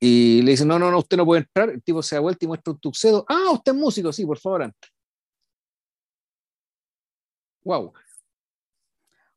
[0.00, 1.70] y le dicen, no, no, no, usted no puede entrar.
[1.70, 3.24] El tipo se da vuelta y muestra un tuxedo.
[3.28, 4.90] Ah, usted es músico, sí, por favor, entre.
[7.64, 7.92] Wow.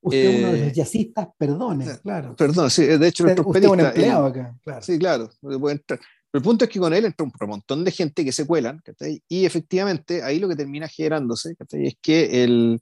[0.04, 2.36] Usted es uno de los eh, jazzistas, perdone, claro.
[2.36, 4.82] Perdón, sí, de hecho, usted, usted es un empleado acá, claro.
[4.82, 6.00] Sí, claro, puede entrar.
[6.32, 8.82] Pero el punto es que con él entra un montón de gente que se cuelan,
[9.28, 12.82] y efectivamente ahí lo que termina generándose es que el,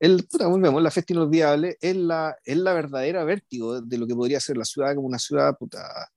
[0.00, 4.14] el, puta, volvemos, la fiesta inolvidable es la, es la verdadera vértigo de lo que
[4.14, 6.08] podría ser la ciudad como una ciudad, puta,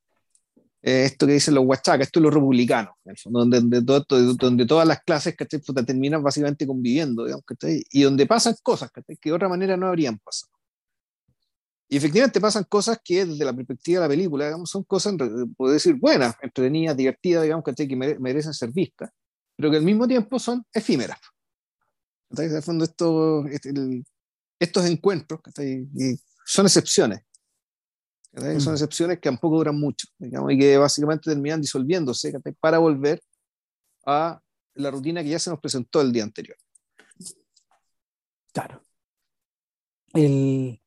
[0.82, 4.88] eh, esto que dicen los huachacas, esto es lo republicano, donde, donde, todo, donde todas
[4.88, 5.36] las clases
[5.66, 7.44] puta, terminan básicamente conviviendo, digamos,
[7.92, 10.59] y donde pasan cosas que de otra manera no habrían pasado.
[11.92, 15.16] Y efectivamente pasan cosas que desde la perspectiva de la película, digamos, son cosas,
[15.58, 19.10] puedo decir, buenas, entretenidas, divertidas, digamos, que merecen ser vistas,
[19.56, 21.20] pero que al mismo tiempo son efímeras.
[22.38, 23.74] En el fondo, esto, este,
[24.60, 25.40] estos encuentros
[26.46, 27.22] son excepciones.
[28.36, 28.76] Son mm.
[28.76, 33.20] excepciones que tampoco duran mucho digamos, y que básicamente terminan disolviéndose para volver
[34.06, 34.40] a
[34.76, 36.56] la rutina que ya se nos presentó el día anterior.
[38.54, 38.84] Claro.
[40.14, 40.80] El...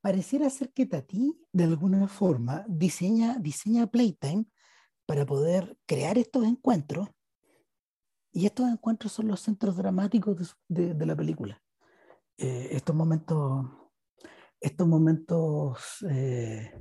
[0.00, 4.46] Pareciera ser que Tati, de alguna forma, diseña, diseña Playtime
[5.04, 7.08] para poder crear estos encuentros
[8.32, 11.60] y estos encuentros son los centros dramáticos de, la película.
[12.38, 13.66] Eh, estos momentos,
[14.60, 15.78] estos momentos
[16.08, 16.72] eh,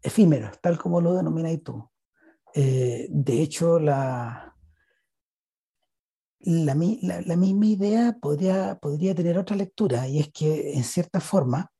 [0.00, 1.90] efímeros, tal como lo denomináis tú.
[2.54, 4.56] Eh, de hecho, la,
[6.38, 11.20] la, la, la, misma idea podría, podría tener otra lectura, y es que, en cierta
[11.20, 11.73] forma,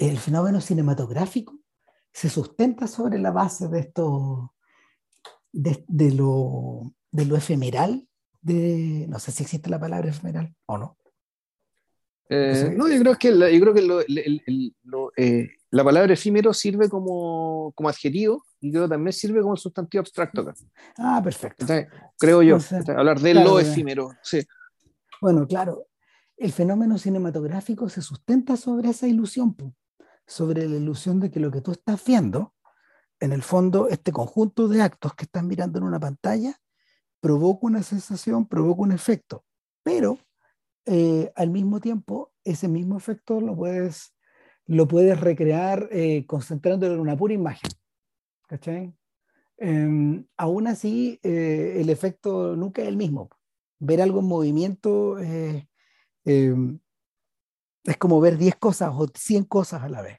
[0.00, 1.60] el fenómeno cinematográfico
[2.10, 3.92] se sustenta sobre la base de
[6.14, 8.08] lo, de lo efemeral,
[8.40, 10.96] de, no sé si existe la palabra efemeral o no.
[12.30, 14.72] Eh, no, yo creo que, la, yo creo que
[15.16, 20.00] eh, la palabra efímero sirve como, como, adjetivo y creo que también sirve como sustantivo
[20.00, 20.54] abstracto acá.
[20.96, 21.66] Ah, perfecto.
[22.18, 22.58] creo yo,
[22.96, 24.12] hablar de lo efímero.
[24.22, 24.46] Sí.
[25.20, 25.88] Bueno, claro,
[26.36, 29.54] el fenómeno cinematográfico se sustenta sobre esa ilusión,
[30.30, 32.54] sobre la ilusión de que lo que tú estás viendo,
[33.18, 36.54] en el fondo, este conjunto de actos que estás mirando en una pantalla,
[37.20, 39.44] provoca una sensación, provoca un efecto,
[39.82, 40.18] pero
[40.86, 44.14] eh, al mismo tiempo, ese mismo efecto lo puedes,
[44.66, 47.70] lo puedes recrear eh, concentrándolo en una pura imagen.
[48.46, 48.94] ¿Cachai?
[49.58, 53.30] Em, aún así, eh, el efecto nunca es el mismo.
[53.80, 56.78] Ver algo en movimiento em,
[57.90, 60.18] es como ver 10 cosas o 100 cosas a la vez.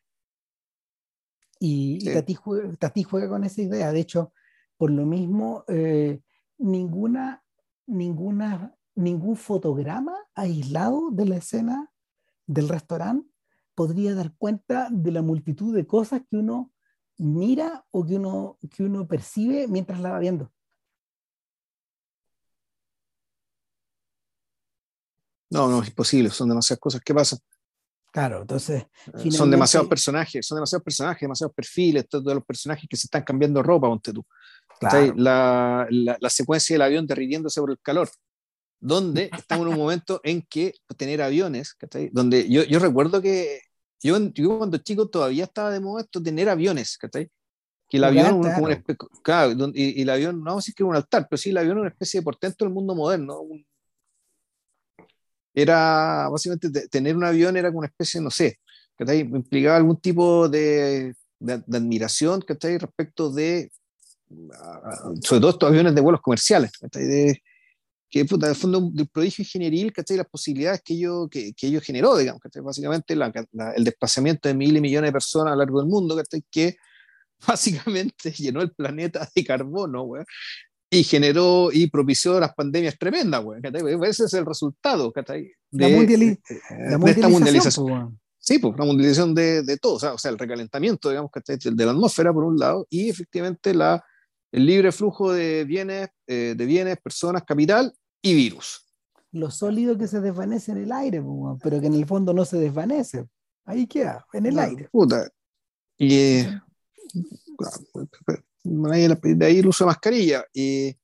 [1.60, 3.92] Y, Tati, juega, Tati, juega, con esa idea.
[3.92, 4.34] De hecho,
[4.78, 5.64] por lo mismo,
[6.58, 7.44] ninguna,
[7.86, 11.92] ninguna ningún fotograma aislado de la escena
[12.46, 13.30] del restaurante
[13.76, 16.72] podría dar cuenta de la multitud de cosas que uno
[17.18, 20.52] mira o que uno, que uno percibe mientras la va viendo.
[25.50, 27.40] No, no, es imposible, son demasiadas cosas que pasan.
[28.12, 28.86] Claro, entonces.
[29.24, 33.24] Eh, son demasiados personajes, son demasiados personajes, demasiados perfiles, todos los personajes que se están
[33.24, 34.26] cambiando ropa, ponte tú.
[34.82, 38.10] La, la, la, secuencia del avión derritiéndose por el calor
[38.82, 41.78] donde estamos en un momento en que tener aviones,
[42.12, 43.62] donde yo, yo recuerdo que
[44.02, 47.30] yo, yo, cuando chico todavía estaba de moda esto, tener aviones, ¿cachai?
[47.88, 48.64] Que el avión, claro.
[48.64, 48.84] Una
[49.22, 51.52] claro, y, y, el avión, no vamos a decir que era un altar, pero sí
[51.52, 53.42] el avión era una especie de portento del mundo moderno.
[55.54, 58.60] Era, básicamente, tener un avión era como una especie, no sé,
[58.96, 59.20] ¿cachai?
[59.20, 62.78] Implicaba algún tipo de, de, de admiración, ¿cachai?
[62.78, 63.72] Respecto de,
[65.22, 67.06] sobre todo estos aviones de vuelos comerciales, ¿cachai?
[67.06, 67.42] De,
[68.10, 70.18] que puta, el fondo del prodigio ingenieril, ¿cachai?
[70.18, 72.62] Las posibilidades que ello, que, que ello generó, digamos, ¿cachai?
[72.62, 75.90] Básicamente la, la, el desplazamiento de miles y millones de personas a lo largo del
[75.90, 76.44] mundo, ¿cachai?
[76.52, 76.76] Que
[77.48, 80.24] básicamente llenó el planeta de carbono, güey,
[80.94, 83.62] y generó y propició las pandemias tremendas, güey,
[84.04, 85.50] Ese es el resultado, ¿cachai?
[85.72, 86.40] De, la, mundiali de,
[86.70, 88.20] la mundialización, esta mundialización.
[88.38, 91.86] Sí, pues la mundialización de, de todo, o sea, o sea, el recalentamiento, digamos, de
[91.86, 94.04] la atmósfera, por un lado, y efectivamente la,
[94.52, 98.86] el libre flujo de bienes, eh, de bienes, personas, capital y virus.
[99.32, 101.24] Lo sólido que se desvanece en el aire,
[101.64, 103.26] pero que en el fondo no se desvanece.
[103.64, 104.90] Ahí queda, en el aire.
[104.92, 105.30] Puta.
[105.98, 106.62] Y eh,
[108.64, 110.46] de ahí el uso de mascarilla.
[110.54, 110.96] Y,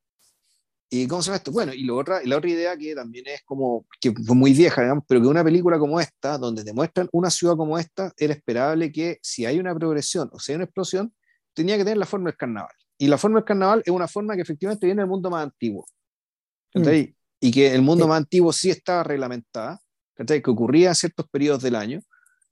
[0.89, 1.51] y ¿cómo se llama esto?
[1.51, 4.81] Bueno, y la otra, la otra idea que también es como, que fue muy vieja,
[4.81, 8.33] digamos, pero que una película como esta, donde te muestran una ciudad como esta, era
[8.33, 11.13] esperable que si hay una progresión o si hay una explosión,
[11.53, 12.71] tenía que tener la forma del carnaval.
[12.97, 15.85] Y la forma del carnaval es una forma que efectivamente viene del mundo más antiguo.
[16.73, 17.13] Mm.
[17.39, 19.79] Y que el mundo más antiguo sí estaba reglamentada,
[20.15, 22.01] que ocurría en ciertos periodos del año.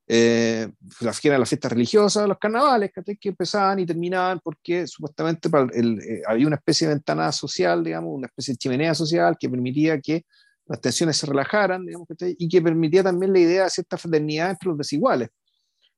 [0.08, 0.68] Eh,
[1.02, 6.58] las, las fiestas religiosas, los carnavales, que empezaban y terminaban porque supuestamente eh, había una
[6.58, 10.26] especie de ventana social, digamos, una especie de chimenea social que permitía que
[10.68, 14.70] las tensiones se relajaran, digamos, y que permitía también la idea de cierta fraternidad entre
[14.70, 15.30] los desiguales.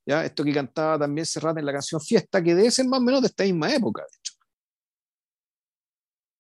[0.06, 0.24] ¿ya?
[0.26, 3.22] Esto que cantaba también Serrat en la canción Fiesta, que debe ser más o menos
[3.22, 4.38] de esta misma época, de hecho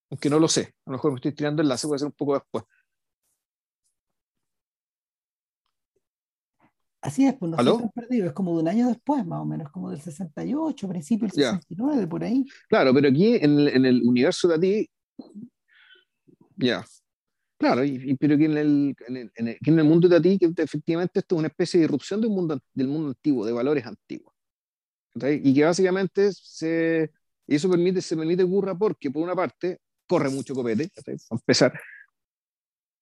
[0.09, 0.73] aunque no lo sé.
[0.85, 2.63] A lo mejor me estoy tirando el enlace, puede ser un poco después.
[7.07, 9.71] Así es, pues no estoy perdido, es como de un año después, más o menos,
[9.71, 12.45] como del 68, principio del 69, por ahí.
[12.67, 14.89] Claro, pero aquí en el, en el universo de ti,
[16.57, 16.85] ya,
[17.57, 21.19] claro, y, pero que en el, en, el, en el, mundo de ti, que efectivamente
[21.19, 24.33] esto es una especie de irrupción del mundo, del mundo antiguo, de valores antiguos.
[25.15, 27.09] Y que básicamente se,
[27.47, 30.89] y eso permite, se permite ocurra porque, por una parte, corre mucho copete,
[31.31, 31.79] a empezar.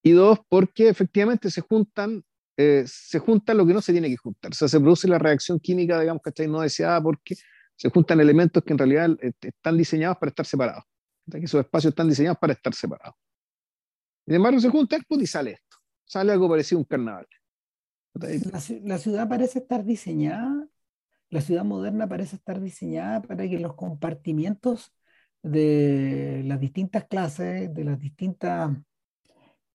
[0.03, 2.23] Y dos, porque efectivamente se juntan,
[2.57, 4.52] eh, se junta lo que no se tiene que juntar.
[4.52, 7.36] O sea, se produce la reacción química, digamos, que no deseada porque
[7.76, 9.10] se juntan elementos que en realidad
[9.41, 10.84] están diseñados para estar separados.
[11.30, 13.15] Que esos espacios están diseñados para estar separados.
[14.26, 15.77] De embargo se juntan pues, y sale esto.
[16.06, 17.27] Sale algo parecido a un carnaval.
[18.14, 20.68] La, la ciudad parece estar diseñada,
[21.30, 24.94] la ciudad moderna parece estar diseñada para que los compartimientos
[25.44, 28.72] de las distintas clases, de las distintas,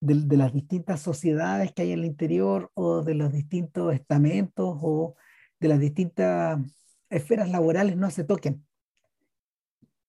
[0.00, 5.14] de, las distintas sociedades que hay en el interior o de los distintos estamentos o
[5.58, 6.60] de las distintas
[7.10, 8.66] esferas laborales no se toquen.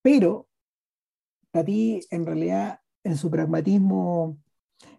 [0.02, 0.48] Pero
[1.64, 4.38] ti en realidad, en su pragmatismo,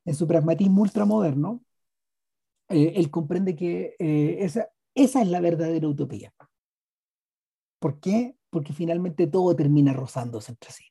[0.06, 1.64] en su pragmatismo ultramoderno,
[2.70, 6.34] eh, él comprende que eh, esa, esa es la verdadera utopía.
[7.80, 8.38] ¿Por qué?
[8.54, 10.86] porque finalmente todo termina rozándose entre sí.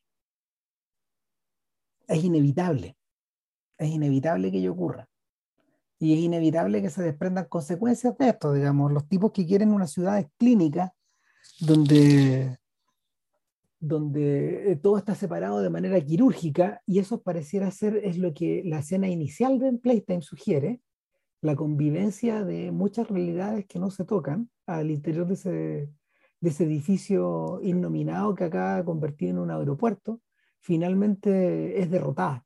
[2.09, 2.97] es inevitable.
[3.83, 5.09] Es inevitable que ello ocurra.
[5.99, 9.87] Y es inevitable que se desprendan consecuencias de esto, digamos, los tipos que quieren una
[9.87, 10.93] ciudad clínica
[11.61, 12.59] donde,
[13.79, 18.81] donde todo está separado de manera quirúrgica y eso pareciera ser es lo que la
[18.81, 20.81] escena inicial de Playtime sugiere,
[21.41, 25.51] la convivencia de muchas realidades que no se tocan al interior de ese,
[26.41, 30.21] de ese edificio innominado que acaba convertido en un aeropuerto,
[30.61, 32.45] finalmente es derrotada.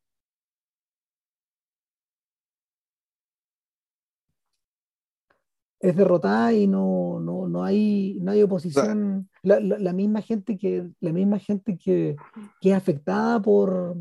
[5.79, 9.29] Es derrotada y no, no, no, hay, no hay oposición.
[9.43, 12.15] La, la, misma gente que, la misma gente que,
[12.59, 13.95] que es afectada por,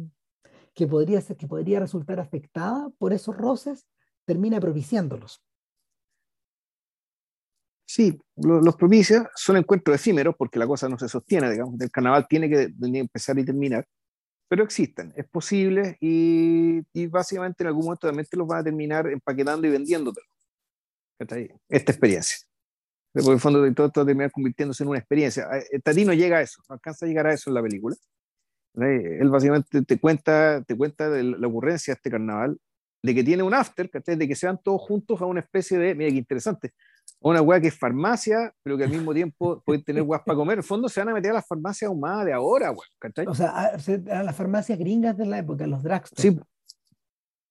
[0.75, 3.87] que podría, ser, que podría resultar afectada por esos roces,
[4.27, 5.43] termina propiciándolos.
[7.89, 12.27] Sí, los, propicios son encuentros efímeros porque la cosa no se sostiene, digamos, el carnaval
[12.29, 13.87] tiene que empezar y terminar,
[14.49, 18.65] pero existen, es posible y, y básicamente en algún momento también te los van a
[18.65, 20.27] terminar empaquetando y vendiéndotelo.
[21.69, 22.39] Esta experiencia.
[23.13, 25.49] Porque en el fondo todo, todo termina convirtiéndose en una experiencia.
[25.73, 27.97] Eh, Tatino llega a eso, alcanza a llegar a eso en la película.
[28.75, 32.59] Él básicamente te cuenta, te cuenta de la ocurrencia de este carnaval,
[33.03, 35.95] de que tiene un after, de que se van todos juntos a una especie de,
[35.95, 36.75] mira qué interesante,
[37.21, 40.55] una weá que es farmacia, pero que al mismo tiempo pueden tener weas para comer.
[40.55, 42.73] En el fondo se van a meter a las farmacias ahumadas de ahora,
[43.27, 46.35] O sea, a, las farmacias gringas de la época, los drugstores.
[46.35, 46.41] Sí.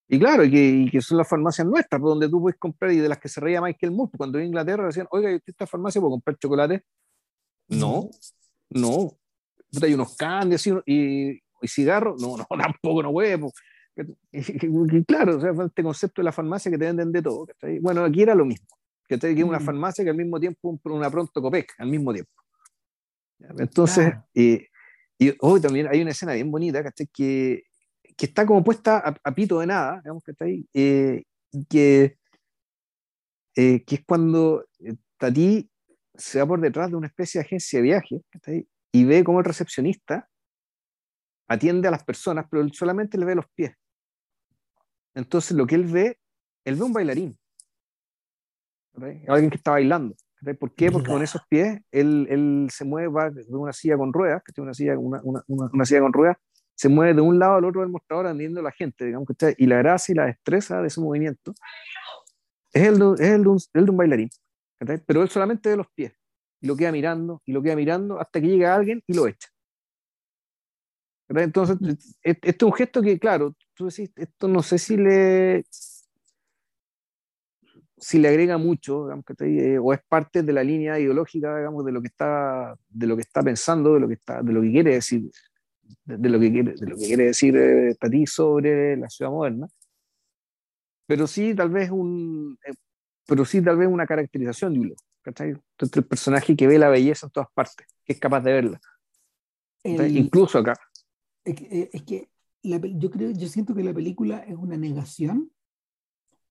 [0.07, 2.97] Y claro, y que, y que, son las farmacias nuestras, donde tú puedes comprar y
[2.97, 4.11] de las que se reía Michael Moore.
[4.15, 6.83] Cuando en Inglaterra decían, oiga, ¿y esta farmacia puedo comprar chocolate?
[7.67, 8.09] No,
[8.69, 9.17] no.
[9.81, 12.21] Hay unos candies y, y cigarros.
[12.21, 13.51] No, no, tampoco, no huevo.
[14.33, 17.47] Y, claro, o sea, este concepto de la farmacia que te venden de todo.
[17.79, 18.67] Bueno, aquí era lo mismo
[19.07, 19.65] que es una mm.
[19.65, 22.31] farmacia que al mismo tiempo una pronto Copec, al mismo tiempo.
[23.57, 24.67] Entonces, y
[25.39, 26.83] hoy también hay una escena bien bonita,
[27.13, 27.63] Que,
[28.17, 31.23] que está como puesta a, pito de nada, digamos, que está ahí, eh,
[31.69, 32.17] que,
[33.55, 35.69] eh, que es cuando eh, Tati
[36.13, 38.21] se va por detrás de una especie de agencia de viaje
[38.91, 40.29] y ve cómo el recepcionista
[41.47, 43.73] atiende a las personas, pero él solamente le ve los pies.
[45.13, 46.17] Entonces, lo que él ve,
[46.63, 47.37] él ve un bailarín
[49.27, 50.15] alguien que está bailando.
[50.59, 50.91] ¿Por qué?
[50.91, 54.65] Porque con esos pies él, él se mueve de una silla con ruedas, que tiene
[54.65, 56.37] una silla, una, una, una, silla con ruedas,
[56.75, 59.55] se mueve de un lado al otro del mostrador atendiendo a la gente, digamos, que
[59.57, 61.53] y la gracia y la destreza de ese movimiento
[62.73, 64.29] es el de, es el de, un, el de un, bailarín,
[65.05, 66.13] pero él solamente de los pies,
[66.59, 69.47] y lo queda mirando, y lo queda mirando hasta que llega alguien y lo echa.
[71.29, 71.77] Entonces,
[72.21, 75.65] este es un gesto que, claro, tú decís, esto no sé si le,
[77.97, 79.07] si le agrega mucho,
[79.39, 83.15] eh, o es parte de la línea ideológica, digamos, de lo que está, de lo
[83.15, 85.23] que está pensando, de lo que está, de lo que quiere decir,
[86.05, 89.67] de, lo que quiere, de lo que quiere decir eh, Tati sobre la ciudad moderna.
[91.07, 92.73] Pero sí, tal vez un, eh,
[93.27, 94.95] pero sí, tal vez una caracterización de un
[95.25, 98.81] Entre el personaje que ve la belleza en todas partes, que es capaz de verla.
[99.83, 100.75] incluso acá.
[101.43, 102.29] Es que,
[102.63, 105.51] yo creo, yo siento que la película es una negación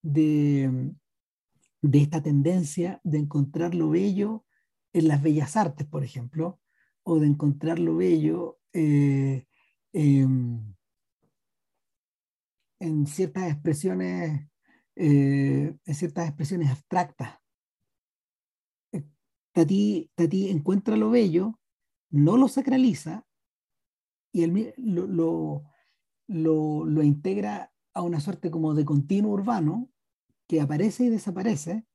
[0.02, 0.92] de,
[1.82, 4.44] de esta tendencia de encontrar lo bello
[4.92, 6.60] en las bellas artes, por ejemplo,
[7.02, 9.46] o de encontrar lo bello eh,
[12.84, 14.48] en ciertas expresiones,
[14.96, 17.38] eh, en ciertas expresiones abstractas.
[18.92, 19.04] Eh,
[19.52, 21.58] Tati, Tati encuentra lo bello,
[22.10, 23.24] no lo sacraliza
[24.32, 25.64] y lo, lo,
[26.26, 29.88] lo, lo integra a una suerte como de continuo urbano
[30.48, 31.86] que aparece y desaparece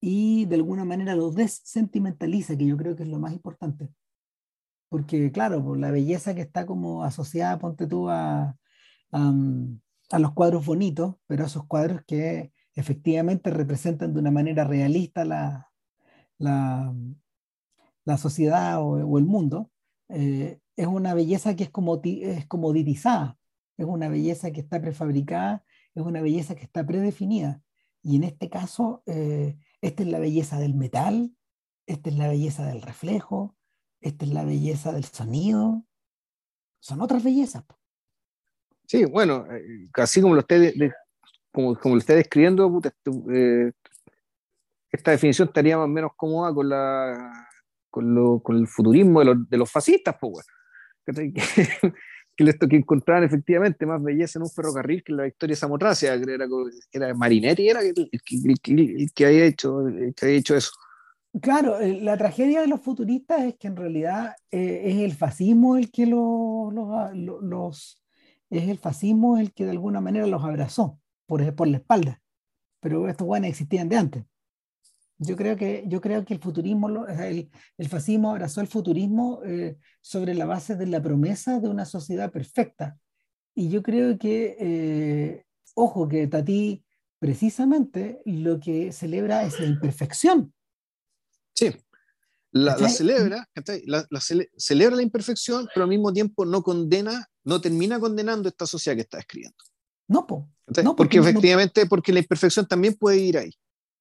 [0.00, 3.90] y de alguna manera lo desentimentaliza, que yo creo que es lo más importante.
[4.90, 8.56] Porque claro, por la belleza que está como asociada, ponte tú, a,
[9.12, 15.70] a, los cuadros bonitos, pero esos cuadros que efectivamente representan de una manera realista la,
[16.38, 16.92] la,
[18.04, 19.70] la sociedad o, el mundo,
[20.08, 23.38] eh, es una belleza que es, como, es comoditizada,
[23.76, 25.64] es una belleza que está prefabricada,
[25.94, 27.62] es una belleza que está predefinida.
[28.02, 31.36] Y en este caso, eh, esta es la belleza del metal,
[31.86, 33.56] esta es la belleza del reflejo,
[34.00, 35.84] esta es la belleza del sonido.
[36.80, 37.64] Son otras bellezas.
[38.86, 40.74] Sí, bueno, eh, así como lo esté,
[41.52, 42.80] como, como, lo describiendo,
[43.32, 43.72] eh,
[44.90, 47.48] esta definición estaría más o menos cómoda con, la,
[47.88, 50.46] con, lo, con el futurismo de, los, de los fascistas, pues,
[51.06, 56.20] que, les que encontraban efectivamente más belleza en un ferrocarril que en la Victoria Samotracia,
[56.20, 56.46] que era,
[56.90, 58.10] era Marinetti, era el,
[59.14, 59.84] que, había hecho,
[60.16, 60.72] que había hecho eso.
[61.38, 65.76] Claro, eh, la tragedia de los futuristas es que en realidad eh, es el fascismo
[65.76, 66.74] el que los,
[67.14, 68.02] los,
[68.50, 72.20] es el fascismo el que de alguna manera los abrazó por, por la espalda.
[72.80, 74.24] Pero estos guanes existían de antes.
[75.18, 79.76] Yo creo que, yo creo que el futurismo, el, el fascismo abrazó el futurismo eh,
[80.00, 82.98] sobre la base de la promesa de una sociedad perfecta.
[83.54, 85.44] Y yo creo que,
[85.74, 86.84] ojo, que Tati
[87.18, 90.54] precisamente lo que celebra es la imperfección.
[91.60, 91.76] Sí,
[92.52, 93.48] la, celebra,
[93.84, 94.20] la,
[94.56, 99.02] celebra la imperfección, pero al mismo tiempo no condena, no termina condenando esta sociedad que
[99.02, 99.58] está escribiendo.
[100.08, 100.26] No,
[100.82, 103.52] no porque, efectivamente, porque la imperfección también puede ir ahí.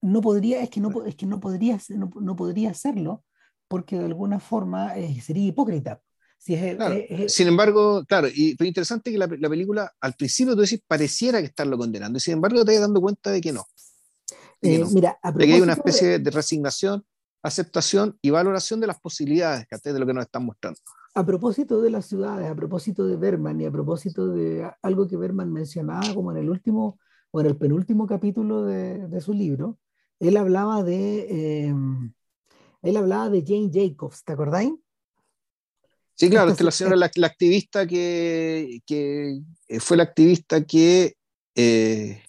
[0.01, 3.23] No podría, es que no, es que no, podría, no, podría hacerlo
[3.67, 6.01] porque de alguna forma eh, sería hipócrita.
[6.39, 10.55] Si es, Sin embargo, claro, y lo interesante es que la, la, película al principio
[10.55, 13.51] tú decís pareciera que estarlo condenando, y sin embargo te estás dando cuenta de que
[13.51, 13.65] no.
[14.61, 17.05] De que, eh, Mira, de que hay una especie de, resignación,
[17.41, 20.79] aceptación y valoración de las posibilidades de lo que nos están mostrando.
[21.15, 25.17] A propósito de las ciudades, a propósito de Berman y a propósito de algo que
[25.17, 26.99] Berman mencionaba como en el último
[27.31, 29.77] o en el penúltimo capítulo de, de su libro,
[30.19, 31.75] él hablaba de, eh,
[32.81, 34.73] él hablaba de Jane Jacobs, ¿te acordáis?
[36.15, 39.39] Sí, claro, es la señora, la, activista que, que,
[39.69, 41.15] eh, fue la activista que,
[41.55, 42.21] eh,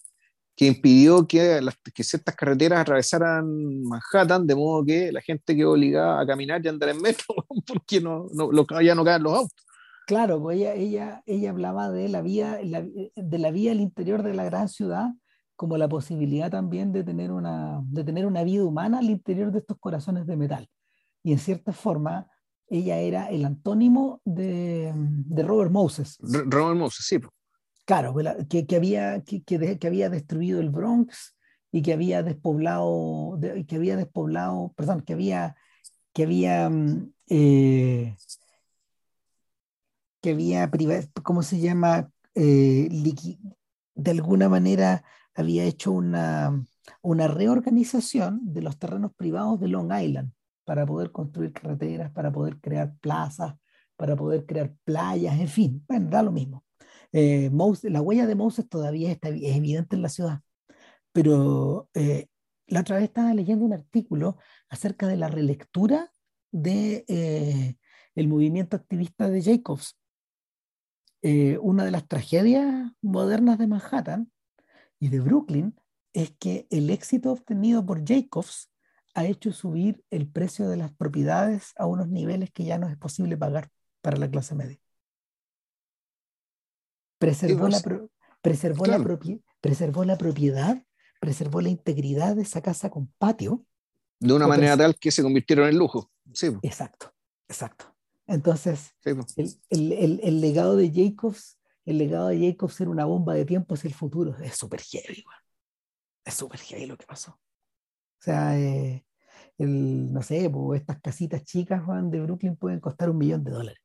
[0.60, 1.58] que impidió que,
[1.94, 6.68] que, ciertas carreteras atravesaran Manhattan, de modo que la gente quedó obligada a caminar y
[6.68, 7.34] andar en metro,
[7.66, 8.50] porque no, no,
[8.82, 9.66] ya no caen los autos.
[10.06, 14.34] Claro, pues ella, ella, ella hablaba de la vía, de la vía al interior de
[14.34, 15.08] la gran ciudad
[15.56, 19.60] como la posibilidad también de tener, una, de tener una vida humana al interior de
[19.60, 20.68] estos corazones de metal.
[21.22, 22.26] Y en cierta forma,
[22.66, 26.18] ella era el antónimo de, de Robert Moses.
[26.20, 27.18] Robert Moses, sí.
[27.90, 28.14] Claro,
[28.48, 31.36] que, que había, que, había destruido el Bronx
[31.72, 33.36] y que había despoblado,
[33.66, 35.56] que había despoblado, perdón, que había,
[36.12, 38.16] que había, mm, eh,
[40.20, 40.70] que había,
[41.24, 42.08] ¿cómo se llama?
[42.36, 42.88] Eh,
[43.96, 45.02] de alguna manera
[45.34, 46.64] había hecho una,
[47.02, 50.32] una reorganización de los terrenos privados de Long Island
[50.64, 53.56] para poder construir carreteras, para poder crear plazas,
[53.96, 56.64] para poder crear playas, en fin, bueno, da lo mismo.
[57.12, 57.50] Eh,
[57.84, 60.40] la huella de Moses todavía está, es evidente en la ciudad,
[61.12, 62.28] pero eh,
[62.66, 64.38] la otra vez estaba leyendo un artículo
[64.68, 66.12] acerca de la relectura
[66.52, 67.76] de eh,
[68.14, 69.96] el movimiento activista de Jacobs.
[71.60, 74.32] una de las tragedias modernas de Manhattan
[74.98, 75.74] y de Brooklyn
[76.12, 78.70] es que el éxito obtenido por Jacobs
[79.14, 82.96] ha hecho subir el precio de las propiedades a unos niveles que ya no es
[82.96, 83.70] posible pagar
[84.00, 84.79] para la clase media.
[87.20, 87.80] Preservó, la,
[88.40, 88.98] preservó, la,
[89.60, 90.82] preservó la propiedad,
[91.20, 93.64] preservó la integridad de esa casa con patio.
[94.18, 96.10] De una manera tal que se convirtieron en lujo.
[96.32, 96.48] Sí.
[96.62, 97.14] Exacto,
[97.46, 97.94] exacto.
[98.26, 103.44] Entonces, el, el, el, legado de Jacobs el legado de Jacobs era una bomba de
[103.44, 104.36] tiempo hacia el futuro.
[104.38, 105.24] Es súper heavy,
[106.24, 107.32] Es súper heavy lo que pasó.
[107.32, 109.04] O sea, eh,
[109.58, 113.82] el, no sé, estas casitas chicas Juan, de Brooklyn pueden costar un millón de dólares.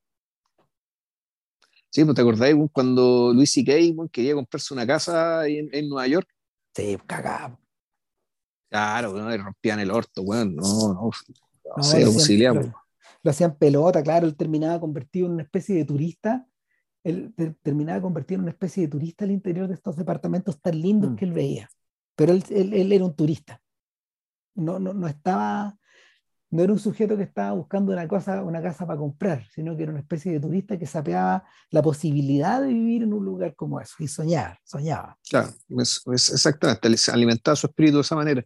[1.96, 3.74] Sí, pues te acordáis cuando Luis C.K.
[4.12, 6.28] quería comprarse una casa en, en Nueva York.
[6.76, 7.58] Sí, cagado.
[8.70, 11.10] Claro, bueno, rompían el orto, bueno, no, no,
[11.78, 12.54] no, sé, posibilidad.
[13.24, 16.46] lo, hacían pelota, claro, él terminaba convertido en una especie de turista
[17.06, 21.12] él terminaba convertido en una especie de turista al interior de estos departamentos tan lindos
[21.12, 21.16] mm.
[21.16, 21.70] que él veía.
[22.16, 23.62] Pero él, él, era un turista.
[24.56, 25.78] No, no, no, estaba,
[26.56, 29.84] no era un sujeto que estaba buscando una, cosa, una casa para comprar, sino que
[29.84, 33.80] era una especie de turista que sapeaba la posibilidad de vivir en un lugar como
[33.80, 35.18] eso y soñar, soñaba.
[35.30, 38.46] Claro, es, es exactamente, alimentaba su espíritu de esa manera.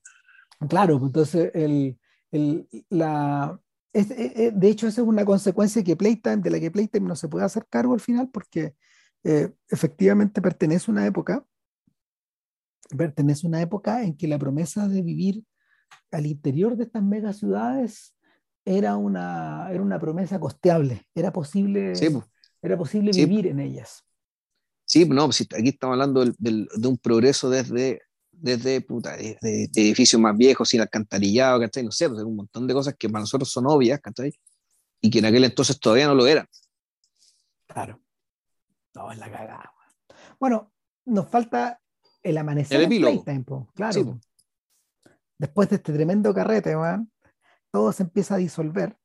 [0.68, 2.00] Claro, pues entonces el,
[2.32, 3.60] el, la,
[3.94, 7.16] eh, eh, de hecho, esa es una consecuencia que Playtime, de la que Playtime no
[7.16, 8.76] se puede hacer cargo al final, porque
[9.24, 11.46] eh, efectivamente pertenece a una época,
[12.96, 15.44] pertenece a una época en que la promesa de vivir
[16.12, 18.16] al interior de estas mega ciudades
[18.66, 21.94] era una, era una promesa costeable, era posible,
[22.62, 24.04] era posible vivir en ellas.
[24.86, 28.02] Sí, no, aquí estamos hablando de un progreso desde
[28.42, 29.38] desde puta, de,
[29.76, 31.84] edificios más viejos, sin alcantarillado, ¿cachai?
[31.84, 34.34] No sé, pues, un montón de cosas que para nosotros son obvias, ¿cachai?
[35.02, 36.48] Y que en aquel entonces todavía no lo eran.
[37.68, 38.02] Claro.
[38.96, 39.74] No, es la cagada.
[40.40, 40.72] Bueno,
[41.06, 41.82] nos falta
[42.24, 44.20] el amanecer el Playtime, claro.
[45.40, 47.10] Después de este tremendo carrete, man,
[47.72, 48.96] todo se empieza a disolver,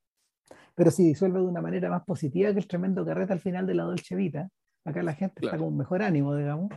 [0.75, 3.75] pero se disuelve de una manera más positiva que el tremendo carrete al final de
[3.75, 4.51] la Dolce Vita.
[4.85, 6.71] Acá la gente está con un mejor ánimo, digamos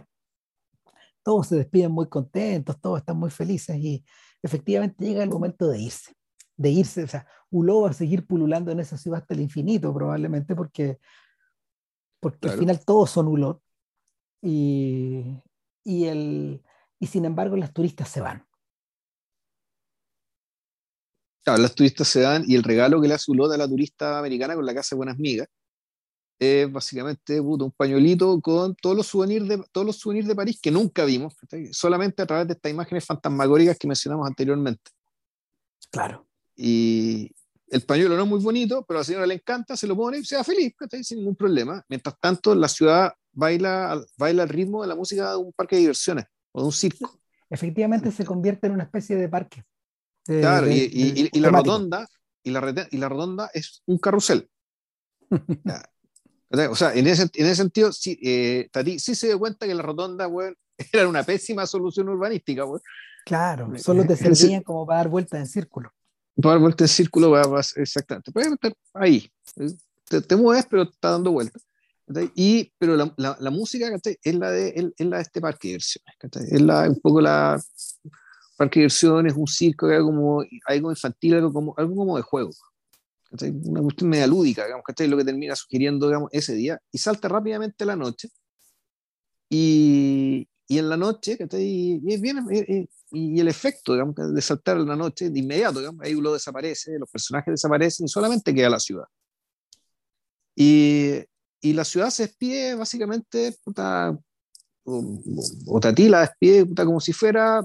[1.28, 4.02] todos se despiden muy contentos, todos están muy felices y
[4.42, 6.14] efectivamente llega el momento de irse,
[6.56, 9.94] de irse, o sea, Ulo va a seguir pululando en esa ciudad hasta el infinito
[9.94, 11.00] probablemente porque,
[12.22, 13.62] porque al final todos son Ulot,
[14.42, 15.26] y,
[15.84, 16.64] y, el,
[16.98, 18.47] y sin embargo las turistas se van.
[21.48, 24.20] Claro, las turistas se dan y el regalo que le hace Ulota a la turista
[24.20, 25.48] americana con la casa de Buenas Migas
[26.38, 30.72] es básicamente un pañuelito con todos los souvenirs de todos los souvenirs de París que
[30.72, 31.38] nunca vimos,
[31.72, 34.92] solamente a través de estas imágenes fantasmagóricas que mencionamos anteriormente.
[35.90, 36.28] Claro.
[36.54, 37.32] Y
[37.70, 40.18] el pañuelo no es muy bonito, pero a la señora le encanta, se lo pone
[40.18, 41.82] y se va feliz, sin ningún problema.
[41.88, 45.80] Mientras tanto, la ciudad baila, baila al ritmo de la música de un parque de
[45.84, 47.22] diversiones o de un circo.
[47.50, 49.64] Efectivamente se convierte en una especie de parque.
[50.28, 52.08] Claro, y, la rotonda,
[52.44, 54.50] y, la, y la rotonda es un carrusel.
[56.50, 59.74] O sea, en ese, en ese sentido, sí, eh, Tati sí se dio cuenta que
[59.74, 60.56] la rotonda, bueno,
[60.94, 62.84] era una pésima solución urbanística, bueno.
[63.26, 65.92] Claro, solo te servían como para dar vueltas en círculo.
[66.42, 68.32] Para dar vueltas en círculo, exactamente.
[68.32, 69.30] Puedes estar ahí,
[70.08, 71.68] te, mueves, pero está dando vueltas.
[72.36, 73.90] Y, pero la, la, música
[74.24, 76.54] es la, de, es la de este parque de diversiones.
[76.54, 77.62] Es la, un poco la
[78.58, 82.52] parque de diversiones, un circo, algo, como, algo infantil, algo como, algo como de juego
[83.66, 87.28] una cuestión media lúdica, digamos, es Lo que termina sugiriendo, digamos, ese día, y salta
[87.28, 88.30] rápidamente la noche,
[89.50, 94.96] y, y en la noche, Y, y, y, el efecto, digamos, de saltar en la
[94.96, 99.06] noche, de inmediato, digamos, ahí uno desaparece, los personajes desaparecen, y solamente queda la ciudad.
[100.56, 101.24] Y,
[101.62, 104.18] y la ciudad se despide básicamente, puta,
[104.84, 105.22] o,
[105.68, 107.62] o, Tatila despide puta, como si fuera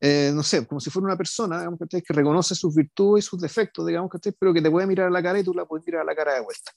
[0.00, 3.40] eh, no sé, como si fuera una persona, digamos, que reconoce sus virtudes y sus
[3.40, 5.84] defectos, digamos, que pero que te puede mirar a la cara y tú la puedes
[5.86, 6.72] mirar a la cara de vuelta.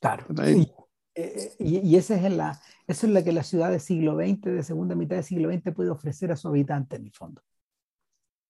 [0.00, 0.26] Claro.
[0.44, 0.68] Y,
[1.14, 4.62] eh, y, esa es la, eso es la que la ciudad del siglo XX, de
[4.64, 7.42] segunda mitad del siglo XX, puede ofrecer a su habitante, en el fondo.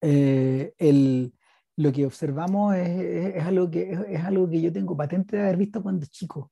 [0.00, 1.34] Eh, el,
[1.76, 5.58] lo que observamos es, es, algo que, es, algo que yo tengo patente de haber
[5.58, 6.50] visto cuando chico.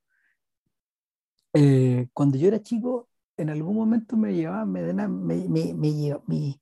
[2.12, 6.60] cuando yo era chico, en algún momento me llevaba, me, me, me, me mi,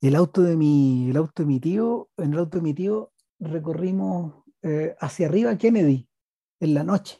[0.00, 3.12] el auto de mi, el auto de mi tío, en el auto de mi tío
[3.38, 6.08] recorrimos eh, hacia arriba Kennedy
[6.60, 7.18] en la noche.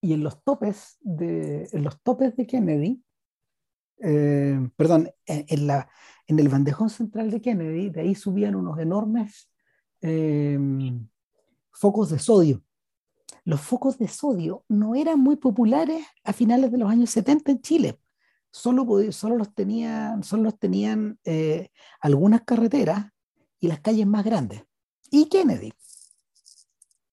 [0.00, 3.02] Y en los topes de, en los topes de Kennedy,
[3.98, 5.88] eh, perdón, en, la,
[6.26, 9.48] en el bandejón central de Kennedy, de ahí subían unos enormes
[10.00, 10.58] eh,
[11.70, 12.62] focos de sodio
[13.44, 17.60] los focos de sodio no eran muy populares a finales de los años 70 en
[17.60, 17.98] Chile.
[18.50, 21.18] Solo, solo los tenían, solo los tenían
[22.00, 23.06] algunas carreteras
[23.58, 24.64] y las calles más grandes.
[25.10, 25.72] Y Kennedy.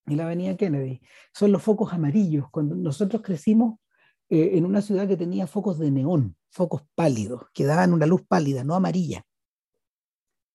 [0.06, 1.00] Y la avenida Kennedy.
[1.32, 2.46] Son los focos amarillos.
[2.50, 3.78] Cuando nosotros crecimos
[4.28, 8.22] eh, en una ciudad que tenía focos de neón, focos pálidos, que daban una luz
[8.26, 9.24] pálida, no amarilla.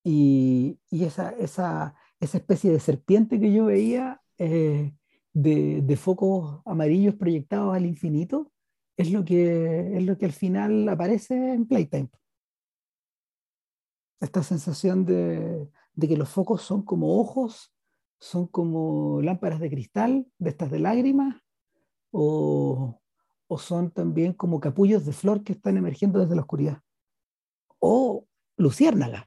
[0.03, 4.93] Y, y esa, esa, esa, especie de serpiente que yo veía eh,
[5.35, 8.51] de, focos amarillos proyectados al infinito
[8.97, 12.09] es lo que, es lo que al final aparece en Playtime.
[14.21, 17.73] Esta sensación de, que los focos son como ojos,
[18.17, 21.35] son como lámparas de cristal, de estas de lágrimas,
[22.11, 23.01] o,
[23.47, 26.81] o son también como capullos de flor que están emergiendo desde la oscuridad,
[27.79, 28.25] o
[28.55, 29.25] luciérnagas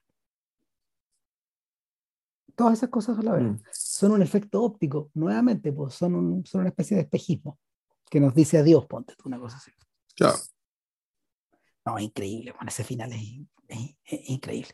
[2.58, 3.44] todas esas cosas a la vez.
[3.44, 3.58] Mm.
[3.98, 7.58] Son un efecto óptico, nuevamente, pues son, son una especie de espejismo
[8.08, 9.72] que nos dice adiós, ponte tú, una cosa así.
[10.14, 10.38] Claro.
[11.84, 14.70] No, es increíble, bueno, ese final es, increíble.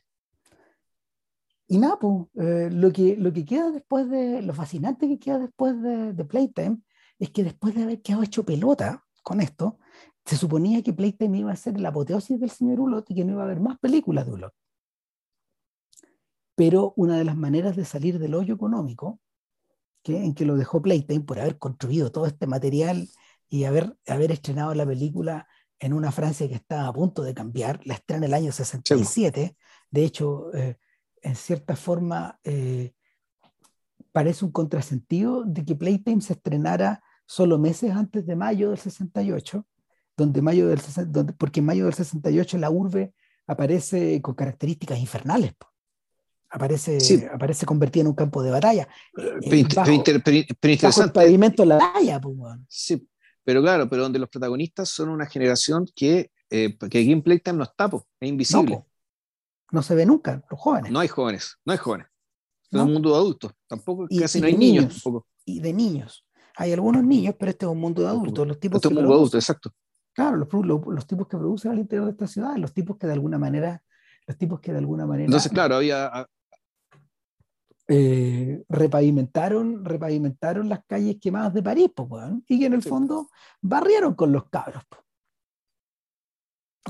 [1.69, 5.39] Y nada, pues, eh, lo, que, lo que queda después de, lo fascinante que queda
[5.39, 6.83] después de, de, Playtime
[7.19, 9.79] es que después de haber quedado hecho pelota con esto,
[10.27, 13.33] se suponía que Playtime iba a ser la apoteosis del señor Ulot y que no
[13.33, 14.55] iba a haber más películas de Ulot
[16.55, 19.21] pero una de las maneras de salir del hoyo económico,
[20.03, 23.09] que, en que lo dejó Playtime por haber construido todo este material
[23.49, 25.49] y haber, haber estrenado la película
[25.79, 29.57] en una Francia que estaba a punto de cambiar, la estrena en el año 67,
[29.91, 30.79] de hecho, eh,
[31.23, 32.93] en cierta forma, eh,
[34.13, 39.67] parece un contrasentido de que Playtime se estrenara solo meses antes de mayo del 68,
[40.17, 43.15] donde mayo del, donde, porque en mayo del 68 la urbe
[43.47, 45.55] aparece con características infernales
[46.55, 46.99] aparece,
[47.33, 48.89] aparece convertida en un campo de batalla.
[49.19, 51.13] Eh, pero, interesante.
[51.13, 52.37] pavimento la batalla, pues,
[52.69, 53.09] Sí,
[53.43, 57.65] pero claro, pero donde los protagonistas son una generación que, eh, que en Playtime no
[57.65, 57.91] está,
[58.21, 58.85] es invisible.
[59.73, 60.93] No, se ve nunca, los jóvenes.
[60.93, 62.07] No hay jóvenes, no hay jóvenes.
[62.71, 65.27] Es un mundo de adultos, tampoco, casi no hay niños, tampoco.
[65.45, 66.27] Y de niños.
[66.57, 68.47] Hay algunos niños, pero este es un mundo de adultos.
[68.47, 69.71] Los tipos este es un mundo de adultos, exacto.
[70.13, 73.09] Claro, los, los, los, tipos que producen al interior de esta ciudad, los tipos que
[73.09, 73.83] de alguna manera,
[74.27, 75.27] los tipos que de alguna manera.
[75.27, 76.29] Entonces, claro, había,
[77.89, 82.09] eh, repavimentaron, repavimentaron las calles quemadas de París, pues,
[82.49, 83.29] y que en el fondo
[83.61, 84.85] barrieron con los cabros.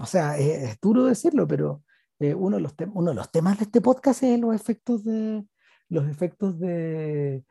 [0.01, 1.83] O sea, es, duro decirlo, pero
[2.21, 5.45] eh, uno, de los uno de los temas de este podcast es los efectos de
[5.89, 7.45] los efectos de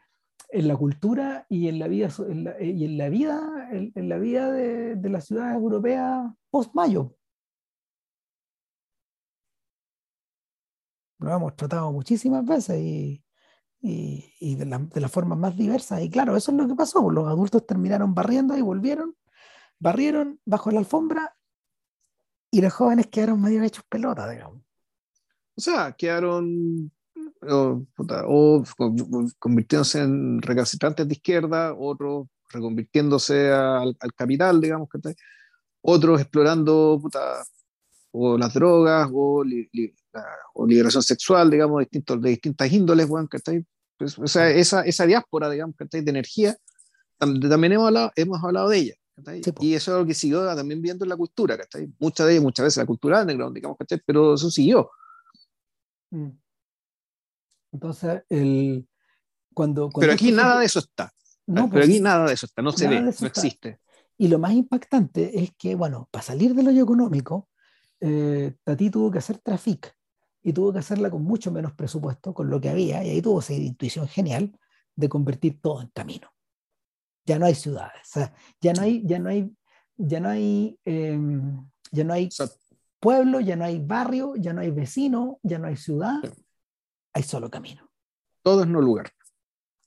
[0.50, 2.10] en la cultura y en la vida
[2.60, 7.16] y en la vida en, la vida de, de las ciudades europeas post mayo
[11.20, 13.23] lo hemos tratado muchísimas veces y,
[13.86, 16.02] y, de, la, de las formas más diversas.
[16.02, 17.04] Y claro, eso es lo que pasó.
[17.04, 19.16] Pues, los adultos terminaron barriendo y volvieron,
[19.78, 21.36] barrieron bajo la alfombra
[22.50, 24.62] y los jóvenes quedaron medio hechos pelota, digamos.
[25.56, 26.92] O sea, quedaron
[27.42, 27.86] o,
[28.28, 28.64] o,
[29.38, 35.16] convirtiéndose en recalcitrantes de izquierda, otros reconvirtiéndose al, al capital, digamos, que
[35.82, 37.44] otros explorando puta,
[38.12, 39.44] o las drogas o,
[40.54, 43.66] o liberación sexual, digamos, distintos, de distintas índoles, bueno, ¿cachai?
[44.04, 46.58] Pues, o sea, esa, esa diáspora, digamos, de energía,
[47.18, 48.94] también hemos hablado, hemos hablado de ella.
[49.62, 51.90] y eso es lo que siguió también viendo en la cultura, ¿cachai?
[52.00, 54.02] Muchas de ellas, muchas veces la cultura underground, digamos, ¿cachai?
[54.06, 54.92] Pero eso siguió.
[56.12, 56.32] Mm.
[57.72, 58.88] Entonces, el,
[59.54, 61.14] cuando, Pero aquí nada de eso está.
[61.46, 63.80] No, pero pues aquí nada de eso está, no se ve, no existe.
[64.18, 67.50] Y lo más impactante es que, bueno, para salir del hoyo económico,
[68.00, 69.96] eh, Tati tuvo que hacer Trafic
[70.44, 73.40] y tuvo que hacerla con mucho menos presupuesto, con lo que había, y ahí tuvo
[73.40, 74.52] esa intuición genial
[74.96, 76.30] de convertir todo en camino.
[77.26, 78.12] Ya no hay ciudades,
[78.60, 79.56] ya no hay, ya no hay,
[79.96, 82.30] ya no hay, em, ya no hay
[83.00, 86.22] pueblo, ya no hay barrio, ya no hay vecino, ya no hay ciudad,
[87.14, 87.90] hay solo camino.
[88.42, 89.12] Todo es un lugar.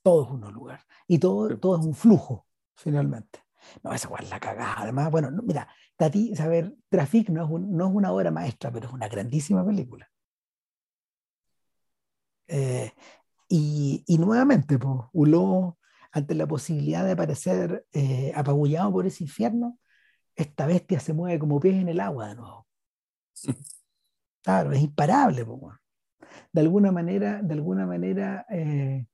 [0.02, 0.80] Todo es un lugar.
[1.06, 3.44] Y todo, todo es un flujo, finalmente.
[3.82, 4.76] No, esa es la cagada.
[4.78, 8.94] Además, bueno, mira, Tati, saber, Traffic no es, no es una obra maestra, pero es
[8.94, 10.08] una grandísima película.
[12.48, 12.92] Eh,
[13.48, 15.78] y, y, nuevamente, pues, Huló,
[16.12, 19.78] ante la posibilidad de aparecer eh, apabullado por ese infierno,
[20.34, 22.66] esta bestia se mueve como pies en el agua de nuevo.
[24.42, 25.44] Claro, es imparable.
[25.44, 25.76] Pues,
[26.52, 29.06] de alguna manera, de alguna manera eh,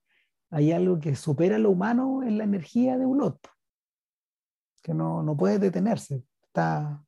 [0.49, 3.49] hay algo que supera lo humano en la energía de Hulot,
[4.81, 7.03] que no, no puede detenerse, está,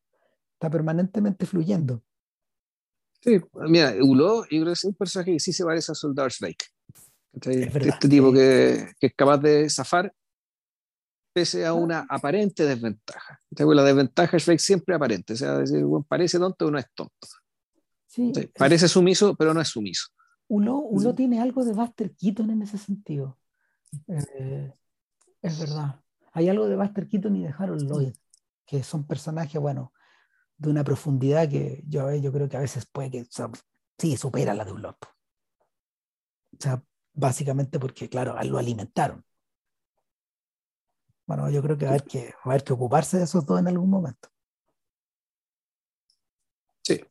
[0.53, 2.03] está permanentemente fluyendo.
[3.25, 6.31] Sí, mira, Ulo, yo creo que es un personaje que sí se parece a Soldar
[6.31, 6.65] Snake.
[7.33, 10.13] este tipo que, que, es capaz de zafar
[11.33, 13.41] pese a una aparente desventaja.
[13.49, 17.27] la desventaja es siempre aparente, o sea, decir, bueno, parece tonto o no es tonto.
[18.05, 20.09] Sí, parece sumiso, pero no es sumiso.
[20.47, 23.39] Ulo, Ulo tiene algo de Buster Keaton en ese sentido.
[24.07, 24.71] Eh,
[25.41, 25.99] es verdad.
[26.31, 28.13] Hay algo de Buster Keaton y de Harold Lloyd,
[28.67, 29.93] que son personajes, bueno,
[30.57, 33.25] de una profundidad que yo, yo creo que a veces puede que,
[33.97, 35.07] sí, supera la de un loto.
[36.53, 36.83] O sea,
[37.13, 39.23] básicamente porque, claro, lo alimentaron.
[41.27, 43.45] Bueno, yo creo que va a haber que, va a haber que ocuparse de esos
[43.45, 44.29] dos en algún momento.
[46.83, 47.01] Sí.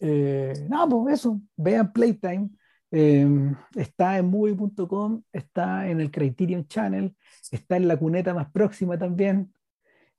[0.00, 2.50] Eh, no, pues eso, vean Playtime.
[2.90, 7.16] Em, está en movie.com, está en el Criterion Channel,
[7.50, 9.52] está en la cuneta más próxima también.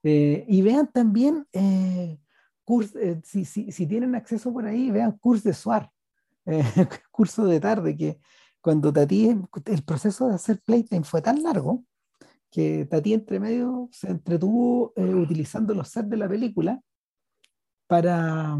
[0.03, 2.19] Eh, y vean también eh,
[2.99, 5.89] eh, si, si, si, tienen acceso por ahí, vean curso de SWAR,
[6.45, 6.63] eh,
[7.11, 8.19] curso de tarde, que
[8.61, 9.29] cuando Tati,
[9.65, 11.85] el proceso de hacer Playtime fue tan largo
[12.51, 16.81] que Tati entre medio se entretuvo eh, utilizando los sets de la película
[17.87, 18.57] para,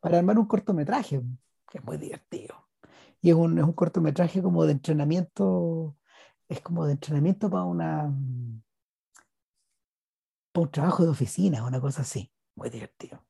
[0.00, 1.22] para armar un cortometraje,
[1.70, 2.68] que es muy divertido.
[3.22, 5.96] Y es un, es un cortometraje como de entrenamiento,
[6.48, 8.14] es como de entrenamiento para una
[10.52, 13.22] para un trabajo de oficina, una cosa así muy divertido.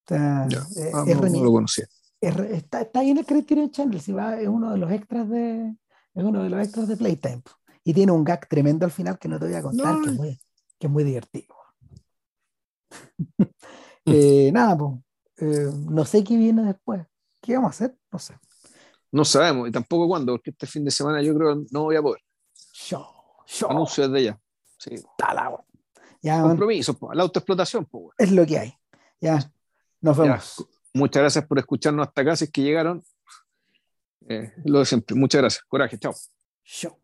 [0.00, 1.86] Está, eh, ah, no, lo conocía.
[2.20, 5.76] está, está, ahí en el Criterion Channel, si va, es uno de los extras de
[6.14, 7.42] es uno de los extras de Playtime.
[7.84, 10.16] Y tiene un gag tremendo al final que no te voy a contar, que, es
[10.16, 10.40] muy,
[10.78, 11.54] que es muy divertido.
[14.04, 14.98] eh, nada, pues,
[15.38, 17.06] eh, no sé qué viene después.
[17.40, 17.96] ¿Qué vamos a hacer?
[18.12, 18.34] No sé.
[19.12, 21.96] No sabemos, y tampoco cuándo, porque este fin de semana yo creo que no voy
[21.96, 22.22] a poder.
[22.86, 23.08] Yo,
[23.46, 23.70] yo.
[23.70, 24.40] Anuncio desde ya.
[24.78, 24.94] Sí.
[24.94, 25.34] Está
[26.22, 27.88] la Compromiso, la autoexplotación.
[28.18, 28.74] Es lo que hay.
[29.20, 29.50] Ya,
[30.00, 30.66] nos vemos.
[30.92, 33.02] Muchas gracias por escucharnos hasta acá, si es que llegaron.
[34.28, 35.16] Eh, lo de siempre.
[35.16, 35.64] Muchas gracias.
[35.64, 36.14] Coraje, chao.
[36.64, 36.99] Chao.